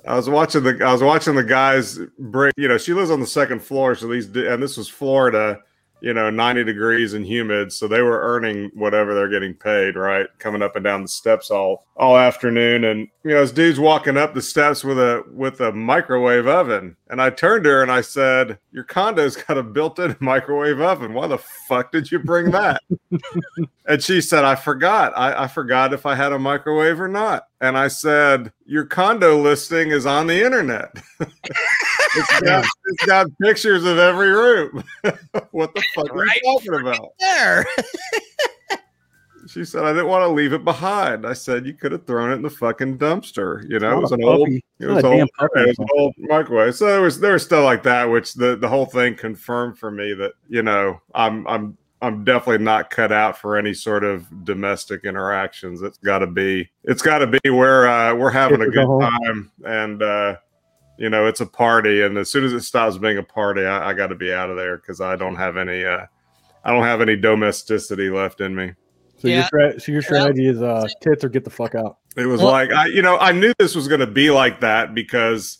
[0.07, 2.53] I was watching the I was watching the guys break.
[2.57, 5.59] You know, she lives on the second floor, so these and this was Florida.
[6.01, 10.27] You know, ninety degrees and humid, so they were earning whatever they're getting paid, right?
[10.39, 14.17] Coming up and down the steps all all afternoon, and you know, this dude's walking
[14.17, 17.91] up the steps with a with a microwave oven, and I turned to her and
[17.91, 21.13] I said, "Your condo's got a built-in microwave oven.
[21.13, 22.81] Why the fuck did you bring that?"
[23.91, 25.11] And she said, I forgot.
[25.17, 27.47] I, I forgot if I had a microwave or not.
[27.59, 30.95] And I said, Your condo listing is on the internet.
[32.15, 34.83] it's, got, it's got pictures of every room.
[35.51, 37.13] what the fuck are you talking about?
[37.19, 37.65] There.
[39.47, 41.25] She said, I didn't want to leave it behind.
[41.25, 43.69] I said, You could have thrown it in the fucking dumpster.
[43.69, 44.49] You know, it was a an old.
[44.49, 46.75] It was, old, it was an old microwave.
[46.75, 49.91] So there was there was stuff like that, which the, the whole thing confirmed for
[49.91, 54.25] me that you know I'm I'm I'm definitely not cut out for any sort of
[54.45, 55.81] domestic interactions.
[55.81, 58.71] It's got to be it's got to be where uh, we're having a Get to
[58.71, 59.21] go good home.
[59.23, 60.35] time, and uh,
[61.01, 62.03] you know it's a party.
[62.03, 64.51] And as soon as it stops being a party, I, I got to be out
[64.51, 66.05] of there because I don't have any uh,
[66.63, 68.73] I don't have any domesticity left in me.
[69.17, 69.35] So Yeah.
[69.37, 71.97] your stra- so your strategy is uh tits or get the fuck out.
[72.15, 74.59] It was Well- like I, you know, I knew this was going to be like
[74.61, 75.57] that because,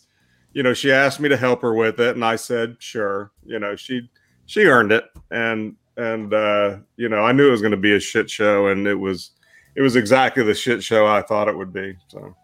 [0.52, 3.32] you know, she asked me to help her with it, and I said sure.
[3.44, 4.08] You know, she
[4.46, 7.94] she earned it, and and uh, you know I knew it was going to be
[7.96, 9.32] a shit show, and it was
[9.74, 11.96] it was exactly the shit show I thought it would be.
[12.08, 12.36] So.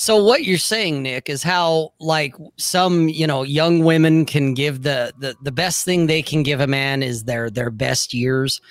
[0.00, 4.80] So what you're saying, Nick, is how like some you know young women can give
[4.82, 8.62] the the the best thing they can give a man is their their best years.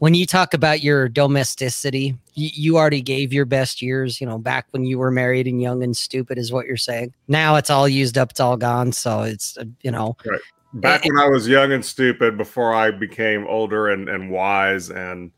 [0.00, 4.20] When you talk about your domesticity, you, you already gave your best years.
[4.20, 7.14] You know, back when you were married and young and stupid, is what you're saying.
[7.28, 8.92] Now it's all used up, it's all gone.
[8.92, 10.40] So it's uh, you know, right
[10.74, 14.90] back eh, when I was young and stupid, before I became older and, and wise,
[14.90, 15.30] and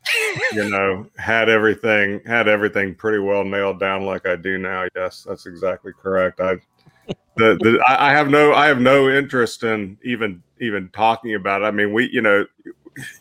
[0.53, 4.87] you know had everything had everything pretty well nailed down like I do now.
[4.95, 6.41] Yes, that's exactly correct.
[6.41, 6.57] I
[7.37, 11.67] the, the I have no I have no interest in even even talking about it.
[11.67, 12.47] I mean, we you know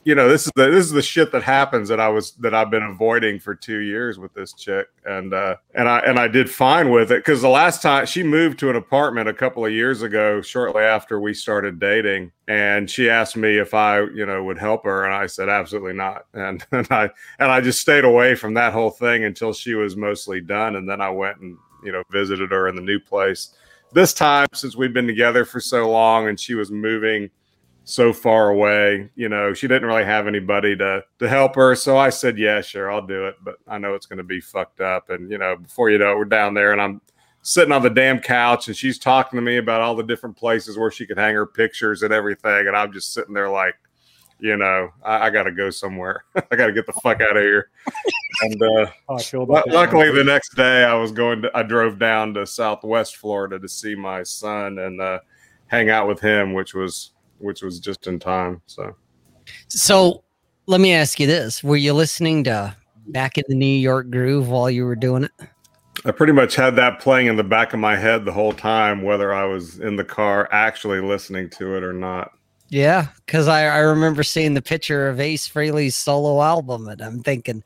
[0.03, 2.53] you know, this is the this is the shit that happens that I was that
[2.53, 6.27] I've been avoiding for two years with this chick, and uh, and I and I
[6.27, 9.65] did fine with it because the last time she moved to an apartment a couple
[9.65, 14.25] of years ago, shortly after we started dating, and she asked me if I you
[14.25, 17.81] know would help her, and I said absolutely not, and and I and I just
[17.81, 21.39] stayed away from that whole thing until she was mostly done, and then I went
[21.39, 23.55] and you know visited her in the new place.
[23.93, 27.29] This time, since we've been together for so long, and she was moving
[27.85, 29.09] so far away.
[29.15, 31.75] You know, she didn't really have anybody to to help her.
[31.75, 34.41] So I said, "Yeah, sure, I'll do it." But I know it's going to be
[34.41, 35.09] fucked up.
[35.09, 37.01] And you know, before you know it, we're down there, and I'm
[37.41, 40.77] sitting on the damn couch, and she's talking to me about all the different places
[40.77, 42.67] where she could hang her pictures and everything.
[42.67, 43.75] And I'm just sitting there like,
[44.39, 46.25] you know, I, I got to go somewhere.
[46.35, 47.69] I got to get the fuck out of here.
[48.41, 48.87] And uh,
[49.67, 53.69] luckily, the next day I was going to, I drove down to Southwest Florida to
[53.69, 55.19] see my son and uh,
[55.67, 58.61] hang out with him, which was which was just in time.
[58.65, 58.95] So,
[59.67, 60.23] so
[60.65, 62.75] let me ask you this: Were you listening to
[63.07, 65.31] "Back in the New York Groove" while you were doing it?
[66.03, 69.01] I pretty much had that playing in the back of my head the whole time,
[69.01, 72.31] whether I was in the car actually listening to it or not.
[72.69, 77.21] Yeah, because I, I remember seeing the picture of Ace Frehley's solo album, and I'm
[77.21, 77.63] thinking,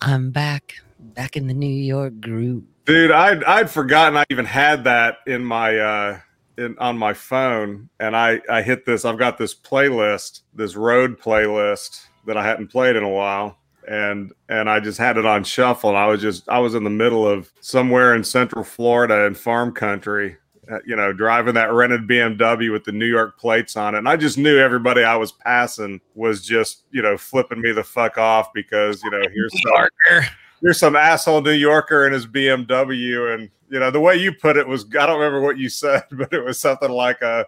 [0.00, 2.64] I'm back, back in the New York groove.
[2.84, 6.20] Dude, I'd I'd forgotten I even had that in my uh
[6.58, 9.04] in, on my phone and I, I hit this.
[9.04, 13.58] I've got this playlist, this road playlist that I hadn't played in a while.
[13.86, 15.90] And and I just had it on shuffle.
[15.90, 19.34] And I was just I was in the middle of somewhere in Central Florida in
[19.34, 20.38] farm country,
[20.72, 23.98] uh, you know, driving that rented BMW with the New York plates on it.
[23.98, 27.84] And I just knew everybody I was passing was just you know flipping me the
[27.84, 29.52] fuck off because you know here's
[30.08, 30.24] some,
[30.64, 34.56] here's some asshole New Yorker in his BMW and you know, the way you put
[34.56, 37.46] it was I don't remember what you said, but it was something like a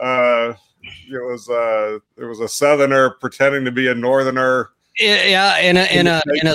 [0.00, 4.70] uh it was uh it was a southerner pretending to be a northerner.
[4.98, 6.54] Yeah, in a in, a in a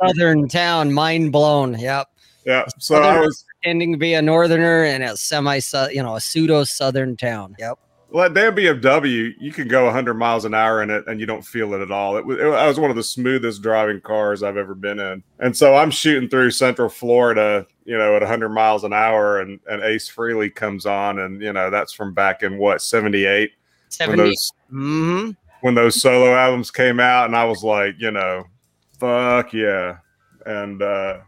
[0.00, 1.78] southern town, mind blown.
[1.78, 2.08] Yep.
[2.46, 2.64] Yeah.
[2.78, 5.60] So I was pretending to be a northerner in a semi
[5.92, 7.54] you know, a pseudo southern town.
[7.58, 7.78] Yep.
[8.10, 11.26] Well, that damn BMW, you can go 100 miles an hour in it and you
[11.26, 12.16] don't feel it at all.
[12.16, 15.22] It was, it was one of the smoothest driving cars I've ever been in.
[15.38, 19.60] And so I'm shooting through Central Florida, you know, at 100 miles an hour, and,
[19.68, 23.52] and Ace Frehley comes on, and you know that's from back in what 78
[23.98, 25.30] when those mm-hmm.
[25.60, 28.44] when those solo albums came out, and I was like, you know,
[28.98, 29.98] fuck yeah,
[30.46, 31.18] and uh,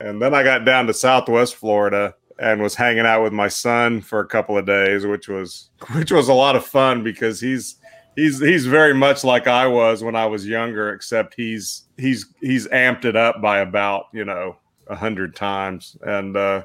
[0.00, 4.00] and then I got down to Southwest Florida and was hanging out with my son
[4.00, 7.76] for a couple of days, which was which was a lot of fun because he's
[8.16, 12.66] he's he's very much like I was when I was younger, except he's he's he's
[12.68, 14.56] amped it up by about you know
[14.88, 16.62] a hundred times, and uh,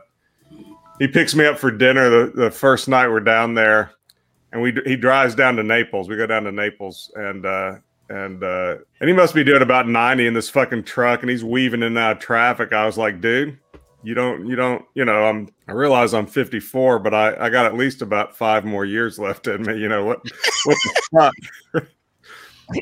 [1.00, 3.92] he picks me up for dinner the, the first night we're down there,
[4.52, 6.10] and we he drives down to Naples.
[6.10, 7.76] We go down to Naples, and uh,
[8.10, 11.44] and uh, and he must be doing about ninety in this fucking truck, and he's
[11.44, 12.74] weaving in and out of traffic.
[12.74, 13.58] I was like, dude
[14.04, 17.66] you don't you don't you know i'm i realize i'm 54 but i i got
[17.66, 20.22] at least about five more years left in me you know what
[20.66, 21.02] what the
[21.74, 21.88] fuck?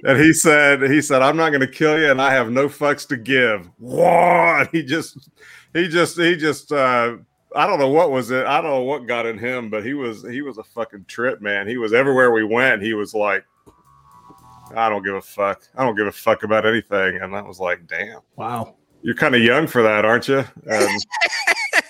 [0.03, 2.67] And he said he said i'm not going to kill you and i have no
[2.67, 3.69] fucks to give.
[3.79, 4.65] Whoa!
[4.71, 5.29] he just
[5.73, 7.17] he just he just uh
[7.55, 9.95] i don't know what was it i don't know what got in him but he
[9.95, 11.67] was he was a fucking trip man.
[11.67, 13.43] He was everywhere we went he was like
[14.75, 15.63] i don't give a fuck.
[15.75, 17.19] I don't give a fuck about anything.
[17.21, 18.19] And i was like damn.
[18.35, 20.43] Wow you're kind of young for that, aren't you?
[20.65, 21.01] And,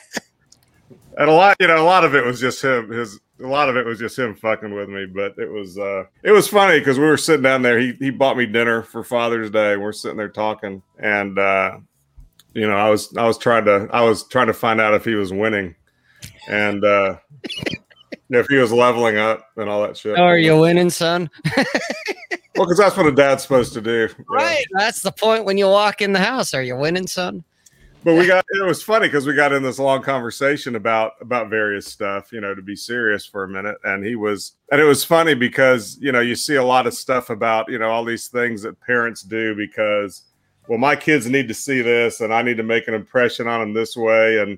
[1.18, 2.90] and a lot, you know, a lot of it was just him.
[2.90, 5.06] His a lot of it was just him fucking with me.
[5.06, 7.80] But it was uh it was funny because we were sitting down there.
[7.80, 9.77] He he bought me dinner for Father's Day.
[9.77, 11.77] We're sitting there talking, and uh,
[12.53, 15.06] you know, I was I was trying to I was trying to find out if
[15.06, 15.76] he was winning,
[16.48, 17.18] and uh,
[18.30, 20.18] if he was leveling up and all that shit.
[20.18, 21.30] Oh, are you winning, son?
[21.56, 21.65] well,
[22.65, 24.10] because that's what a dad's supposed to do.
[24.30, 24.65] Right.
[24.72, 24.80] Yeah.
[24.80, 26.53] That's the point when you walk in the house.
[26.53, 27.43] Are you winning, son?
[28.03, 31.49] but we got it was funny because we got in this long conversation about about
[31.49, 34.85] various stuff you know to be serious for a minute and he was and it
[34.85, 38.06] was funny because you know you see a lot of stuff about you know all
[38.06, 40.23] these things that parents do because
[40.68, 43.60] well my kids need to see this and i need to make an impression on
[43.60, 44.57] them this way and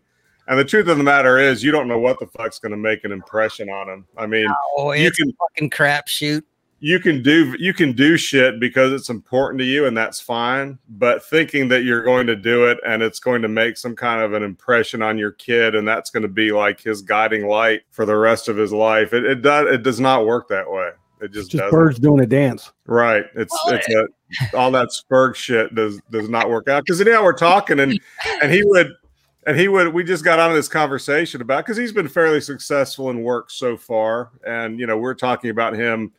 [0.52, 2.78] and the truth of the matter is you don't know what the fuck's going to
[2.78, 4.48] make an impression on them i mean
[4.78, 6.44] Oh, you can a fucking crapshoot.
[6.82, 10.78] you can do you can do shit because it's important to you and that's fine
[10.90, 14.22] but thinking that you're going to do it and it's going to make some kind
[14.22, 17.82] of an impression on your kid and that's going to be like his guiding light
[17.92, 20.90] for the rest of his life it, it does it does not work that way
[21.22, 22.72] it just, just birds doing a dance.
[22.88, 27.00] right it's Well, it's a, all that spurg shit does does not work out because
[27.00, 28.00] anyhow we're talking and
[28.42, 28.92] and he would
[29.48, 33.10] and he would we just got on this conversation about because he's been fairly successful
[33.10, 34.32] in work so far.
[34.46, 36.12] And you know we're talking about him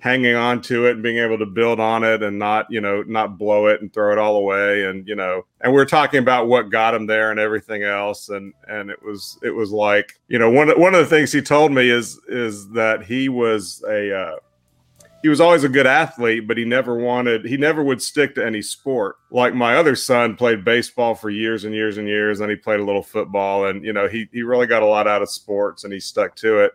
[0.00, 3.02] hanging on to it and being able to build on it and not you know
[3.02, 6.46] not blow it and throw it all away and you know and we're talking about
[6.46, 8.28] what got him there and everything else.
[8.28, 11.42] And and it was it was like you know one one of the things he
[11.42, 14.36] told me is is that he was a uh,
[15.22, 18.46] he was always a good athlete, but he never wanted, he never would stick to
[18.46, 19.16] any sport.
[19.30, 22.80] Like my other son played baseball for years and years and years, and he played
[22.80, 25.84] a little football, and you know, he he really got a lot out of sports
[25.84, 26.72] and he stuck to it.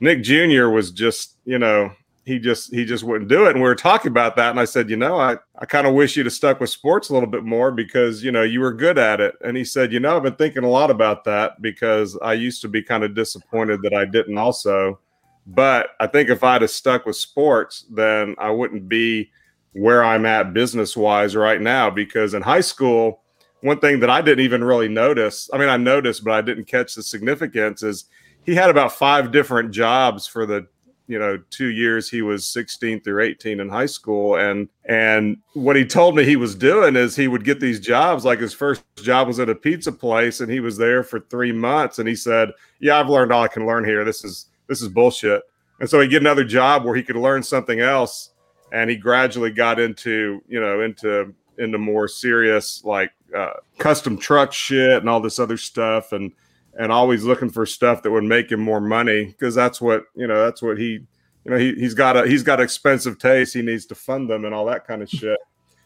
[0.00, 0.68] Nick Jr.
[0.68, 1.92] was just, you know,
[2.26, 3.50] he just he just wouldn't do it.
[3.50, 5.94] And we were talking about that, and I said, you know, I I kind of
[5.94, 8.72] wish you'd have stuck with sports a little bit more because you know you were
[8.72, 9.36] good at it.
[9.44, 12.62] And he said, you know, I've been thinking a lot about that because I used
[12.62, 14.98] to be kind of disappointed that I didn't also.
[15.46, 19.30] But I think if I'd have stuck with sports, then I wouldn't be
[19.72, 21.88] where I'm at business wise right now.
[21.90, 23.22] Because in high school,
[23.60, 26.64] one thing that I didn't even really notice, I mean, I noticed, but I didn't
[26.64, 28.06] catch the significance is
[28.44, 30.66] he had about five different jobs for the
[31.08, 35.76] you know two years he was 16 through 18 in high school and and what
[35.76, 38.82] he told me he was doing is he would get these jobs like his first
[38.96, 42.16] job was at a pizza place and he was there for three months and he
[42.16, 42.50] said
[42.80, 45.42] yeah i've learned all i can learn here this is this is bullshit.
[45.80, 48.30] And so he'd get another job where he could learn something else.
[48.72, 54.52] And he gradually got into you know into into more serious like uh, custom truck
[54.52, 56.32] shit and all this other stuff and
[56.78, 59.26] and always looking for stuff that would make him more money.
[59.26, 61.06] Because that's what you know that's what he
[61.44, 64.44] you know he, he's got a he's got expensive taste he needs to fund them
[64.44, 65.38] and all that kind of shit.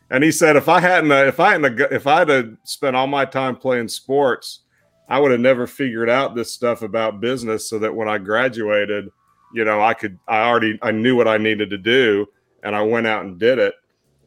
[0.09, 3.25] And he said if i hadn't if i hadn't if i'd have spent all my
[3.25, 4.63] time playing sports
[5.11, 9.11] i would have never figured out this stuff about business so that when i graduated
[9.53, 12.27] you know i could i already i knew what i needed to do
[12.63, 13.75] and i went out and did it.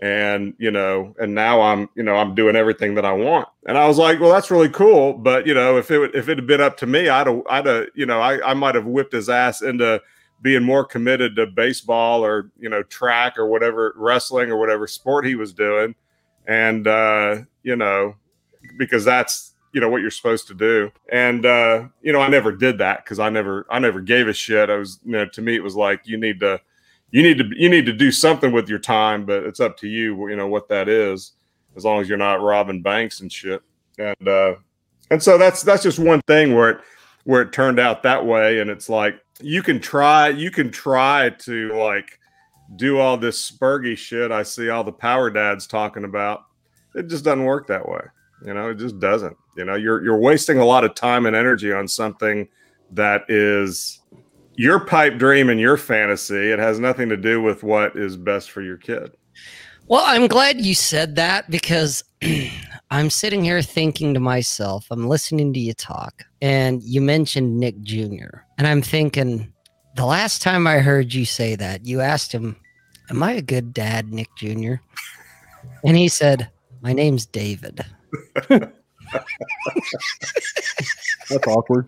[0.02, 3.48] And you know and now i'm you know i'm doing everything that i want.
[3.68, 5.14] And i was like well that's really cool.
[5.14, 7.66] But you know if it if it had been up to me i'd have i'd
[7.66, 10.02] have you know i, I might have whipped his ass into
[10.42, 15.26] being more committed to baseball or you know track or whatever wrestling or whatever sport
[15.26, 15.96] he was doing.
[16.48, 18.16] And uh you know
[18.78, 20.92] because that's you know what you're supposed to do.
[21.12, 24.34] And uh you know i never did that because i never i never gave a
[24.34, 24.70] shit.
[24.70, 26.62] I was you know to me it was like you need to
[27.12, 29.88] you need to you need to do something with your time but it's up to
[29.88, 31.34] you you know what that is
[31.76, 33.62] as long as you're not robbing banks and shit.
[33.98, 34.56] And uh
[35.10, 36.82] and so that's that's just one thing where it
[37.26, 38.60] where it turned out that way.
[38.60, 42.20] And it's like you can try you can try to like
[42.76, 46.46] do all this spurgy shit i see all the power dads talking about.
[46.96, 48.02] It just doesn't work that way
[48.46, 51.36] you know it just doesn't you know you're you're wasting a lot of time and
[51.36, 52.48] energy on something
[52.92, 54.02] that is
[54.56, 58.52] your pipe dream and your fantasy it has nothing to do with what is best
[58.52, 59.16] for your kid
[59.88, 62.04] Well, I'm glad you said that because
[62.92, 67.82] I'm sitting here thinking to myself, I'm listening to you talk, and you mentioned Nick
[67.82, 68.46] Jr.
[68.58, 69.52] And I'm thinking,
[69.96, 72.56] the last time I heard you say that, you asked him,
[73.10, 74.76] Am I a good dad, Nick Jr.?
[75.84, 76.50] And he said,
[76.82, 77.84] My name's David.
[81.30, 81.88] That's awkward.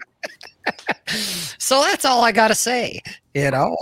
[1.59, 3.01] So that's all I got to say,
[3.33, 3.75] you know?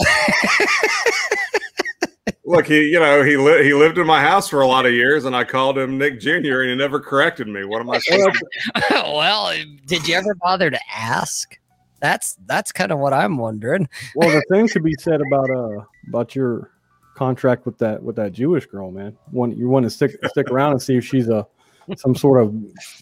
[2.46, 4.92] look he you know he li- he lived in my house for a lot of
[4.92, 7.98] years and i called him nick jr and he never corrected me what am i
[8.00, 8.38] supposed
[8.92, 9.54] well,
[9.86, 11.58] did you ever bother to ask?
[12.00, 13.88] That's that's kind of what I'm wondering.
[14.16, 16.72] Well, the same could be said about uh about your
[17.16, 19.18] contract with that with that Jewish girl, man.
[19.32, 21.48] One you want to stick stick around and see if she's a
[21.98, 22.54] some sort of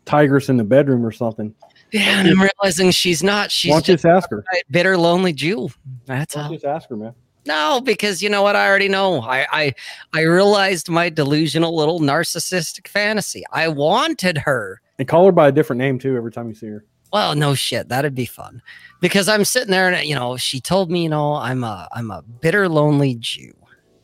[0.06, 1.53] tigress in the bedroom or something.
[1.91, 3.52] Yeah, and I'm realizing she's not.
[3.52, 4.44] She's Why just just ask her?
[4.70, 5.70] bitter, lonely Jew.
[6.06, 6.49] That's all.
[6.49, 7.14] just ask her, man?
[7.45, 8.56] No, because you know what?
[8.56, 9.22] I already know.
[9.22, 9.74] I, I
[10.14, 13.44] I realized my delusional little narcissistic fantasy.
[13.52, 14.82] I wanted her.
[14.99, 16.86] And call her by a different name too every time you see her.
[17.12, 17.90] Well, no shit.
[17.90, 18.62] That'd be fun.
[19.02, 22.12] Because I'm sitting there and you know, she told me, you know, I'm a I'm
[22.12, 23.53] a bitter, lonely Jew.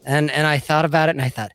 [0.03, 1.51] And and I thought about it and I thought,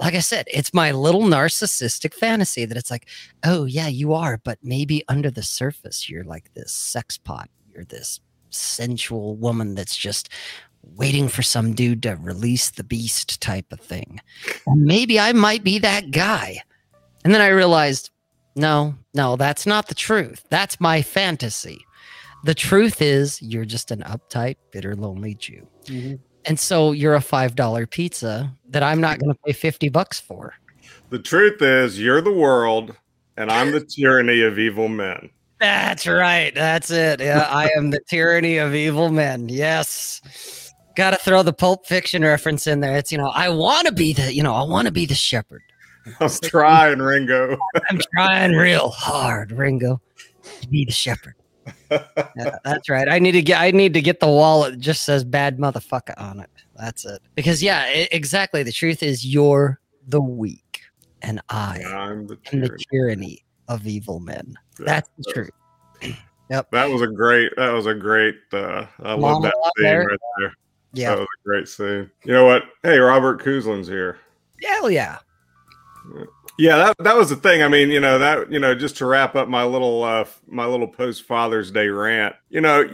[0.00, 3.08] like I said, it's my little narcissistic fantasy that it's like,
[3.44, 7.48] oh yeah, you are, but maybe under the surface, you're like this sex pot.
[7.72, 8.20] You're this
[8.50, 10.28] sensual woman that's just
[10.82, 14.20] waiting for some dude to release the beast type of thing.
[14.66, 16.62] And maybe I might be that guy.
[17.24, 18.10] And then I realized,
[18.56, 20.44] no, no, that's not the truth.
[20.48, 21.84] That's my fantasy.
[22.44, 25.66] The truth is, you're just an uptight, bitter, lonely Jew.
[25.86, 26.14] Mm-hmm.
[26.48, 30.54] And so you're a $5 pizza that I'm not going to pay 50 bucks for.
[31.10, 32.96] The truth is, you're the world,
[33.36, 35.30] and I'm the tyranny of evil men.
[35.60, 36.54] That's right.
[36.54, 37.20] That's it.
[37.20, 39.48] Yeah, I am the tyranny of evil men.
[39.48, 40.72] Yes.
[40.96, 42.96] Got to throw the Pulp Fiction reference in there.
[42.96, 45.14] It's, you know, I want to be the, you know, I want to be the
[45.14, 45.62] shepherd.
[46.20, 47.58] I'm trying, Ringo.
[47.90, 50.00] I'm trying real hard, Ringo,
[50.60, 51.34] to be the shepherd.
[51.90, 53.08] Yeah, that's right.
[53.08, 53.60] I need to get.
[53.60, 56.50] I need to get the wallet that just says "bad motherfucker" on it.
[56.76, 57.20] That's it.
[57.34, 58.62] Because yeah, i exactly.
[58.62, 60.82] The truth is, you're the weak,
[61.22, 63.44] and I I'm the the tyranny.
[63.68, 64.54] of evil men.
[64.78, 65.50] Yeah, That's the truth.
[66.50, 67.52] That was a great.
[67.56, 68.36] That was a great.
[68.52, 70.06] Uh, I love that scene there.
[70.06, 70.54] right there.
[70.94, 71.10] Yeah.
[71.10, 72.10] That was a great scene.
[72.24, 72.62] You know what?
[72.82, 74.18] Hey, Robert Kuzlin's here.
[74.64, 75.18] Hell yeah.
[76.16, 76.24] Yeah,
[76.58, 77.62] that that was the thing.
[77.62, 80.66] I mean, you know that you know just to wrap up my little uh my
[80.66, 82.34] little post Father's Day rant.
[82.50, 82.88] You know,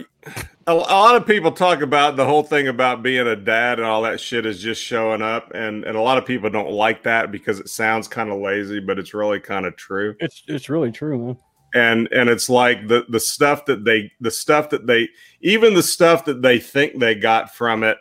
[0.67, 3.87] a, a lot of people talk about the whole thing about being a dad and
[3.87, 7.01] all that shit is just showing up, and and a lot of people don't like
[7.03, 10.15] that because it sounds kind of lazy, but it's really kind of true.
[10.19, 11.37] It's it's really true, man.
[11.73, 15.09] And and it's like the the stuff that they the stuff that they
[15.41, 17.97] even the stuff that they think they got from it,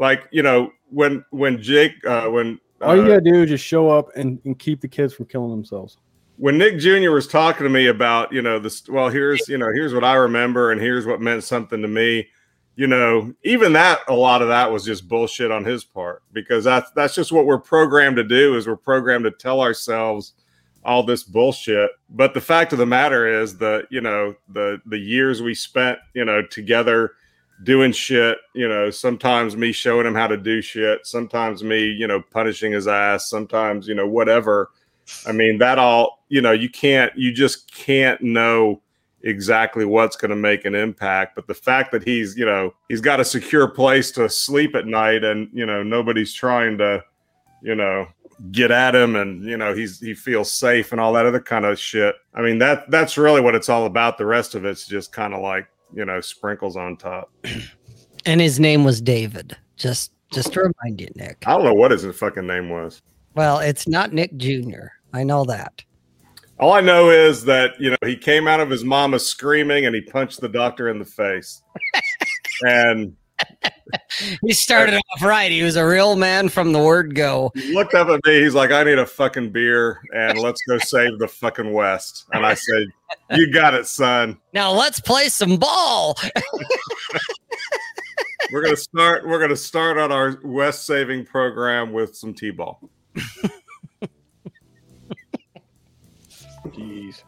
[0.00, 3.64] like you know when when Jake uh, when All you uh, gotta do is just
[3.64, 5.98] show up and, and keep the kids from killing themselves.
[6.36, 7.10] when Nick Jr.
[7.10, 10.14] was talking to me about, you know, this, well, here's, you know, here's what I
[10.14, 12.28] remember and here's what meant something to me.
[12.76, 16.62] You know, even that, a lot of that was just bullshit on his part because
[16.62, 18.56] that's that's just what we're programmed to do.
[18.56, 20.34] Is we're programmed to tell ourselves
[20.84, 21.90] all this bullshit.
[22.08, 25.98] But the fact of the matter is that you know the the years we spent,
[26.14, 27.14] you know, together
[27.64, 28.38] doing shit.
[28.54, 31.06] You know, sometimes me showing him how to do shit.
[31.06, 33.28] Sometimes me, you know, punishing his ass.
[33.28, 34.70] Sometimes you know whatever.
[35.26, 38.82] I mean, that all, you know, you can't, you just can't know
[39.22, 41.34] exactly what's going to make an impact.
[41.34, 44.86] But the fact that he's, you know, he's got a secure place to sleep at
[44.86, 47.02] night and, you know, nobody's trying to,
[47.62, 48.06] you know,
[48.52, 51.64] get at him and, you know, he's, he feels safe and all that other kind
[51.64, 52.14] of shit.
[52.34, 54.18] I mean, that, that's really what it's all about.
[54.18, 57.30] The rest of it's just kind of like, you know, sprinkles on top.
[58.26, 59.56] And his name was David.
[59.76, 61.44] Just just to remind you, Nick.
[61.46, 63.00] I don't know what his fucking name was.
[63.34, 64.88] Well, it's not Nick Jr.
[65.12, 65.82] I know that.
[66.60, 69.94] All I know is that you know he came out of his mama screaming and
[69.94, 71.62] he punched the doctor in the face.
[72.62, 73.16] and
[74.42, 75.50] He started off right.
[75.50, 77.50] He was a real man from the word go.
[77.54, 78.40] he looked up at me.
[78.42, 82.44] He's like, "I need a fucking beer and let's go save the fucking West." And
[82.44, 82.86] I said,
[83.30, 84.38] "You got it, son.
[84.52, 86.18] Now let's play some ball.
[88.52, 89.26] We're gonna start.
[89.26, 92.80] We're gonna start on our West saving program with some t-ball."
[96.68, 97.22] Jeez.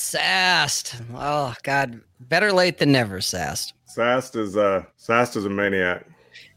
[0.00, 0.96] Sassed.
[1.14, 2.00] Oh God.
[2.20, 3.74] Better late than never, Sassed.
[3.84, 6.06] Sast is uh Sast is a maniac.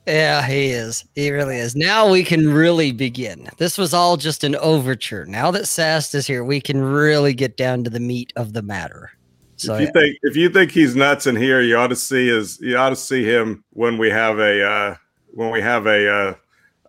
[0.07, 1.05] Yeah, he is.
[1.15, 1.75] He really is.
[1.75, 3.49] Now we can really begin.
[3.57, 5.25] This was all just an overture.
[5.25, 8.61] Now that Sast is here, we can really get down to the meat of the
[8.61, 9.11] matter.
[9.57, 12.27] So if you think if you think he's nuts in here, you ought to see
[12.27, 14.95] his you ought to see him when we have a uh,
[15.33, 16.33] when we have a uh,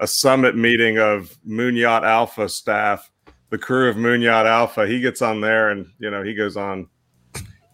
[0.01, 3.11] a summit meeting of Moon Yacht Alpha staff,
[3.55, 4.85] the crew of Moon Yacht Alpha.
[4.85, 6.89] He gets on there and you know he goes on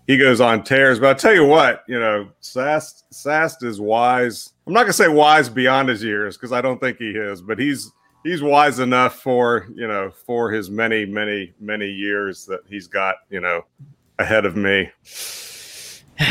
[0.07, 1.01] he goes on tears.
[1.01, 4.52] But I tell you what, you know, Sast Sast is wise.
[4.66, 7.59] I'm not gonna say wise beyond his years because I don't think he is, but
[7.59, 7.90] he's
[8.24, 13.16] he's wise enough for you know for his many many many years that he's got
[13.31, 13.65] you know
[14.19, 14.90] ahead of me.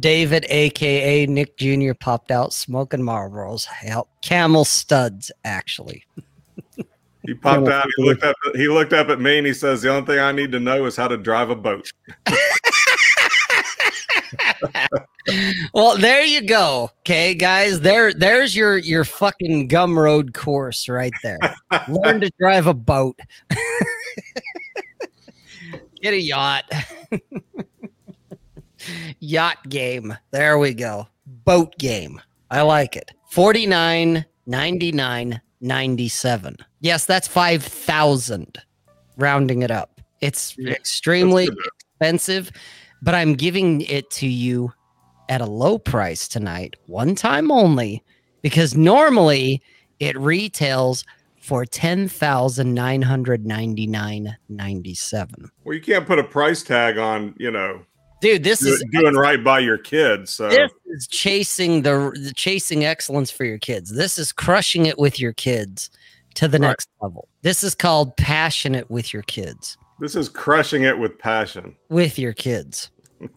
[0.00, 3.68] David, aka Nick Jr., popped out smoking Marlboros.
[4.20, 6.04] Camel studs, actually.
[7.24, 7.86] He popped out.
[7.96, 8.36] He looked up.
[8.54, 10.86] He looked up at me and he says, "The only thing I need to know
[10.86, 11.90] is how to drive a boat."
[15.72, 16.90] Well, there you go.
[17.00, 17.80] Okay, guys.
[17.80, 21.38] There, there's your your fucking Gumroad course right there.
[21.88, 23.18] Learn to drive a boat.
[26.00, 26.64] Get a yacht.
[29.20, 30.16] yacht game.
[30.32, 31.06] There we go.
[31.26, 32.20] Boat game.
[32.50, 33.12] I like it.
[33.30, 36.56] 49 99 97.
[36.80, 38.58] Yes, that's 5,000
[39.16, 40.00] rounding it up.
[40.20, 41.48] It's Yeah, extremely
[41.90, 42.50] expensive,
[43.02, 44.72] but I'm giving it to you
[45.28, 48.02] at a low price tonight, one time only,
[48.42, 49.62] because normally
[50.00, 51.04] it retails
[51.40, 55.50] for ten thousand nine hundred ninety nine ninety seven.
[55.64, 57.84] Well, you can't put a price tag on, you know,
[58.22, 60.30] Dude, this is doing right by your kids.
[60.32, 63.90] So this is chasing the, the chasing excellence for your kids.
[63.90, 65.90] This is crushing it with your kids
[66.36, 66.68] to the Right.
[66.68, 67.28] next level.
[67.42, 69.76] This is called passionate with your kids.
[70.00, 71.74] this is crushing it with passion.
[71.90, 72.90] With your kids.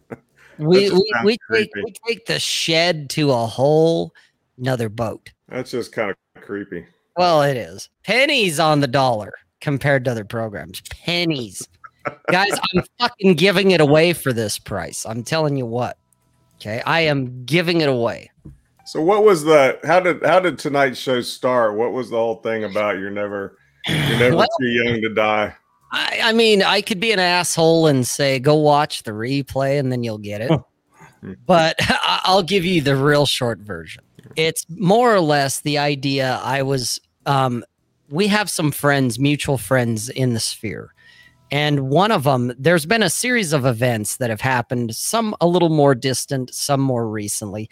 [0.57, 4.13] We we, we take we take the shed to a whole
[4.57, 5.31] another boat.
[5.49, 6.85] That's just kind of creepy.
[7.17, 7.89] Well, it is.
[8.05, 10.79] Pennies on the dollar compared to other programs.
[10.89, 11.67] Pennies.
[12.29, 15.05] Guys, I'm fucking giving it away for this price.
[15.05, 15.97] I'm telling you what.
[16.55, 16.81] Okay.
[16.85, 18.31] I am giving it away.
[18.85, 21.75] So what was the how did how did tonight's show start?
[21.75, 22.99] What was the whole thing about?
[22.99, 23.57] You're never
[23.87, 25.55] you're never Well- too young to die.
[25.91, 29.91] I, I mean, I could be an asshole and say, go watch the replay and
[29.91, 30.51] then you'll get it.
[31.45, 34.03] but I- I'll give you the real short version.
[34.35, 37.63] It's more or less the idea I was, um,
[38.09, 40.93] we have some friends, mutual friends in the sphere.
[41.51, 45.47] And one of them, there's been a series of events that have happened, some a
[45.47, 47.69] little more distant, some more recently,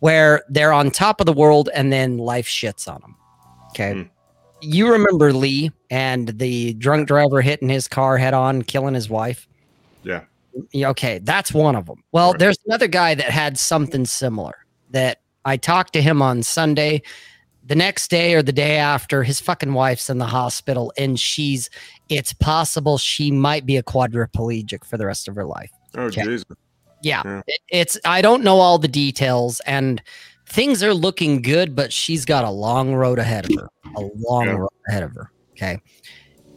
[0.00, 3.16] where they're on top of the world and then life shits on them.
[3.70, 3.92] Okay.
[3.94, 4.02] Hmm.
[4.60, 9.46] You remember Lee and the drunk driver hitting his car head on, killing his wife?
[10.02, 10.22] Yeah.
[10.72, 12.02] Yeah, Okay, that's one of them.
[12.12, 12.38] Well, Right.
[12.38, 14.54] there's another guy that had something similar
[14.90, 17.02] that I talked to him on Sunday.
[17.66, 21.70] The next day or the day after, his fucking wife's in the hospital and she's,
[22.10, 25.70] it's possible she might be a quadriplegic for the rest of her life.
[25.96, 26.24] Oh Okay.
[26.24, 26.44] Jesus.
[27.02, 27.22] Yeah.
[27.24, 27.42] Yeah.
[27.46, 30.02] It, it's, I don't know all the details and
[30.46, 34.46] things are looking good, but she's got a long road ahead of her, a long
[34.46, 34.52] Yeah.
[34.52, 35.30] road ahead of her.
[35.52, 35.78] Okay.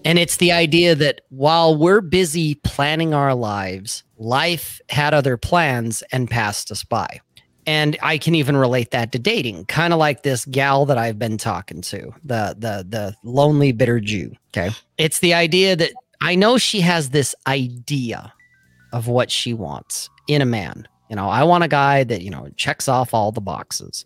[0.03, 6.03] And it's the idea that while we're busy planning our lives, life had other plans
[6.11, 7.19] and passed us by.
[7.67, 11.19] And I can even relate that to dating, kind of like this gal that I've
[11.19, 14.33] been talking to, the the the lonely bitter Jew.
[14.55, 14.73] Okay.
[14.97, 15.91] It's the idea that
[16.21, 18.33] I know she has this idea
[18.93, 20.87] of what she wants in a man.
[21.09, 24.05] You know, I want a guy that, you know, checks off all the boxes.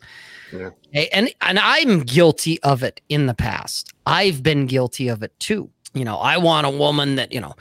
[0.51, 0.69] Yeah.
[0.89, 3.93] Okay, And and I'm guilty of it in the past.
[4.05, 5.69] I've been guilty of it too.
[5.93, 7.55] You know, I want a woman that, you know,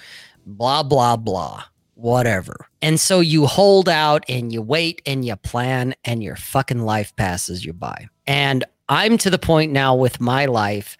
[0.47, 1.65] blah blah blah,
[2.01, 2.67] whatever.
[2.83, 7.15] And so you hold out and you wait and you plan and your fucking life
[7.17, 8.09] passes you by.
[8.27, 10.97] And I'm to the point now with my life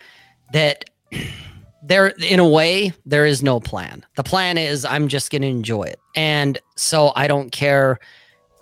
[0.53, 0.85] that
[1.83, 4.05] there in a way there is no plan.
[4.17, 6.01] The plan is I'm just going to enjoy it.
[6.15, 7.99] And so I don't care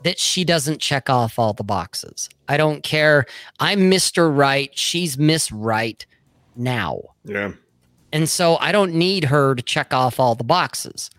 [0.04, 2.28] that she doesn't check off all the boxes.
[2.48, 3.26] I don't care.
[3.58, 4.34] I'm Mr.
[4.34, 6.06] Right, she's Miss Right
[6.54, 7.00] now.
[7.24, 7.52] Yeah.
[8.12, 11.10] And so I don't need her to check off all the boxes.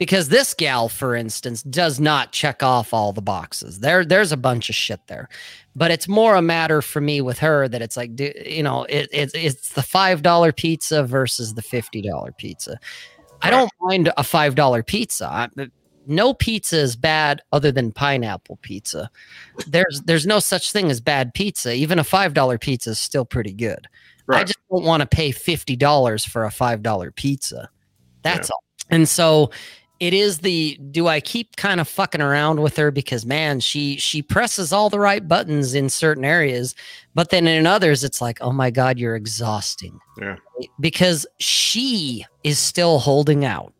[0.00, 3.80] Because this gal, for instance, does not check off all the boxes.
[3.80, 5.28] There, there's a bunch of shit there,
[5.76, 8.84] but it's more a matter for me with her that it's like, do, you know,
[8.84, 12.80] it, it's it's the five dollar pizza versus the fifty dollar pizza.
[13.42, 15.28] I don't mind a five dollar pizza.
[15.28, 15.48] I,
[16.06, 19.10] no pizza is bad other than pineapple pizza.
[19.66, 21.74] There's there's no such thing as bad pizza.
[21.74, 23.86] Even a five dollar pizza is still pretty good.
[24.30, 27.68] I just don't want to pay fifty dollars for a five dollar pizza.
[28.22, 28.64] That's all.
[28.88, 29.50] And so
[30.00, 33.96] it is the do I keep kind of fucking around with her because man, she
[33.98, 36.74] she presses all the right buttons in certain areas,
[37.14, 39.98] but then in others it's like, oh my god, you're exhausting.
[40.18, 40.36] Yeah.
[40.80, 43.74] Because she is still holding out.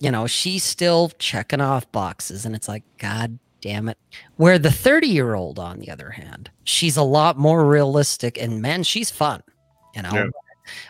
[0.00, 3.98] You know, she's still checking off boxes, and it's like, God damn it.
[4.36, 8.60] Where the 30 year old, on the other hand, she's a lot more realistic and
[8.60, 9.42] man, she's fun,
[9.94, 10.12] you know.
[10.12, 10.26] Yeah.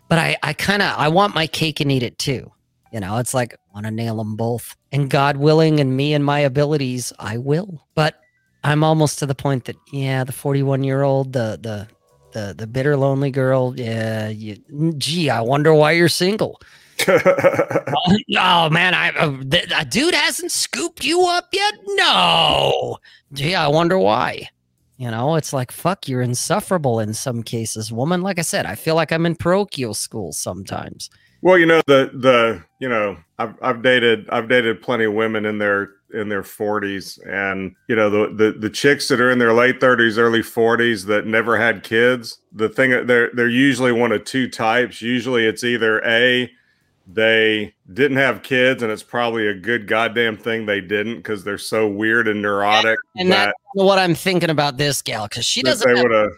[0.08, 2.50] But I, I kind of I want my cake and eat it too.
[2.92, 4.76] You know, it's like want to nail them both.
[4.92, 7.86] And God willing, and me and my abilities, I will.
[7.94, 8.20] But
[8.64, 11.88] I'm almost to the point that yeah, the 41 year old, the the
[12.32, 13.74] the the bitter lonely girl.
[13.78, 14.56] Yeah, you,
[14.98, 16.60] gee, I wonder why you're single.
[18.38, 21.74] Oh man, I uh, th- a dude hasn't scooped you up yet.
[21.86, 22.98] No,
[23.32, 24.48] gee, I wonder why.
[24.96, 28.22] You know, it's like fuck, you're insufferable in some cases, woman.
[28.22, 31.10] Like I said, I feel like I'm in parochial school sometimes.
[31.42, 35.46] well, you know the the you know I've I've dated I've dated plenty of women
[35.46, 39.38] in their in their 40s and you know the the the chicks that are in
[39.38, 44.10] their late 30s early 40s that never had kids the thing they're they're usually one
[44.10, 46.50] of two types usually it's either a
[47.06, 51.58] they didn't have kids and it's probably a good goddamn thing they didn't because they're
[51.58, 55.62] so weird and neurotic And that that's what I'm thinking about this gal because she
[55.62, 55.88] doesn't.
[55.88, 56.30] they Have, would have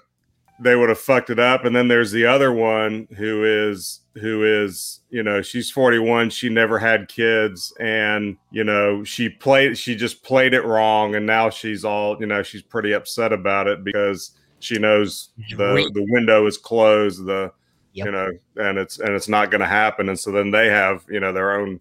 [0.60, 4.44] they would have fucked it up and then there's the other one who is who
[4.44, 9.96] is you know she's 41 she never had kids and you know she played she
[9.96, 13.82] just played it wrong and now she's all you know she's pretty upset about it
[13.84, 17.52] because she knows the Re- the window is closed the
[17.94, 18.06] Yep.
[18.06, 20.08] you know, and it's and it's not going to happen.
[20.08, 21.78] And so then they have you know their own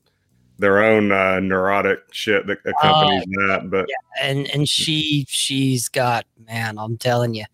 [0.57, 3.69] their own uh, neurotic shit that accompanies that.
[3.69, 3.87] But
[4.21, 7.45] and and she she's got man i'm telling you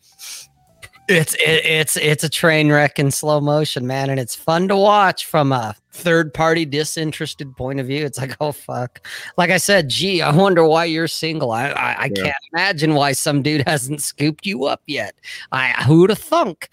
[1.07, 4.75] it's it, it's it's a train wreck in slow motion man and it's fun to
[4.75, 8.05] watch from a third party disinterested point of view.
[8.05, 9.05] It's like oh fuck.
[9.38, 11.51] Like i said gee i wonder why you're single.
[11.51, 12.23] I i, I Yeah.
[12.23, 15.15] can't imagine why some dude hasn't scooped you up yet.
[15.51, 16.69] I who'd have thunk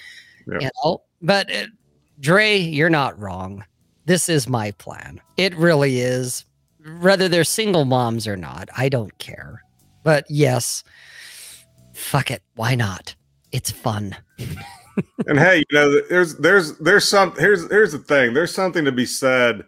[0.47, 0.59] Yeah.
[0.61, 1.02] you know?
[1.23, 1.66] But uh,
[2.20, 3.65] dre you're not wrong.
[4.06, 5.20] This is my plan.
[5.36, 6.44] It really is.
[7.01, 9.62] Whether they're single moms or not i don't care.
[10.02, 10.82] But yes
[11.94, 12.43] fuck it.
[12.56, 13.15] Why not?
[13.52, 14.16] It's fun
[15.27, 18.35] and hey, you know, there's there's there's some here's here's the thing.
[18.35, 19.65] There's something to be said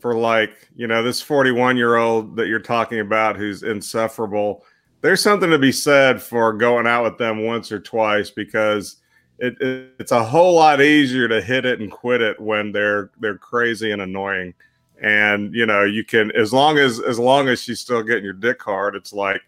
[0.00, 4.64] for like you know this 41 year old that you're talking about who's insufferable.
[5.00, 8.96] There's something to be said for going out with them once or twice because
[9.38, 13.10] it, it it's a whole lot easier to hit it and quit it when they're
[13.20, 14.54] they're crazy and annoying.
[15.02, 18.32] And you know you can as long as as long as she's still getting your
[18.32, 19.42] dick hard, it's like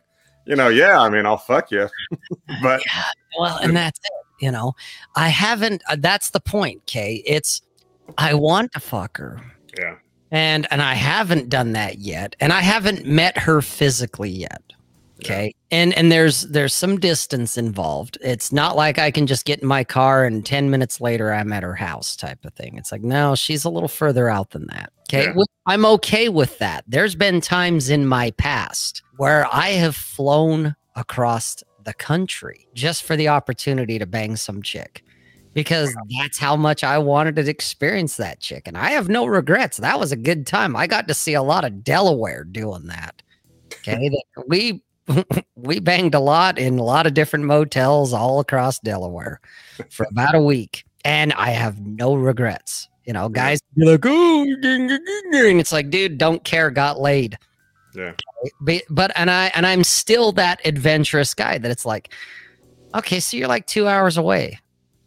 [0.46, 1.88] you know yeah I mean I'll fuck you,
[2.62, 2.82] but
[3.38, 4.74] well and that's it you know?
[5.16, 7.22] I haven't uh, that's the point kay.
[7.26, 7.62] It's
[8.18, 9.40] i want to fuck her
[9.78, 9.96] yeah.
[10.30, 14.62] And and i haven't done that yet and i haven't met her physically yet
[15.20, 18.18] okay and and there's there's some distance involved.
[18.20, 21.50] It's not like i can just get in my car and 10 minutes later i'm
[21.50, 22.76] at her house type of thing.
[22.76, 25.44] It's like no she's a little further out than that okay Yeah.
[25.66, 26.84] I'm okay with that.
[26.86, 33.16] There's been times in my past where i have flown across the country just for
[33.16, 35.02] the opportunity to bang some chick
[35.54, 38.66] because that's how much I wanted to experience that chick.
[38.66, 39.78] And I have no regrets.
[39.78, 40.76] That was a good time.
[40.76, 43.22] I got to see a lot of Delaware doing that.
[43.72, 44.10] Okay.
[44.48, 44.82] we
[45.54, 49.40] we banged a lot in a lot of different motels all across Delaware
[49.90, 50.84] for about a week.
[51.04, 52.88] And I have no regrets.
[53.04, 57.36] You know, guys be like, oh, and it's like, dude, don't care, got laid.
[57.94, 58.12] Yeah.
[58.60, 62.12] But, but and I and I'm still that adventurous guy that it's like,
[62.94, 64.58] okay, so you're like two hours away.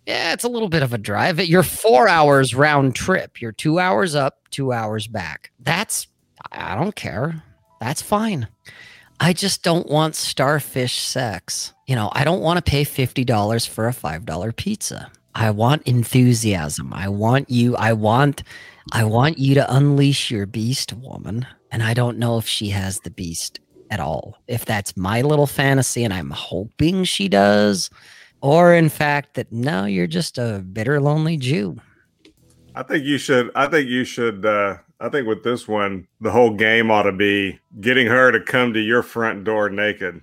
[0.05, 1.39] Yeah, it's a little bit of a drive.
[1.39, 3.41] You're four hours round trip.
[3.41, 5.51] You're two hours up, two hours back.
[5.59, 6.07] That's
[6.51, 7.43] I don't care.
[7.81, 8.47] That's fine.
[9.19, 11.73] I just don't want starfish sex.
[11.87, 15.11] You know, I don't want to pay $50 for a $5 pizza.
[15.33, 16.93] I want enthusiasm.
[16.93, 18.43] I want you I want
[18.91, 21.45] I want you to unleash your beast woman.
[21.71, 24.37] And I don't know if she has the beast at all.
[24.47, 27.89] If that's my little fantasy and I'm hoping she does,
[28.41, 31.77] or in fact that no, you're just a bitter lonely Jew.
[32.75, 33.51] I think you should.
[33.55, 34.45] I think you should.
[34.45, 38.39] Uh, I think with this one, the whole game ought to be getting her to
[38.39, 40.21] come to your front door naked.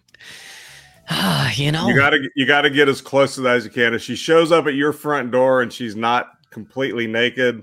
[1.10, 1.88] Ah, you know.
[1.88, 3.92] You gotta, you gotta get as close to that as you can.
[3.92, 7.62] If she shows up at your front door and she's not completely naked,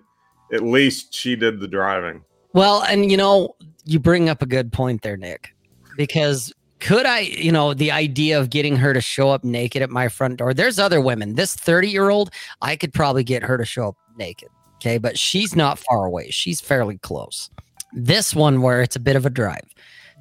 [0.54, 2.24] at least she did the driving.
[2.54, 3.56] Well, and you know,
[3.86, 5.54] you bring up a good point there, Nick,
[5.98, 9.90] because could I, you know, the idea of getting her to show up naked at
[9.90, 11.36] my front door, there's other women.
[11.36, 12.32] This 30 year old,
[12.62, 14.50] I could probably get her to show up naked.
[14.76, 14.98] Okay.
[14.98, 16.32] But she's not far away.
[16.32, 17.50] She's fairly close.
[17.94, 19.68] This one, where it's a bit of a drive,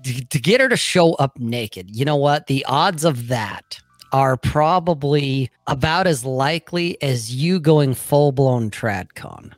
[0.05, 2.47] to, to get her to show up naked, you know what?
[2.47, 3.81] The odds of that
[4.13, 9.53] are probably about as likely as you going full blown tradcon.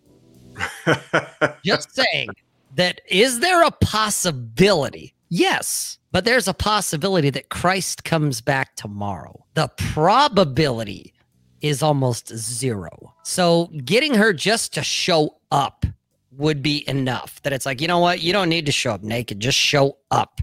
[1.65, 2.29] Just saying
[2.75, 5.15] that is there a possibility?
[5.29, 9.47] Yes, but there's a possibility that Christ comes back tomorrow.
[9.55, 11.15] The probability
[11.63, 13.15] is almost zero.
[13.23, 15.87] So getting her just to show up
[16.33, 17.41] would be enough.
[17.43, 18.21] That it's like, you know what?
[18.21, 19.41] You don't need to show up naked.
[19.41, 20.41] Just show up.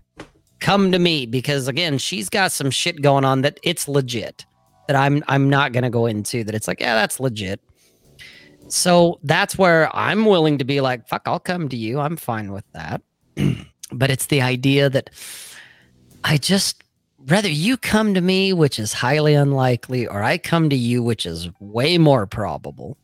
[0.59, 4.45] Come to me because again, she's got some shit going on that it's legit.
[4.87, 6.43] That I'm I'm not gonna go into.
[6.43, 7.61] That it's like, yeah, that's legit.
[8.69, 11.99] So that's where I'm willing to be like, fuck, I'll come to you.
[11.99, 13.01] I'm fine with that.
[13.91, 15.09] but it's the idea that
[16.23, 16.83] I just
[17.27, 21.25] rather you come to me, which is highly unlikely, or I come to you, which
[21.25, 22.97] is way more probable.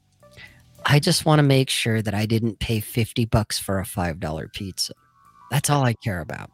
[0.85, 4.53] I just want to make sure that I didn't pay 50 bucks for a $5
[4.53, 4.93] pizza.
[5.49, 6.51] That's all I care about.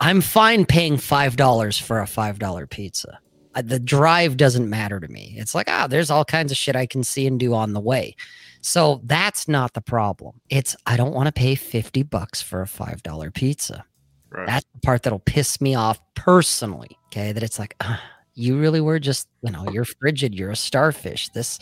[0.00, 3.18] I'm fine paying $5 for a $5 pizza.
[3.54, 5.34] Uh, The drive doesn't matter to me.
[5.36, 7.80] It's like, ah, there's all kinds of shit I can see and do on the
[7.80, 8.14] way.
[8.62, 10.40] So that's not the problem.
[10.50, 13.84] It's I don't want to pay 50 bucks for a $5 pizza.
[14.30, 14.46] Right.
[14.46, 16.96] That's the part that'll piss me off personally.
[17.06, 17.32] Okay.
[17.32, 18.02] That it's like, ah,
[18.34, 20.34] you really were just, you know, you're frigid.
[20.34, 21.30] You're a starfish.
[21.30, 21.58] This,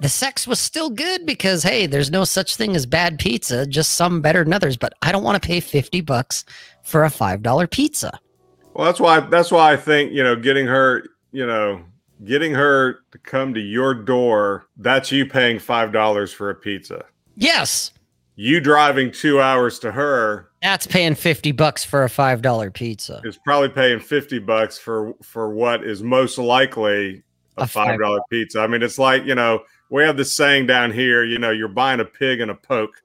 [0.00, 3.92] the sex was still good because, hey, there's no such thing as bad pizza, just
[3.92, 4.76] some better than others.
[4.76, 6.44] But I don't want to pay 50 bucks
[6.82, 8.18] for a $5 pizza.
[8.74, 11.84] Well, that's why that's why I think you know getting her you know
[12.24, 17.04] getting her to come to your door, that's you paying five dollars for a pizza.
[17.36, 17.92] Yes.
[18.34, 23.20] You driving two hours to her That's paying 50 bucks for a $5 pizza.
[23.24, 27.22] is probably paying fifty bucks for for what is most likely
[27.58, 28.60] a A five- five dollar pizza.
[28.60, 31.22] I mean, it's like you know we have this saying down here.
[31.24, 33.02] You know, you're buying a pig in a poke,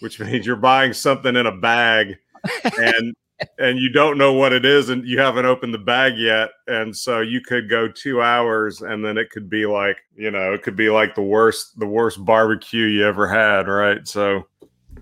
[0.00, 2.18] which means you're buying something in a bag,
[2.78, 3.14] and
[3.58, 6.96] and you don't know what it is, and you haven't opened the bag yet, and
[6.96, 10.62] so you could go two hours, and then it could be like you know it
[10.62, 14.06] could be like the worst the worst barbecue you ever had, right?
[14.06, 14.46] So.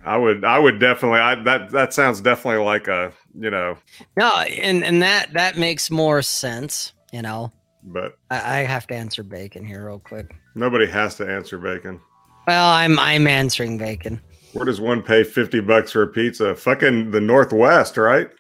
[0.05, 1.21] I would, I would definitely.
[1.21, 3.79] I that that sounds definitely like a, you know,
[4.19, 6.93] No, and, and that, that makes more sense.
[7.11, 7.53] You know,
[7.85, 10.35] but I, I have to answer bacon here real quick.
[10.55, 12.01] Nobody has to answer bacon.
[12.47, 14.21] Well, I'm, I'm answering bacon.
[14.55, 16.55] Where does one pay 50 bucks for a pizza?
[16.55, 18.31] Fucking the Northwest, right?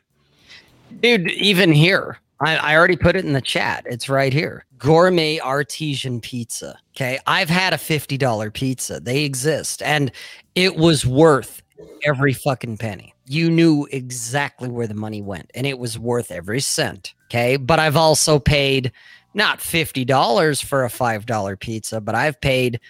[1.00, 3.84] Dude, even here, I, I already put it in the chat.
[3.86, 4.64] It's right here.
[4.78, 6.78] Gourmet artesian pizza.
[6.94, 7.18] Okay.
[7.26, 9.00] I've had a $50 pizza.
[9.00, 9.82] They exist.
[9.82, 10.12] And
[10.54, 11.62] it was worth
[12.04, 13.14] every fucking penny.
[13.26, 17.14] You knew exactly where the money went, and it was worth every cent.
[17.26, 17.56] Okay.
[17.56, 18.92] But I've also paid
[19.32, 22.80] not $50 for a $5 pizza, but I've paid,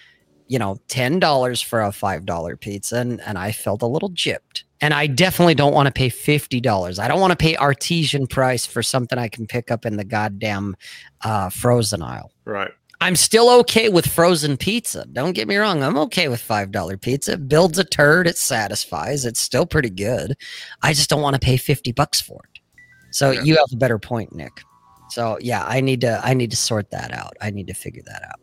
[0.47, 4.63] you know, $10 for a $5 pizza, and, and I felt a little gypped.
[4.81, 6.99] And I definitely don't want to pay $50.
[6.99, 10.03] I don't want to pay artesian price for something I can pick up in the
[10.03, 10.75] goddamn
[11.21, 12.31] uh, frozen aisle.
[12.43, 12.71] Right.
[13.01, 15.05] I'm still okay with frozen pizza.
[15.11, 15.81] Don't get me wrong.
[15.83, 17.33] I'm okay with $5 pizza.
[17.33, 19.25] It builds a turd, it satisfies.
[19.25, 20.35] It's still pretty good.
[20.81, 22.59] I just don't want to pay 50 bucks for it.
[23.11, 23.41] So Yeah.
[23.43, 24.61] you have a better point, Nick.
[25.09, 27.33] So yeah, I need to I need to sort that out.
[27.41, 28.39] I need to figure that out.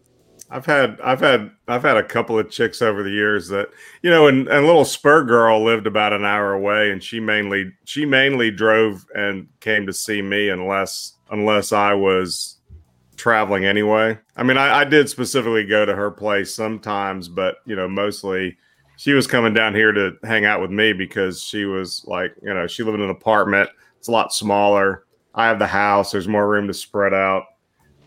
[0.53, 3.71] I've had I've had I've had a couple of chicks over the years that
[4.03, 7.73] you know, and, and little Spur girl lived about an hour away, and she mainly
[7.85, 12.59] she mainly drove and came to see me unless unless I was
[13.17, 14.19] traveling anyway.
[14.37, 18.59] I mean, I, I did specifically go to her place sometimes, but you know, mostly
[18.97, 22.53] she was coming down here to hang out with me because she was like, you
[22.53, 23.71] know, she lived in an apartment.
[23.99, 25.07] It's a lot smaller.
[25.35, 26.13] I have the house.
[26.13, 27.45] There's more room to spread out.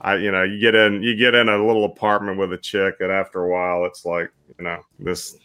[0.06, 2.98] I, you know, you get in, you get in a little apartment with a chick,
[3.00, 5.36] and after a while, it's like, you know, this,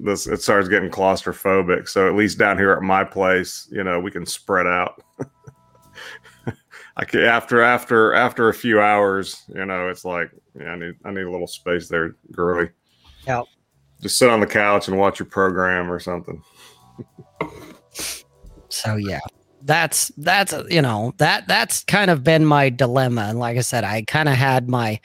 [0.00, 1.88] this, it starts getting claustrophobic.
[1.88, 5.00] So at least down here at my place, you know, we can spread out.
[6.96, 10.96] I can, after after after a few hours, you know, it's like, yeah, I need
[11.04, 12.68] I need a little space there, girly.
[13.28, 13.44] Yep.
[14.02, 16.42] Just sit on the couch and watch your program or something.
[18.70, 19.20] So yeah,
[19.62, 23.22] that's that's you know that that's kind of been my dilemma.
[23.22, 25.00] And like I said, I kind of had my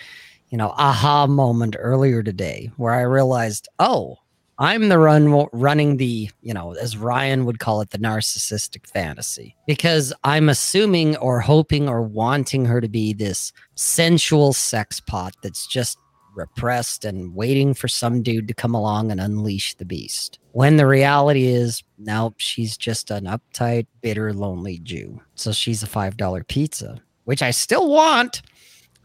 [0.49, 4.17] you know aha moment earlier today where I realized, oh,
[4.57, 9.55] I'm the run running the you know as Ryan would call it the narcissistic fantasy
[9.67, 15.67] because I'm assuming or hoping or wanting her to be this sensual sex pot that's
[15.67, 15.97] just
[16.35, 20.39] repressed and waiting for some dude to come along and unleash the beast.
[20.51, 25.21] When the reality is, nope, she's just an uptight, bitter, lonely Jew.
[25.35, 28.41] So she's a $5 pizza, which I still want.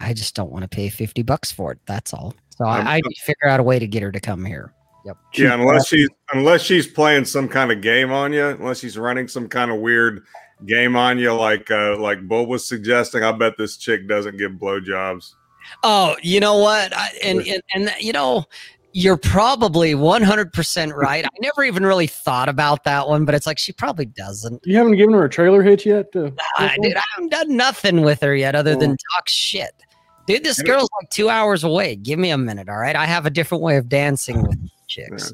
[0.01, 1.79] I just don't want to pay 50 bucks for it.
[1.87, 2.35] That's all.
[2.57, 4.45] So I'm- I, I need to figure out a way to get her to come
[4.45, 4.73] here.
[5.07, 5.17] Yep.
[5.35, 9.29] Yeah, unless she's unless she's playing some kind of game on you, unless she's running
[9.29, 10.25] some kind of weird
[10.67, 13.23] game on you, like uh, like Bull was suggesting.
[13.23, 15.33] I bet this chick doesn't give blowjobs.
[15.83, 16.97] Oh, you know what?
[16.97, 18.45] I, and, and and you know,
[18.93, 21.25] you're probably 100% right.
[21.25, 24.67] I never even really thought about that one, but it's like she probably doesn't.
[24.67, 26.13] You haven't given her a trailer hitch yet?
[26.13, 28.97] To, I, dude, I haven't done nothing with her yet other than oh.
[29.17, 29.73] talk shit.
[30.27, 31.97] Dude, this girl's like two hours away.
[31.97, 32.95] Give me a minute, all right?
[32.95, 35.33] I have a different way of dancing with chicks.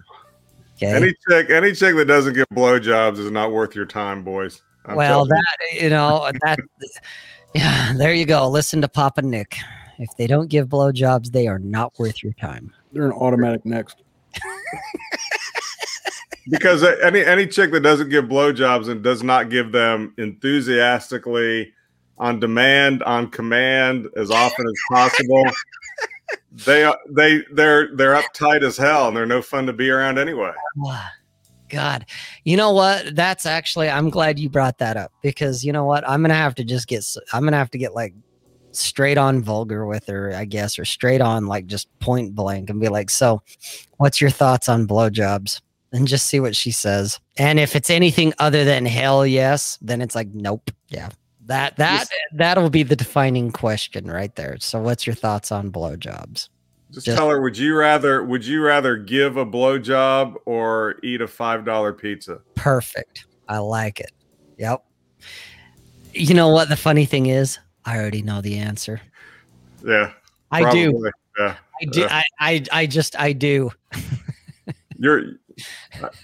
[0.76, 0.92] Okay.
[0.92, 4.62] Any chick, any chick that doesn't give blowjobs is not worth your time, boys.
[4.84, 6.58] I'm well, that you know that.
[7.54, 8.50] Yeah, there you go.
[8.50, 9.56] Listen to Papa Nick.
[9.98, 12.72] If they don't give blowjobs, they are not worth your time.
[12.92, 14.02] they're an automatic next.
[16.50, 21.72] because any any chick that doesn't give blowjobs and does not give them enthusiastically,
[22.18, 25.44] on demand, on command, as often as possible,
[26.52, 30.18] they are they they're they're uptight as hell and they're no fun to be around
[30.18, 30.52] anyway.
[31.68, 32.06] God,
[32.44, 33.16] you know what?
[33.16, 36.08] That's actually I'm glad you brought that up because you know what?
[36.08, 38.14] I'm gonna have to just get I'm gonna have to get like
[38.80, 42.80] straight on vulgar with her, I guess, or straight on like just point blank and
[42.80, 43.42] be like, so
[43.98, 45.60] what's your thoughts on blowjobs?
[45.92, 47.20] And just see what she says.
[47.38, 50.70] And if it's anything other than hell yes, then it's like nope.
[50.88, 51.10] Yeah.
[51.46, 54.56] That that Just- that'll be the defining question right there.
[54.58, 56.48] So what's your thoughts on blowjobs?
[56.92, 61.20] Just, Just- tell her, would you rather would you rather give a blowjob or eat
[61.20, 62.40] a five dollar pizza?
[62.56, 63.26] Perfect.
[63.48, 64.10] I like it.
[64.58, 64.84] Yep.
[66.12, 67.58] You know what the funny thing is?
[67.86, 69.00] I already know the answer.
[69.84, 70.12] Yeah,
[70.50, 71.10] I do.
[71.38, 71.56] Yeah.
[71.80, 72.00] I do.
[72.00, 72.08] Yeah.
[72.10, 73.70] I, I, I just, I do.
[74.98, 75.20] You're,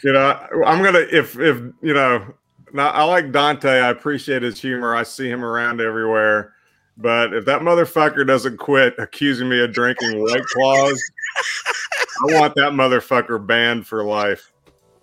[0.03, 2.35] you know, I'm gonna if if you know.
[2.75, 3.69] Now, I like Dante.
[3.69, 4.97] I appreciate his humor.
[4.97, 6.55] I see him around everywhere.
[6.97, 11.03] But if that motherfucker doesn't quit accusing me of drinking White Claws,
[11.37, 14.52] I want that motherfucker banned for life.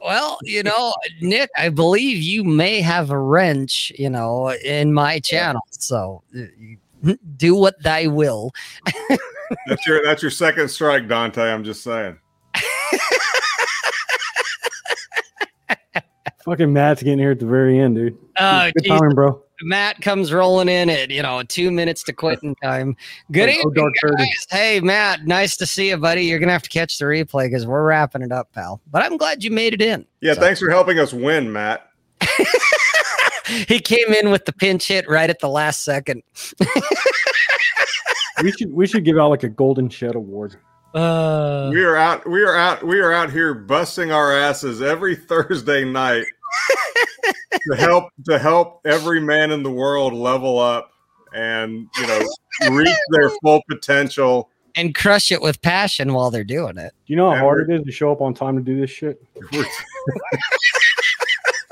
[0.03, 5.19] Well, you know, Nick, I believe you may have a wrench, you know, in my
[5.19, 5.61] channel.
[5.71, 8.51] So uh, do what thy will.
[9.67, 11.41] That's your that's your second strike, Dante.
[11.41, 12.17] I'm just saying.
[16.45, 18.17] Fucking Matt's getting here at the very end, dude.
[18.39, 18.89] Oh, Good geez.
[18.89, 19.43] timing, bro.
[19.61, 22.95] Matt comes rolling in at, you know, two minutes to quitting time.
[23.31, 24.15] Good Like, oh, evening, dark thirty.
[24.23, 24.47] guys.
[24.49, 26.23] Hey, Matt, nice to see you, buddy.
[26.23, 28.79] You're going to have to catch the replay because we're wrapping it up, pal.
[28.89, 30.05] But I'm glad you made it in.
[30.21, 31.89] Yeah, So- thanks for helping us win, Matt.
[33.67, 36.23] he came in with the pinch hit right at the last second.
[38.41, 40.55] We should we should give out like a golden shed award.
[40.93, 42.27] Uh, We are out.
[42.27, 42.83] We are out.
[42.83, 46.25] We are out here busting our asses every Thursday night
[47.69, 50.91] to help to help every man in the world level up
[51.33, 52.21] and you know
[52.71, 54.49] reach their full potential.
[54.75, 56.91] and crush it with passion while they're doing it.
[57.05, 58.79] Do you know how Yeah, hard it is to show up on time to do
[58.79, 59.21] this shit?
[59.53, 59.65] We're,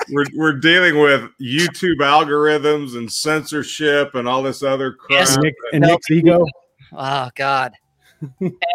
[0.09, 5.09] we're, we're dealing with YouTube algorithms and censorship and all this other crap.
[5.09, 5.37] Yes.
[5.37, 6.45] Nick, and Nick's ego.
[6.93, 7.73] Oh God.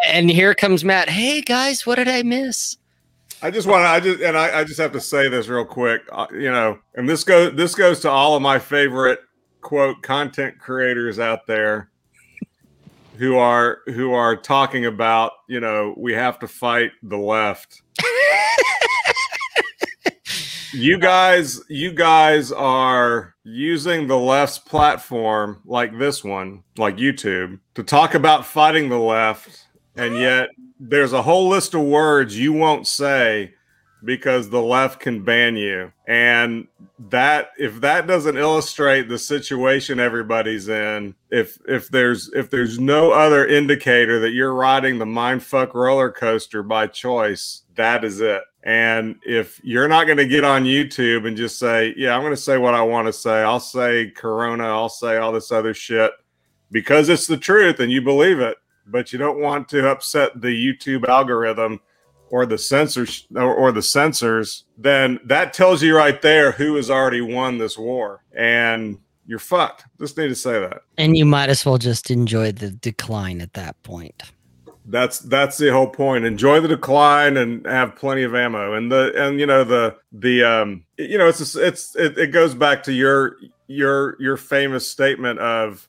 [0.05, 1.09] And here comes Matt.
[1.09, 2.77] Hey guys, what did I miss?
[3.41, 5.65] I just want to, I just, and I, I just have to say this real
[5.65, 9.19] quick, uh, you know, and this goes, this goes to all of my favorite
[9.59, 11.89] quote content creators out there
[13.17, 17.81] who are, who are talking about, you know, we have to fight the left.
[20.73, 27.83] you guys, you guys are using the left's platform like this one, like YouTube, to
[27.83, 32.87] talk about fighting the left, and yet there's a whole list of words you won't
[32.87, 33.53] say
[34.03, 35.91] because the left can ban you.
[36.07, 36.67] And
[37.09, 43.11] that if that doesn't illustrate the situation everybody's in, if if there's if there's no
[43.11, 48.43] other indicator that you're riding the mindfuck roller coaster by choice, that is it.
[48.65, 52.33] And if you're not going to get on YouTube and just say, "Yeah, I'm going
[52.33, 53.41] to say what I want to say.
[53.41, 56.11] I'll say corona, I'll say all this other shit
[56.71, 60.47] because it's the truth and you believe it." but you don't want to upset the
[60.47, 61.79] YouTube algorithm
[62.29, 66.89] or the censors or, or the censors, then that tells you right there who has
[66.89, 69.85] already won this war, and you're fucked.
[69.99, 70.81] Just need to say that.
[70.97, 74.23] And you might as well just enjoy the decline at that point.
[74.85, 76.25] That's that's the whole point.
[76.25, 78.73] Enjoy the decline and have plenty of ammo.
[78.73, 82.27] And the and you know the the um you know it's a, it's it, it
[82.27, 83.37] goes back to your
[83.67, 85.87] your your famous statement of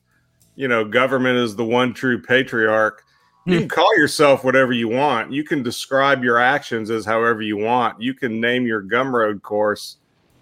[0.55, 3.01] you know government is the one true patriarch.
[3.47, 5.31] You can call yourself whatever you want.
[5.31, 8.01] You can describe your actions as however you want.
[8.01, 9.97] You can name your Gumroad course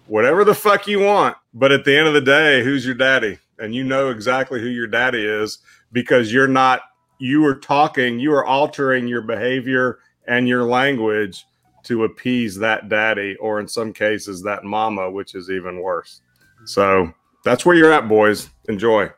[0.06, 1.36] whatever the fuck you want.
[1.52, 3.38] But at the end of the day, who's your daddy?
[3.58, 5.58] And you know exactly who your daddy is
[5.92, 6.82] because you're not
[7.18, 11.46] you are talking, you are altering your behavior and your language
[11.84, 16.22] to appease that daddy, or in some cases, that mama, which is even worse.
[16.64, 17.12] So
[17.44, 18.48] that's where you're at, boys.
[18.68, 19.10] Enjoy.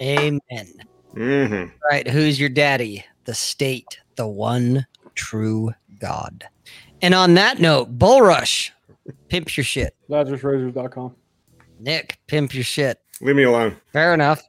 [0.00, 0.40] Amen.
[1.14, 2.06] hmm Right.
[2.08, 3.04] Who's your daddy?
[3.24, 6.44] The state, the one true God.
[7.02, 8.72] And on that note, Bull Rush,
[9.28, 9.96] pimp your shit.
[10.08, 11.16] LazarusRazors.com.
[11.80, 13.00] Nick, pimp your shit.
[13.20, 13.76] Leave me alone.
[13.92, 14.42] Fair enough.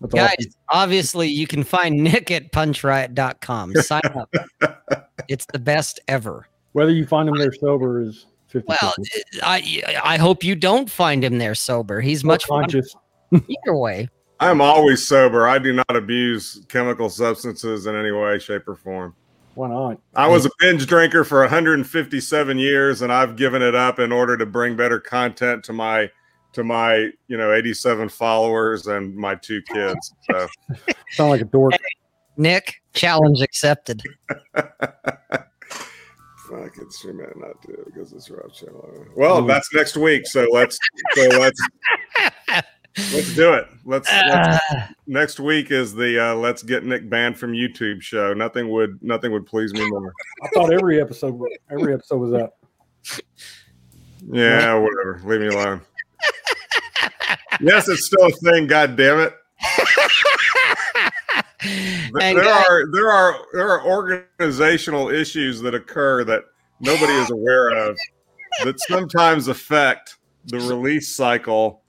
[0.00, 0.52] That's Guys, awesome.
[0.70, 3.74] obviously you can find Nick at punchriot.com.
[3.74, 4.34] Sign up.
[5.28, 6.46] it's the best ever.
[6.72, 8.94] Whether you find him there sober is 50 Well,
[9.42, 12.00] I I hope you don't find him there sober.
[12.00, 12.94] He's much fun conscious.
[13.32, 14.08] either way.
[14.38, 15.48] I'm always sober.
[15.48, 19.14] I do not abuse chemical substances in any way, shape, or form.
[19.54, 19.98] Why not?
[20.14, 24.36] I was a binge drinker for 157 years, and I've given it up in order
[24.36, 26.10] to bring better content to my
[26.56, 30.12] to my you know 87 followers and my two kids.
[30.30, 30.48] So
[31.12, 31.72] Sound like a dork.
[32.36, 34.02] Nick, challenge accepted.
[34.54, 35.46] fuck
[36.76, 38.88] it, she might not do it because it's Rob channel.
[39.16, 39.48] Well, Mm.
[39.48, 40.78] that's next week, so let's
[41.14, 41.60] so let's
[43.12, 43.66] let's do it.
[43.84, 48.32] Let's, let's Ah, next week is the uh, let's get Nick banned from YouTube show.
[48.34, 50.12] Nothing would nothing would please me more.
[50.42, 51.38] I thought every episode
[51.70, 52.52] every episode was that.
[54.28, 55.20] Yeah, whatever.
[55.24, 55.80] Leave me alone.
[57.60, 58.66] Yes, it's still a thing.
[58.66, 59.34] God damn it.
[62.12, 66.44] There guys- are there are there are organizational issues that occur that
[66.80, 67.96] nobody is aware of
[68.62, 71.82] that sometimes affect the release cycle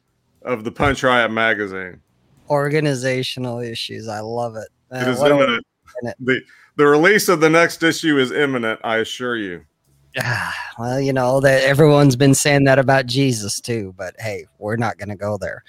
[0.43, 2.01] of the Punch Riot magazine.
[2.49, 4.07] organizational issues.
[4.07, 4.69] I love it.
[4.91, 5.65] Uh, it is do we- imminent.
[6.21, 6.41] The
[6.77, 8.79] the release of the next issue is imminent.
[8.83, 9.63] I assure you.
[10.19, 14.75] Ah, well, you know that everyone's been saying that about Jesus too, but hey, we're
[14.77, 15.63] not going to go there.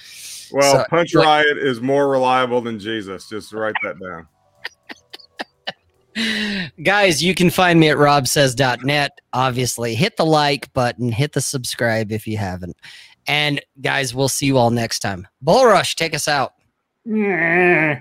[0.52, 3.28] Well, So- Punch like- Riot is more reliable than Jesus.
[3.28, 4.28] Just write that down.
[6.82, 9.20] Guys, you can find me at robsays.net.
[9.32, 12.76] Obviously, hit the like button, hit the subscribe if you haven't.
[13.28, 15.28] And guys, we'll see you all next time.
[15.42, 16.54] Bull Rush, take us out.
[17.04, 18.00] Yeah.